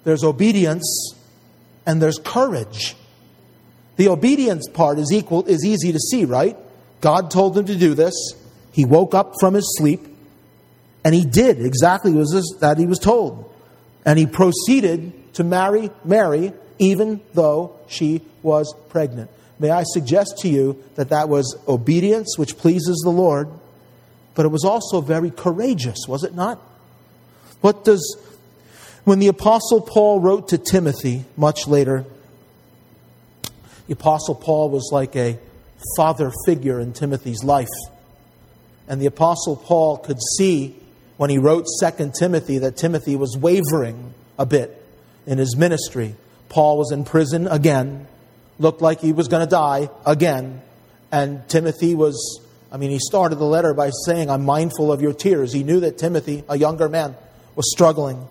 there's 0.03 0.23
obedience 0.23 1.15
and 1.85 2.01
there's 2.01 2.19
courage. 2.19 2.95
The 3.97 4.07
obedience 4.09 4.67
part 4.67 4.99
is 4.99 5.11
equal 5.11 5.45
is 5.45 5.65
easy 5.65 5.91
to 5.91 5.99
see, 5.99 6.25
right? 6.25 6.57
God 7.01 7.31
told 7.31 7.57
him 7.57 7.65
to 7.65 7.75
do 7.75 7.93
this. 7.93 8.13
He 8.71 8.85
woke 8.85 9.13
up 9.13 9.33
from 9.39 9.53
his 9.53 9.75
sleep 9.77 10.07
and 11.03 11.13
he 11.13 11.25
did 11.25 11.63
exactly 11.63 12.11
was 12.11 12.57
that 12.61 12.77
he 12.77 12.85
was 12.85 12.99
told. 12.99 13.51
And 14.05 14.17
he 14.17 14.25
proceeded 14.25 15.33
to 15.35 15.43
marry 15.43 15.89
Mary 16.03 16.53
even 16.79 17.21
though 17.33 17.75
she 17.87 18.21
was 18.41 18.73
pregnant. 18.89 19.29
May 19.59 19.69
I 19.69 19.83
suggest 19.83 20.39
to 20.39 20.49
you 20.49 20.83
that 20.95 21.09
that 21.09 21.29
was 21.29 21.55
obedience 21.67 22.37
which 22.37 22.57
pleases 22.57 22.99
the 23.03 23.11
Lord, 23.11 23.47
but 24.33 24.45
it 24.45 24.49
was 24.49 24.65
also 24.65 25.01
very 25.01 25.29
courageous, 25.29 25.99
was 26.07 26.23
it 26.23 26.33
not? 26.33 26.59
What 27.61 27.83
does 27.83 28.17
when 29.03 29.19
the 29.19 29.27
apostle 29.27 29.81
Paul 29.81 30.19
wrote 30.19 30.49
to 30.49 30.57
Timothy 30.57 31.25
much 31.35 31.67
later, 31.67 32.05
the 33.87 33.93
apostle 33.93 34.35
Paul 34.35 34.69
was 34.69 34.89
like 34.91 35.15
a 35.15 35.39
father 35.97 36.31
figure 36.45 36.79
in 36.79 36.93
Timothy's 36.93 37.43
life. 37.43 37.67
And 38.87 39.01
the 39.01 39.07
apostle 39.07 39.55
Paul 39.55 39.97
could 39.97 40.19
see 40.37 40.75
when 41.17 41.29
he 41.29 41.37
wrote 41.37 41.65
2 41.81 42.11
Timothy 42.17 42.59
that 42.59 42.77
Timothy 42.77 43.15
was 43.15 43.37
wavering 43.37 44.13
a 44.37 44.45
bit 44.45 44.83
in 45.25 45.37
his 45.37 45.55
ministry. 45.55 46.15
Paul 46.49 46.77
was 46.77 46.91
in 46.91 47.03
prison 47.03 47.47
again, 47.47 48.07
looked 48.59 48.81
like 48.81 48.99
he 48.99 49.13
was 49.13 49.27
going 49.27 49.45
to 49.45 49.49
die 49.49 49.89
again. 50.05 50.61
And 51.11 51.47
Timothy 51.49 51.95
was, 51.95 52.41
I 52.71 52.77
mean, 52.77 52.91
he 52.91 52.99
started 52.99 53.35
the 53.35 53.45
letter 53.45 53.73
by 53.73 53.91
saying, 54.05 54.29
I'm 54.29 54.45
mindful 54.45 54.91
of 54.91 55.01
your 55.01 55.13
tears. 55.13 55.53
He 55.53 55.63
knew 55.63 55.79
that 55.81 55.97
Timothy, 55.97 56.43
a 56.47 56.57
younger 56.57 56.89
man, 56.89 57.15
was 57.55 57.71
struggling. 57.71 58.27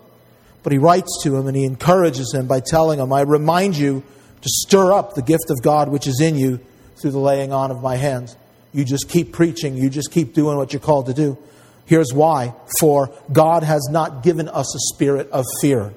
But 0.63 0.71
he 0.71 0.77
writes 0.77 1.21
to 1.23 1.35
him 1.35 1.47
and 1.47 1.55
he 1.55 1.65
encourages 1.65 2.33
him 2.33 2.47
by 2.47 2.59
telling 2.59 2.99
him, 2.99 3.11
I 3.11 3.21
remind 3.21 3.77
you 3.77 4.03
to 4.41 4.49
stir 4.49 4.91
up 4.91 5.13
the 5.13 5.21
gift 5.21 5.49
of 5.49 5.61
God 5.61 5.89
which 5.89 6.07
is 6.07 6.21
in 6.21 6.37
you 6.37 6.59
through 6.97 7.11
the 7.11 7.19
laying 7.19 7.51
on 7.51 7.71
of 7.71 7.81
my 7.81 7.95
hands. 7.95 8.35
You 8.73 8.85
just 8.85 9.09
keep 9.09 9.33
preaching, 9.33 9.75
you 9.75 9.89
just 9.89 10.11
keep 10.11 10.33
doing 10.33 10.57
what 10.57 10.73
you're 10.73 10.79
called 10.79 11.07
to 11.07 11.13
do. 11.13 11.37
Here's 11.85 12.13
why. 12.13 12.53
For 12.79 13.11
God 13.31 13.63
has 13.63 13.89
not 13.91 14.23
given 14.23 14.47
us 14.47 14.75
a 14.75 14.79
spirit 14.93 15.29
of 15.31 15.45
fear, 15.61 15.93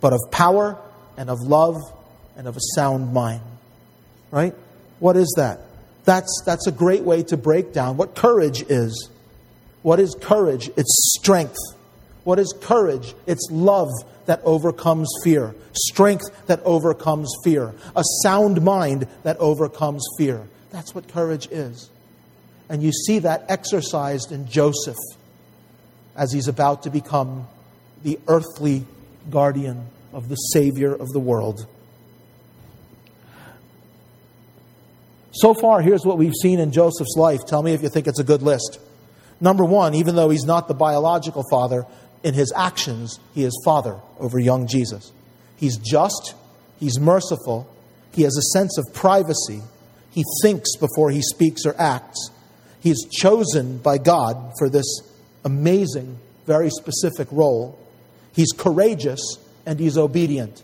but 0.00 0.12
of 0.12 0.20
power 0.30 0.78
and 1.16 1.28
of 1.30 1.38
love 1.40 1.76
and 2.36 2.46
of 2.46 2.56
a 2.56 2.60
sound 2.76 3.12
mind. 3.12 3.42
Right? 4.30 4.54
What 5.00 5.16
is 5.16 5.32
that? 5.36 5.60
That's, 6.04 6.42
that's 6.46 6.66
a 6.66 6.72
great 6.72 7.02
way 7.02 7.22
to 7.24 7.36
break 7.36 7.72
down 7.72 7.96
what 7.96 8.14
courage 8.14 8.62
is. 8.62 9.10
What 9.82 10.00
is 10.00 10.14
courage? 10.20 10.68
It's 10.76 11.18
strength. 11.18 11.56
What 12.24 12.38
is 12.38 12.54
courage? 12.60 13.14
It's 13.26 13.48
love 13.50 13.88
that 14.26 14.40
overcomes 14.44 15.08
fear, 15.24 15.54
strength 15.72 16.46
that 16.46 16.60
overcomes 16.64 17.34
fear, 17.42 17.74
a 17.96 18.02
sound 18.22 18.62
mind 18.62 19.06
that 19.22 19.38
overcomes 19.38 20.06
fear. 20.18 20.46
That's 20.70 20.94
what 20.94 21.08
courage 21.08 21.48
is. 21.50 21.90
And 22.68 22.82
you 22.82 22.92
see 22.92 23.20
that 23.20 23.46
exercised 23.48 24.32
in 24.32 24.46
Joseph 24.46 24.98
as 26.14 26.32
he's 26.32 26.48
about 26.48 26.82
to 26.82 26.90
become 26.90 27.48
the 28.02 28.18
earthly 28.28 28.84
guardian 29.30 29.86
of 30.12 30.28
the 30.28 30.34
Savior 30.34 30.92
of 30.92 31.08
the 31.08 31.20
world. 31.20 31.66
So 35.32 35.54
far, 35.54 35.80
here's 35.80 36.04
what 36.04 36.18
we've 36.18 36.34
seen 36.42 36.58
in 36.58 36.72
Joseph's 36.72 37.16
life. 37.16 37.40
Tell 37.46 37.62
me 37.62 37.72
if 37.72 37.82
you 37.82 37.88
think 37.88 38.06
it's 38.06 38.18
a 38.18 38.24
good 38.24 38.42
list. 38.42 38.80
Number 39.40 39.64
one, 39.64 39.94
even 39.94 40.16
though 40.16 40.30
he's 40.30 40.44
not 40.44 40.66
the 40.66 40.74
biological 40.74 41.44
father, 41.48 41.86
in 42.22 42.34
his 42.34 42.52
actions, 42.56 43.18
he 43.34 43.44
is 43.44 43.60
father 43.64 44.00
over 44.18 44.38
young 44.38 44.66
Jesus. 44.66 45.12
He's 45.56 45.76
just, 45.76 46.34
he's 46.78 46.98
merciful, 46.98 47.72
he 48.12 48.22
has 48.22 48.36
a 48.36 48.58
sense 48.58 48.78
of 48.78 48.92
privacy, 48.94 49.60
he 50.10 50.24
thinks 50.42 50.76
before 50.76 51.10
he 51.10 51.22
speaks 51.22 51.64
or 51.64 51.74
acts. 51.80 52.30
He's 52.80 53.08
chosen 53.10 53.78
by 53.78 53.98
God 53.98 54.52
for 54.58 54.68
this 54.68 54.86
amazing, 55.44 56.18
very 56.46 56.70
specific 56.70 57.28
role. 57.30 57.78
He's 58.32 58.52
courageous 58.56 59.20
and 59.66 59.78
he's 59.78 59.98
obedient. 59.98 60.62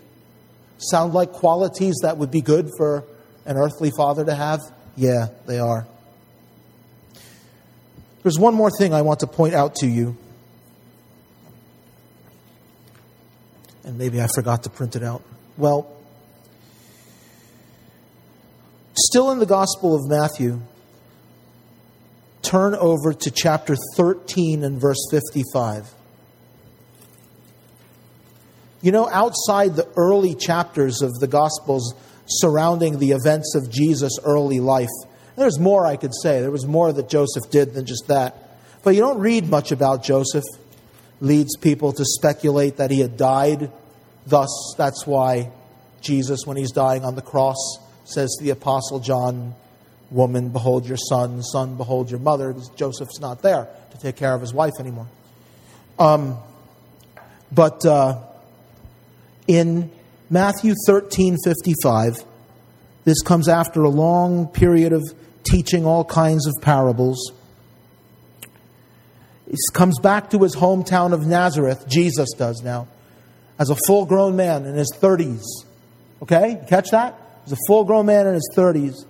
Sound 0.77 1.13
like 1.13 1.31
qualities 1.31 1.95
that 2.01 2.17
would 2.17 2.31
be 2.31 2.41
good 2.41 2.69
for 2.77 3.03
an 3.45 3.57
earthly 3.57 3.91
father 3.95 4.25
to 4.25 4.33
have? 4.33 4.59
Yeah, 4.97 5.27
they 5.45 5.59
are. 5.59 5.87
There's 8.23 8.39
one 8.39 8.55
more 8.55 8.71
thing 8.71 8.93
I 8.93 9.03
want 9.03 9.19
to 9.19 9.27
point 9.27 9.53
out 9.53 9.75
to 9.75 9.87
you. 9.87 10.17
And 13.85 13.99
maybe 13.99 14.19
I 14.19 14.27
forgot 14.33 14.63
to 14.63 14.69
print 14.69 14.95
it 14.95 15.03
out. 15.03 15.21
Well, 15.57 15.95
still 18.97 19.31
in 19.31 19.39
the 19.39 19.45
Gospel 19.45 19.95
of 19.95 20.01
Matthew, 20.09 20.61
turn 22.41 22.73
over 22.75 23.13
to 23.13 23.31
chapter 23.31 23.75
13 23.95 24.63
and 24.63 24.81
verse 24.81 25.05
55. 25.11 25.93
You 28.81 28.91
know, 28.91 29.07
outside 29.09 29.75
the 29.75 29.87
early 29.95 30.35
chapters 30.35 31.01
of 31.01 31.13
the 31.19 31.27
Gospels 31.27 31.93
surrounding 32.27 32.97
the 32.97 33.11
events 33.11 33.55
of 33.55 33.71
Jesus' 33.71 34.19
early 34.23 34.59
life, 34.59 34.89
there's 35.35 35.59
more 35.59 35.85
I 35.85 35.95
could 35.95 36.13
say. 36.23 36.41
There 36.41 36.51
was 36.51 36.65
more 36.65 36.91
that 36.91 37.07
Joseph 37.07 37.51
did 37.51 37.73
than 37.73 37.85
just 37.85 38.07
that. 38.07 38.57
But 38.83 38.95
you 38.95 39.01
don't 39.01 39.19
read 39.19 39.47
much 39.47 39.71
about 39.71 40.03
Joseph 40.03 40.43
leads 41.19 41.55
people 41.57 41.91
to 41.93 42.03
speculate 42.05 42.77
that 42.77 42.91
he 42.91 42.99
had 42.99 43.17
died. 43.17 43.71
Thus, 44.25 44.75
that's 44.77 45.05
why 45.05 45.51
Jesus, 46.01 46.41
when 46.45 46.57
he's 46.57 46.71
dying 46.71 47.03
on 47.03 47.15
the 47.15 47.21
cross, 47.21 47.57
says 48.05 48.35
to 48.37 48.43
the 48.43 48.51
Apostle 48.51 48.99
John, 48.99 49.55
Woman, 50.11 50.49
behold 50.49 50.85
your 50.85 50.97
son, 50.97 51.41
son, 51.41 51.77
behold 51.77 52.11
your 52.11 52.19
mother, 52.19 52.55
Joseph's 52.75 53.19
not 53.19 53.41
there 53.41 53.67
to 53.91 53.97
take 53.97 54.15
care 54.15 54.33
of 54.33 54.41
his 54.41 54.53
wife 54.53 54.73
anymore. 54.79 55.07
Um, 55.97 56.37
but 57.51 57.85
uh, 57.85 58.21
in 59.47 59.89
Matthew 60.29 60.75
13 60.85 61.37
55, 61.43 62.23
this 63.03 63.21
comes 63.21 63.47
after 63.47 63.83
a 63.83 63.89
long 63.89 64.47
period 64.47 64.93
of 64.93 65.03
teaching 65.43 65.85
all 65.85 66.03
kinds 66.03 66.47
of 66.47 66.53
parables. 66.61 67.31
He 69.49 69.55
comes 69.73 69.99
back 69.99 70.31
to 70.31 70.39
his 70.39 70.55
hometown 70.55 71.13
of 71.13 71.25
Nazareth, 71.25 71.87
Jesus 71.87 72.29
does 72.37 72.61
now, 72.63 72.87
as 73.59 73.69
a 73.69 73.75
full 73.87 74.05
grown 74.05 74.35
man 74.35 74.65
in 74.65 74.75
his 74.75 74.91
30s. 74.99 75.43
Okay? 76.21 76.61
catch 76.67 76.89
that? 76.91 77.15
He's 77.43 77.53
a 77.53 77.57
full 77.67 77.83
grown 77.83 78.07
man 78.07 78.27
in 78.27 78.33
his 78.33 78.49
30s. 78.55 79.05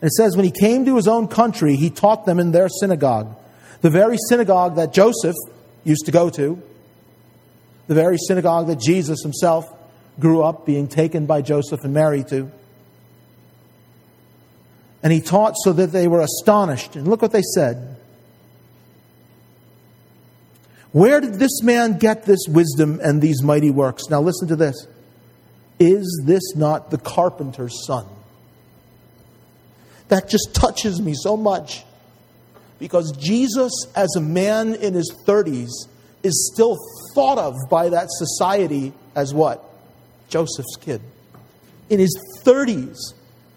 And 0.00 0.08
it 0.08 0.12
says, 0.12 0.36
when 0.36 0.44
he 0.44 0.52
came 0.52 0.84
to 0.86 0.96
his 0.96 1.08
own 1.08 1.28
country, 1.28 1.76
he 1.76 1.90
taught 1.90 2.24
them 2.24 2.38
in 2.38 2.52
their 2.52 2.68
synagogue. 2.68 3.36
The 3.80 3.90
very 3.90 4.16
synagogue 4.28 4.76
that 4.76 4.92
Joseph 4.92 5.36
used 5.84 6.06
to 6.06 6.12
go 6.12 6.30
to, 6.30 6.62
the 7.88 7.94
very 7.94 8.16
synagogue 8.16 8.68
that 8.68 8.80
Jesus 8.80 9.22
himself 9.22 9.66
grew 10.18 10.42
up 10.42 10.66
being 10.66 10.88
taken 10.88 11.26
by 11.26 11.42
Joseph 11.42 11.80
and 11.84 11.92
Mary 11.92 12.24
to. 12.24 12.50
And 15.02 15.12
he 15.12 15.20
taught 15.20 15.54
so 15.62 15.72
that 15.72 15.92
they 15.92 16.08
were 16.08 16.20
astonished. 16.20 16.96
And 16.96 17.06
look 17.06 17.22
what 17.22 17.32
they 17.32 17.42
said. 17.54 17.97
Where 20.92 21.20
did 21.20 21.34
this 21.34 21.62
man 21.62 21.98
get 21.98 22.24
this 22.24 22.46
wisdom 22.48 22.98
and 23.02 23.20
these 23.20 23.42
mighty 23.42 23.70
works? 23.70 24.04
Now 24.08 24.20
listen 24.20 24.48
to 24.48 24.56
this. 24.56 24.86
Is 25.78 26.22
this 26.24 26.56
not 26.56 26.90
the 26.90 26.98
carpenter's 26.98 27.86
son? 27.86 28.06
That 30.08 30.28
just 30.28 30.54
touches 30.54 31.00
me 31.00 31.14
so 31.14 31.36
much 31.36 31.84
because 32.78 33.12
Jesus, 33.12 33.72
as 33.94 34.14
a 34.16 34.20
man 34.20 34.74
in 34.74 34.94
his 34.94 35.14
30s, 35.26 35.70
is 36.22 36.50
still 36.52 36.76
thought 37.14 37.38
of 37.38 37.54
by 37.68 37.90
that 37.90 38.06
society 38.10 38.92
as 39.14 39.34
what? 39.34 39.62
Joseph's 40.28 40.76
kid. 40.80 41.00
in 41.90 41.98
his 41.98 42.16
30s. 42.44 42.96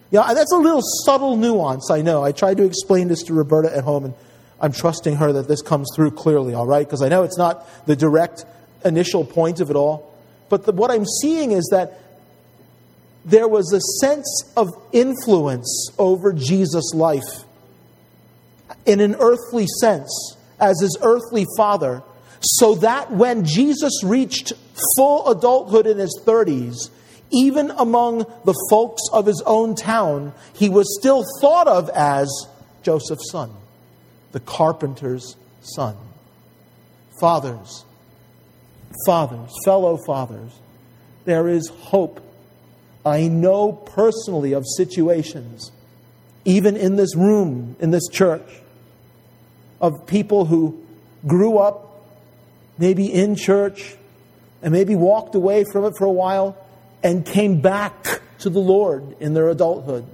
Yeah, 0.10 0.34
that's 0.34 0.52
a 0.52 0.58
little 0.58 0.82
subtle 1.06 1.38
nuance, 1.38 1.90
I 1.90 2.02
know. 2.02 2.24
I 2.24 2.32
tried 2.32 2.58
to 2.58 2.64
explain 2.64 3.08
this 3.08 3.24
to 3.24 3.34
Roberta 3.34 3.76
at 3.76 3.84
home, 3.84 4.06
and 4.06 4.14
I'm 4.62 4.72
trusting 4.72 5.16
her 5.16 5.34
that 5.34 5.48
this 5.48 5.62
comes 5.62 5.90
through 5.96 6.12
clearly, 6.12 6.54
all 6.54 6.68
right? 6.68 6.86
Because 6.86 7.02
I 7.02 7.10
know 7.10 7.24
it's 7.24 7.38
not 7.38 7.68
the 7.88 7.96
direct 7.96 8.46
initial 8.86 9.26
point 9.26 9.60
of 9.60 9.70
it 9.70 9.76
all. 9.76 10.14
But 10.50 10.66
the, 10.66 10.72
what 10.72 10.92
I'm 10.92 11.06
seeing 11.06 11.52
is 11.52 11.68
that 11.72 12.00
there 13.26 13.48
was 13.48 13.74
a 13.74 13.82
sense 14.06 14.44
of 14.56 14.70
influence 14.92 15.90
over 15.98 16.32
Jesus' 16.34 16.94
life 16.94 17.44
in 18.86 19.00
an 19.00 19.16
earthly 19.20 19.66
sense 19.80 20.38
as 20.60 20.80
his 20.80 20.98
earthly 21.02 21.46
father, 21.58 22.04
so 22.40 22.76
that 22.76 23.12
when 23.12 23.46
Jesus 23.46 24.04
reached 24.04 24.54
full 24.96 25.28
adulthood 25.28 25.88
in 25.88 25.98
his 25.98 26.22
30s, 26.26 26.90
even 27.32 27.72
among 27.72 28.20
the 28.46 28.54
folks 28.70 29.02
of 29.12 29.26
his 29.26 29.42
own 29.46 29.76
town, 29.76 30.34
he 30.54 30.70
was 30.70 30.98
still 31.00 31.24
thought 31.40 31.68
of 31.68 31.90
as 31.90 32.30
Joseph's 32.84 33.32
son, 33.32 33.52
the 34.32 34.40
carpenter's 34.40 35.36
son. 35.62 35.96
Fathers, 37.20 37.86
fathers, 39.06 39.52
fellow 39.66 39.98
fathers, 40.06 40.52
there 41.26 41.48
is 41.48 41.68
hope. 41.68 42.22
I 43.06 43.28
know 43.28 43.72
personally 43.72 44.54
of 44.54 44.66
situations, 44.78 45.72
even 46.46 46.76
in 46.76 46.96
this 46.96 47.16
room, 47.16 47.76
in 47.80 47.92
this 47.92 48.08
church, 48.08 48.48
of 49.80 50.06
people 50.08 50.46
who 50.46 50.84
grew 51.26 51.58
up 51.58 52.06
maybe 52.78 53.12
in 53.12 53.36
church 53.36 53.96
and 54.62 54.72
maybe 54.72 54.96
walked 54.96 55.36
away 55.36 55.64
from 55.72 55.86
it 55.86 55.94
for 55.98 56.06
a 56.06 56.12
while 56.12 56.58
and 57.04 57.26
came 57.26 57.62
back 57.62 58.22
to 58.40 58.50
the 58.50 58.60
Lord 58.60 59.16
in 59.20 59.34
their 59.34 59.50
adulthood. 59.50 60.06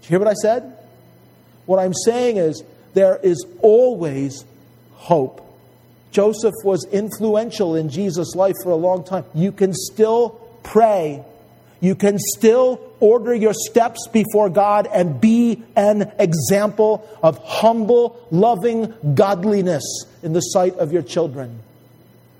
Did 0.00 0.04
you 0.04 0.08
hear 0.10 0.18
what 0.18 0.28
I 0.28 0.34
said? 0.34 0.76
What 1.66 1.78
I'm 1.78 1.94
saying 1.94 2.36
is 2.36 2.62
there 2.94 3.18
is 3.22 3.44
always 3.60 4.44
hope. 4.92 5.40
Joseph 6.10 6.54
was 6.62 6.86
influential 6.92 7.74
in 7.74 7.88
Jesus' 7.88 8.34
life 8.34 8.54
for 8.62 8.70
a 8.70 8.76
long 8.76 9.04
time. 9.04 9.24
You 9.34 9.50
can 9.50 9.74
still 9.74 10.40
pray. 10.62 11.24
You 11.80 11.96
can 11.96 12.18
still 12.18 12.80
order 13.00 13.34
your 13.34 13.52
steps 13.52 14.06
before 14.12 14.48
God 14.48 14.86
and 14.86 15.20
be 15.20 15.62
an 15.76 16.12
example 16.18 17.06
of 17.22 17.38
humble, 17.44 18.24
loving 18.30 18.94
godliness 19.14 19.82
in 20.22 20.32
the 20.32 20.40
sight 20.40 20.76
of 20.76 20.92
your 20.92 21.02
children. 21.02 21.58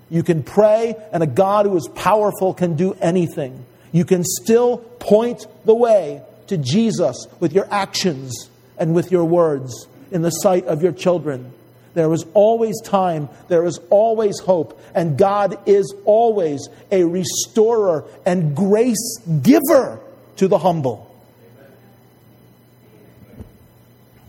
You 0.09 0.23
can 0.23 0.41
pray, 0.41 0.95
and 1.11 1.21
a 1.21 1.27
God 1.27 1.65
who 1.65 1.75
is 1.75 1.87
powerful 1.95 2.53
can 2.53 2.75
do 2.75 2.93
anything. 3.01 3.65
You 3.91 4.05
can 4.05 4.23
still 4.23 4.77
point 4.77 5.47
the 5.65 5.75
way 5.75 6.21
to 6.47 6.57
Jesus 6.57 7.27
with 7.39 7.53
your 7.53 7.67
actions 7.69 8.49
and 8.77 8.95
with 8.95 9.11
your 9.11 9.25
words 9.25 9.87
in 10.11 10.21
the 10.21 10.29
sight 10.29 10.65
of 10.65 10.81
your 10.81 10.91
children. 10.91 11.53
There 11.93 12.11
is 12.11 12.25
always 12.33 12.79
time, 12.81 13.29
there 13.47 13.65
is 13.65 13.79
always 13.89 14.39
hope, 14.39 14.81
and 14.93 15.17
God 15.17 15.57
is 15.65 15.93
always 16.03 16.67
a 16.91 17.03
restorer 17.03 18.03
and 18.25 18.55
grace 18.55 19.19
giver 19.41 20.01
to 20.37 20.47
the 20.47 20.57
humble. 20.57 21.09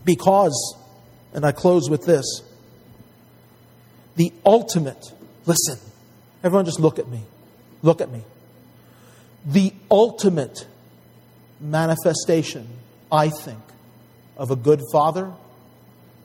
Because, 0.04 0.76
and 1.32 1.44
I 1.44 1.50
close 1.50 1.90
with 1.90 2.06
this, 2.06 2.42
the 4.14 4.32
ultimate 4.44 5.04
Listen, 5.46 5.78
everyone 6.42 6.64
just 6.64 6.80
look 6.80 6.98
at 6.98 7.08
me. 7.08 7.22
Look 7.82 8.00
at 8.00 8.10
me. 8.10 8.22
The 9.46 9.72
ultimate 9.90 10.66
manifestation, 11.60 12.66
I 13.10 13.28
think, 13.28 13.60
of 14.36 14.50
a 14.50 14.56
good 14.56 14.82
father 14.92 15.32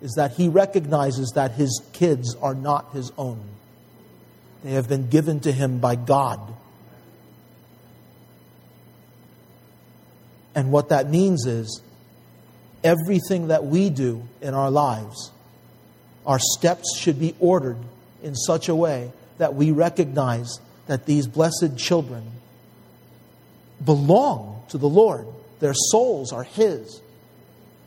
is 0.02 0.14
that 0.16 0.32
he 0.32 0.50
recognizes 0.50 1.32
that 1.36 1.52
his 1.52 1.82
kids 1.94 2.36
are 2.42 2.56
not 2.56 2.92
his 2.94 3.12
own. 3.18 3.42
They 4.64 4.72
have 4.72 4.90
been 4.90 5.10
given 5.10 5.40
to 5.42 5.52
him 5.52 5.80
by 5.80 5.96
God. 5.96 6.40
And 10.54 10.72
what 10.72 10.90
that 10.90 11.10
means 11.10 11.46
is 11.46 11.82
everything 12.84 13.48
that 13.48 13.66
we 13.66 13.90
do 13.90 14.24
in 14.42 14.54
our 14.54 14.70
lives, 14.70 15.32
our 16.26 16.40
steps 16.40 16.98
should 16.98 17.20
be 17.20 17.36
ordered 17.40 17.78
in 18.22 18.36
such 18.36 18.70
a 18.70 18.76
way 18.76 19.12
that 19.38 19.56
we 19.56 19.72
recognize 19.72 20.60
that 20.88 21.06
these 21.06 21.26
blessed 21.28 21.78
children 21.78 22.24
belong 23.84 24.64
to 24.70 24.78
the 24.78 24.90
Lord. 24.90 25.26
Their 25.60 25.74
souls 25.74 26.32
are 26.34 26.44
His. 26.44 27.02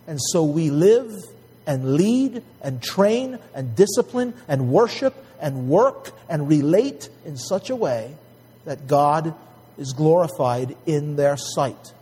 And 0.06 0.18
so 0.20 0.44
we 0.44 0.70
live 0.70 1.12
and 1.66 1.94
lead 1.94 2.42
and 2.62 2.82
train 2.82 3.38
and 3.54 3.74
discipline 3.74 4.34
and 4.48 4.68
worship 4.68 5.14
and 5.40 5.68
work 5.68 6.12
and 6.28 6.48
relate 6.48 7.08
in 7.24 7.36
such 7.36 7.70
a 7.70 7.76
way 7.76 8.14
that 8.64 8.86
God 8.86 9.34
is 9.76 9.92
glorified 9.92 10.76
in 10.86 11.16
their 11.16 11.36
sight. 11.36 11.92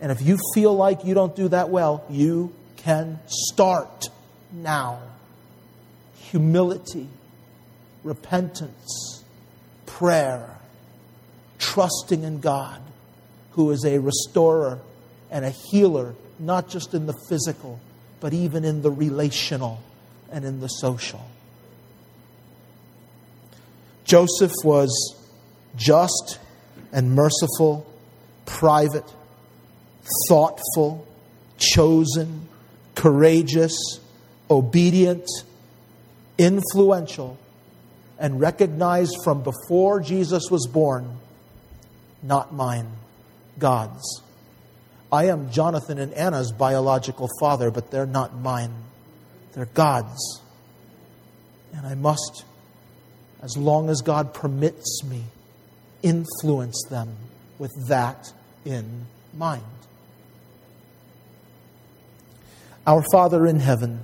And 0.00 0.10
if 0.10 0.20
you 0.20 0.38
feel 0.54 0.74
like 0.74 1.04
you 1.04 1.14
don't 1.14 1.34
do 1.36 1.48
that 1.48 1.70
well, 1.70 2.04
you 2.10 2.52
can 2.76 3.20
start 3.26 4.08
now 4.52 5.00
humility, 6.16 7.06
repentance, 8.02 9.22
prayer, 9.86 10.58
trusting 11.58 12.24
in 12.24 12.40
God, 12.40 12.80
who 13.52 13.70
is 13.70 13.84
a 13.84 13.98
restorer 13.98 14.80
and 15.30 15.44
a 15.44 15.50
healer, 15.50 16.14
not 16.38 16.68
just 16.68 16.94
in 16.94 17.06
the 17.06 17.14
physical, 17.28 17.78
but 18.22 18.32
even 18.32 18.64
in 18.64 18.82
the 18.82 18.90
relational 18.90 19.82
and 20.30 20.44
in 20.44 20.60
the 20.60 20.68
social. 20.68 21.28
Joseph 24.04 24.52
was 24.62 25.16
just 25.74 26.38
and 26.92 27.16
merciful, 27.16 27.84
private, 28.46 29.12
thoughtful, 30.28 31.04
chosen, 31.58 32.46
courageous, 32.94 33.74
obedient, 34.48 35.28
influential, 36.38 37.36
and 38.20 38.40
recognized 38.40 39.16
from 39.24 39.42
before 39.42 39.98
Jesus 39.98 40.44
was 40.48 40.68
born, 40.72 41.18
not 42.22 42.54
mine, 42.54 42.86
God's. 43.58 44.22
I 45.12 45.26
am 45.26 45.50
Jonathan 45.50 45.98
and 45.98 46.14
Anna's 46.14 46.52
biological 46.52 47.28
father, 47.38 47.70
but 47.70 47.90
they're 47.90 48.06
not 48.06 48.34
mine. 48.34 48.72
They're 49.52 49.66
God's. 49.66 50.40
And 51.74 51.86
I 51.86 51.94
must, 51.94 52.46
as 53.42 53.54
long 53.58 53.90
as 53.90 54.00
God 54.00 54.32
permits 54.32 55.04
me, 55.04 55.24
influence 56.02 56.82
them 56.88 57.14
with 57.58 57.72
that 57.88 58.32
in 58.64 59.06
mind. 59.36 59.62
Our 62.86 63.04
Father 63.12 63.46
in 63.46 63.60
heaven, 63.60 64.00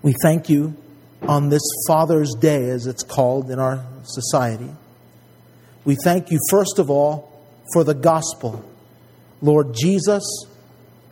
we 0.00 0.14
thank 0.22 0.48
you 0.48 0.74
on 1.22 1.50
this 1.50 1.62
Father's 1.86 2.34
Day, 2.34 2.70
as 2.70 2.86
it's 2.86 3.02
called 3.02 3.50
in 3.50 3.58
our 3.58 3.84
society. 4.04 4.70
We 5.84 5.96
thank 6.02 6.30
you, 6.30 6.38
first 6.50 6.78
of 6.78 6.90
all, 6.90 7.30
for 7.74 7.84
the 7.84 7.94
gospel. 7.94 8.64
Lord 9.40 9.74
Jesus, 9.74 10.24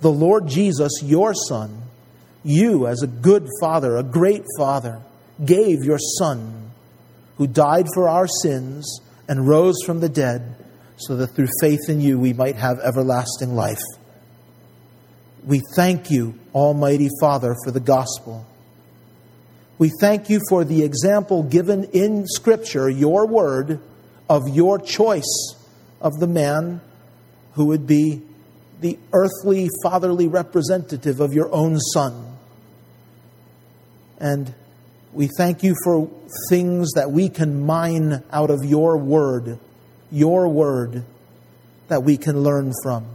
the 0.01 0.11
Lord 0.11 0.47
Jesus, 0.47 0.93
your 1.03 1.35
Son, 1.35 1.83
you, 2.43 2.87
as 2.87 3.03
a 3.03 3.07
good 3.07 3.49
Father, 3.61 3.97
a 3.97 4.03
great 4.03 4.45
Father, 4.59 5.01
gave 5.45 5.85
your 5.85 5.99
Son, 6.19 6.71
who 7.37 7.47
died 7.47 7.87
for 7.95 8.09
our 8.09 8.27
sins 8.27 9.01
and 9.29 9.49
rose 9.49 9.77
from 9.85 10.01
the 10.01 10.09
dead, 10.09 10.57
so 10.97 11.17
that 11.17 11.29
through 11.29 11.49
faith 11.61 11.89
in 11.89 12.01
you 12.01 12.19
we 12.19 12.33
might 12.33 12.57
have 12.57 12.79
everlasting 12.81 13.55
life. 13.55 13.83
We 15.45 15.61
thank 15.75 16.11
you, 16.11 16.39
Almighty 16.55 17.09
Father, 17.21 17.55
for 17.65 17.71
the 17.71 17.81
gospel. 17.81 18.47
We 19.79 19.91
thank 20.01 20.31
you 20.31 20.41
for 20.49 20.65
the 20.65 20.85
example 20.85 21.43
given 21.43 21.85
in 21.93 22.27
Scripture, 22.27 22.89
your 22.89 23.27
word, 23.27 23.81
of 24.29 24.43
your 24.49 24.79
choice 24.79 25.57
of 26.01 26.15
the 26.21 26.27
man 26.27 26.81
who 27.55 27.67
would 27.67 27.87
be 27.87 28.23
the 28.81 28.99
earthly, 29.13 29.69
fatherly 29.83 30.29
representative 30.29 31.21
of 31.21 31.33
your 31.33 31.53
own 31.53 31.79
son. 31.79 32.37
And 34.19 34.55
we 35.13 35.29
thank 35.37 35.63
you 35.63 35.75
for 35.85 36.11
things 36.49 36.93
that 36.95 37.11
we 37.11 37.29
can 37.29 37.65
mine 37.65 38.23
out 38.33 38.51
of 38.51 38.65
your 38.65 38.97
word, 38.97 39.59
your 40.11 40.49
word 40.49 41.05
that 41.89 42.03
we 42.03 42.17
can 42.17 42.43
learn 42.43 42.73
from. 42.83 43.07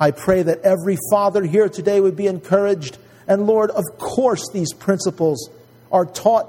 I 0.00 0.10
pray 0.10 0.42
that 0.42 0.62
every 0.62 0.98
father 1.10 1.44
here 1.44 1.68
today 1.68 2.00
would 2.00 2.16
be 2.16 2.26
encouraged. 2.26 2.98
And 3.28 3.46
Lord, 3.46 3.70
of 3.70 3.84
course, 3.98 4.50
these 4.52 4.72
principles 4.72 5.48
are 5.92 6.04
taught 6.04 6.48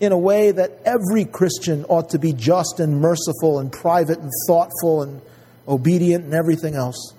in 0.00 0.12
a 0.12 0.18
way 0.18 0.52
that 0.52 0.72
every 0.84 1.24
Christian 1.24 1.84
ought 1.84 2.10
to 2.10 2.18
be 2.18 2.32
just 2.32 2.80
and 2.80 3.00
merciful 3.00 3.58
and 3.58 3.70
private 3.70 4.18
and 4.18 4.30
thoughtful 4.46 5.02
and 5.02 5.20
obedient, 5.68 6.24
and 6.24 6.34
everything 6.34 6.74
else. 6.74 7.14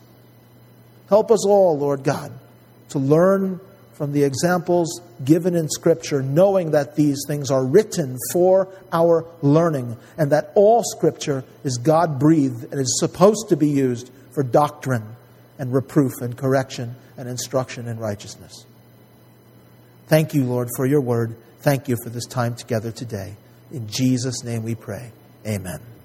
Help 1.08 1.32
us 1.32 1.46
all, 1.46 1.78
Lord 1.78 2.04
God, 2.04 2.32
to 2.90 3.00
learn 3.00 3.60
from 3.94 4.14
the 4.14 4.24
examples 4.24 5.02
given 5.26 5.56
in 5.56 5.68
Scripture, 5.68 6.22
knowing 6.22 6.72
that 6.72 6.96
these 6.96 7.18
things 7.28 7.52
are 7.52 7.66
written 7.66 8.18
for 8.32 8.70
our 8.94 9.26
learning 9.42 9.98
and 10.18 10.32
that 10.32 10.52
all 10.56 10.84
Scripture 10.84 11.44
is 11.66 11.78
God 11.78 12.18
breathed 12.18 12.64
and 12.72 12.80
is 12.80 12.98
supposed 13.00 13.50
to 13.50 13.58
be 13.58 13.68
used 13.68 14.10
for 14.32 14.42
doctrine 14.42 15.04
and 15.58 15.74
reproof 15.74 16.14
and 16.22 16.38
correction 16.38 16.96
and 17.18 17.28
instruction 17.28 17.88
in 17.88 18.00
righteousness. 18.00 18.66
Thank 20.08 20.34
you, 20.34 20.46
Lord, 20.46 20.70
for 20.78 20.86
your 20.86 21.02
word. 21.02 21.36
Thank 21.60 21.90
you 21.90 21.98
for 22.02 22.10
this 22.10 22.26
time 22.26 22.56
together 22.56 22.92
today. 22.92 23.36
In 23.72 23.88
Jesus' 23.88 24.46
name 24.46 24.64
we 24.64 24.76
pray. 24.76 25.12
Amen. 25.46 25.99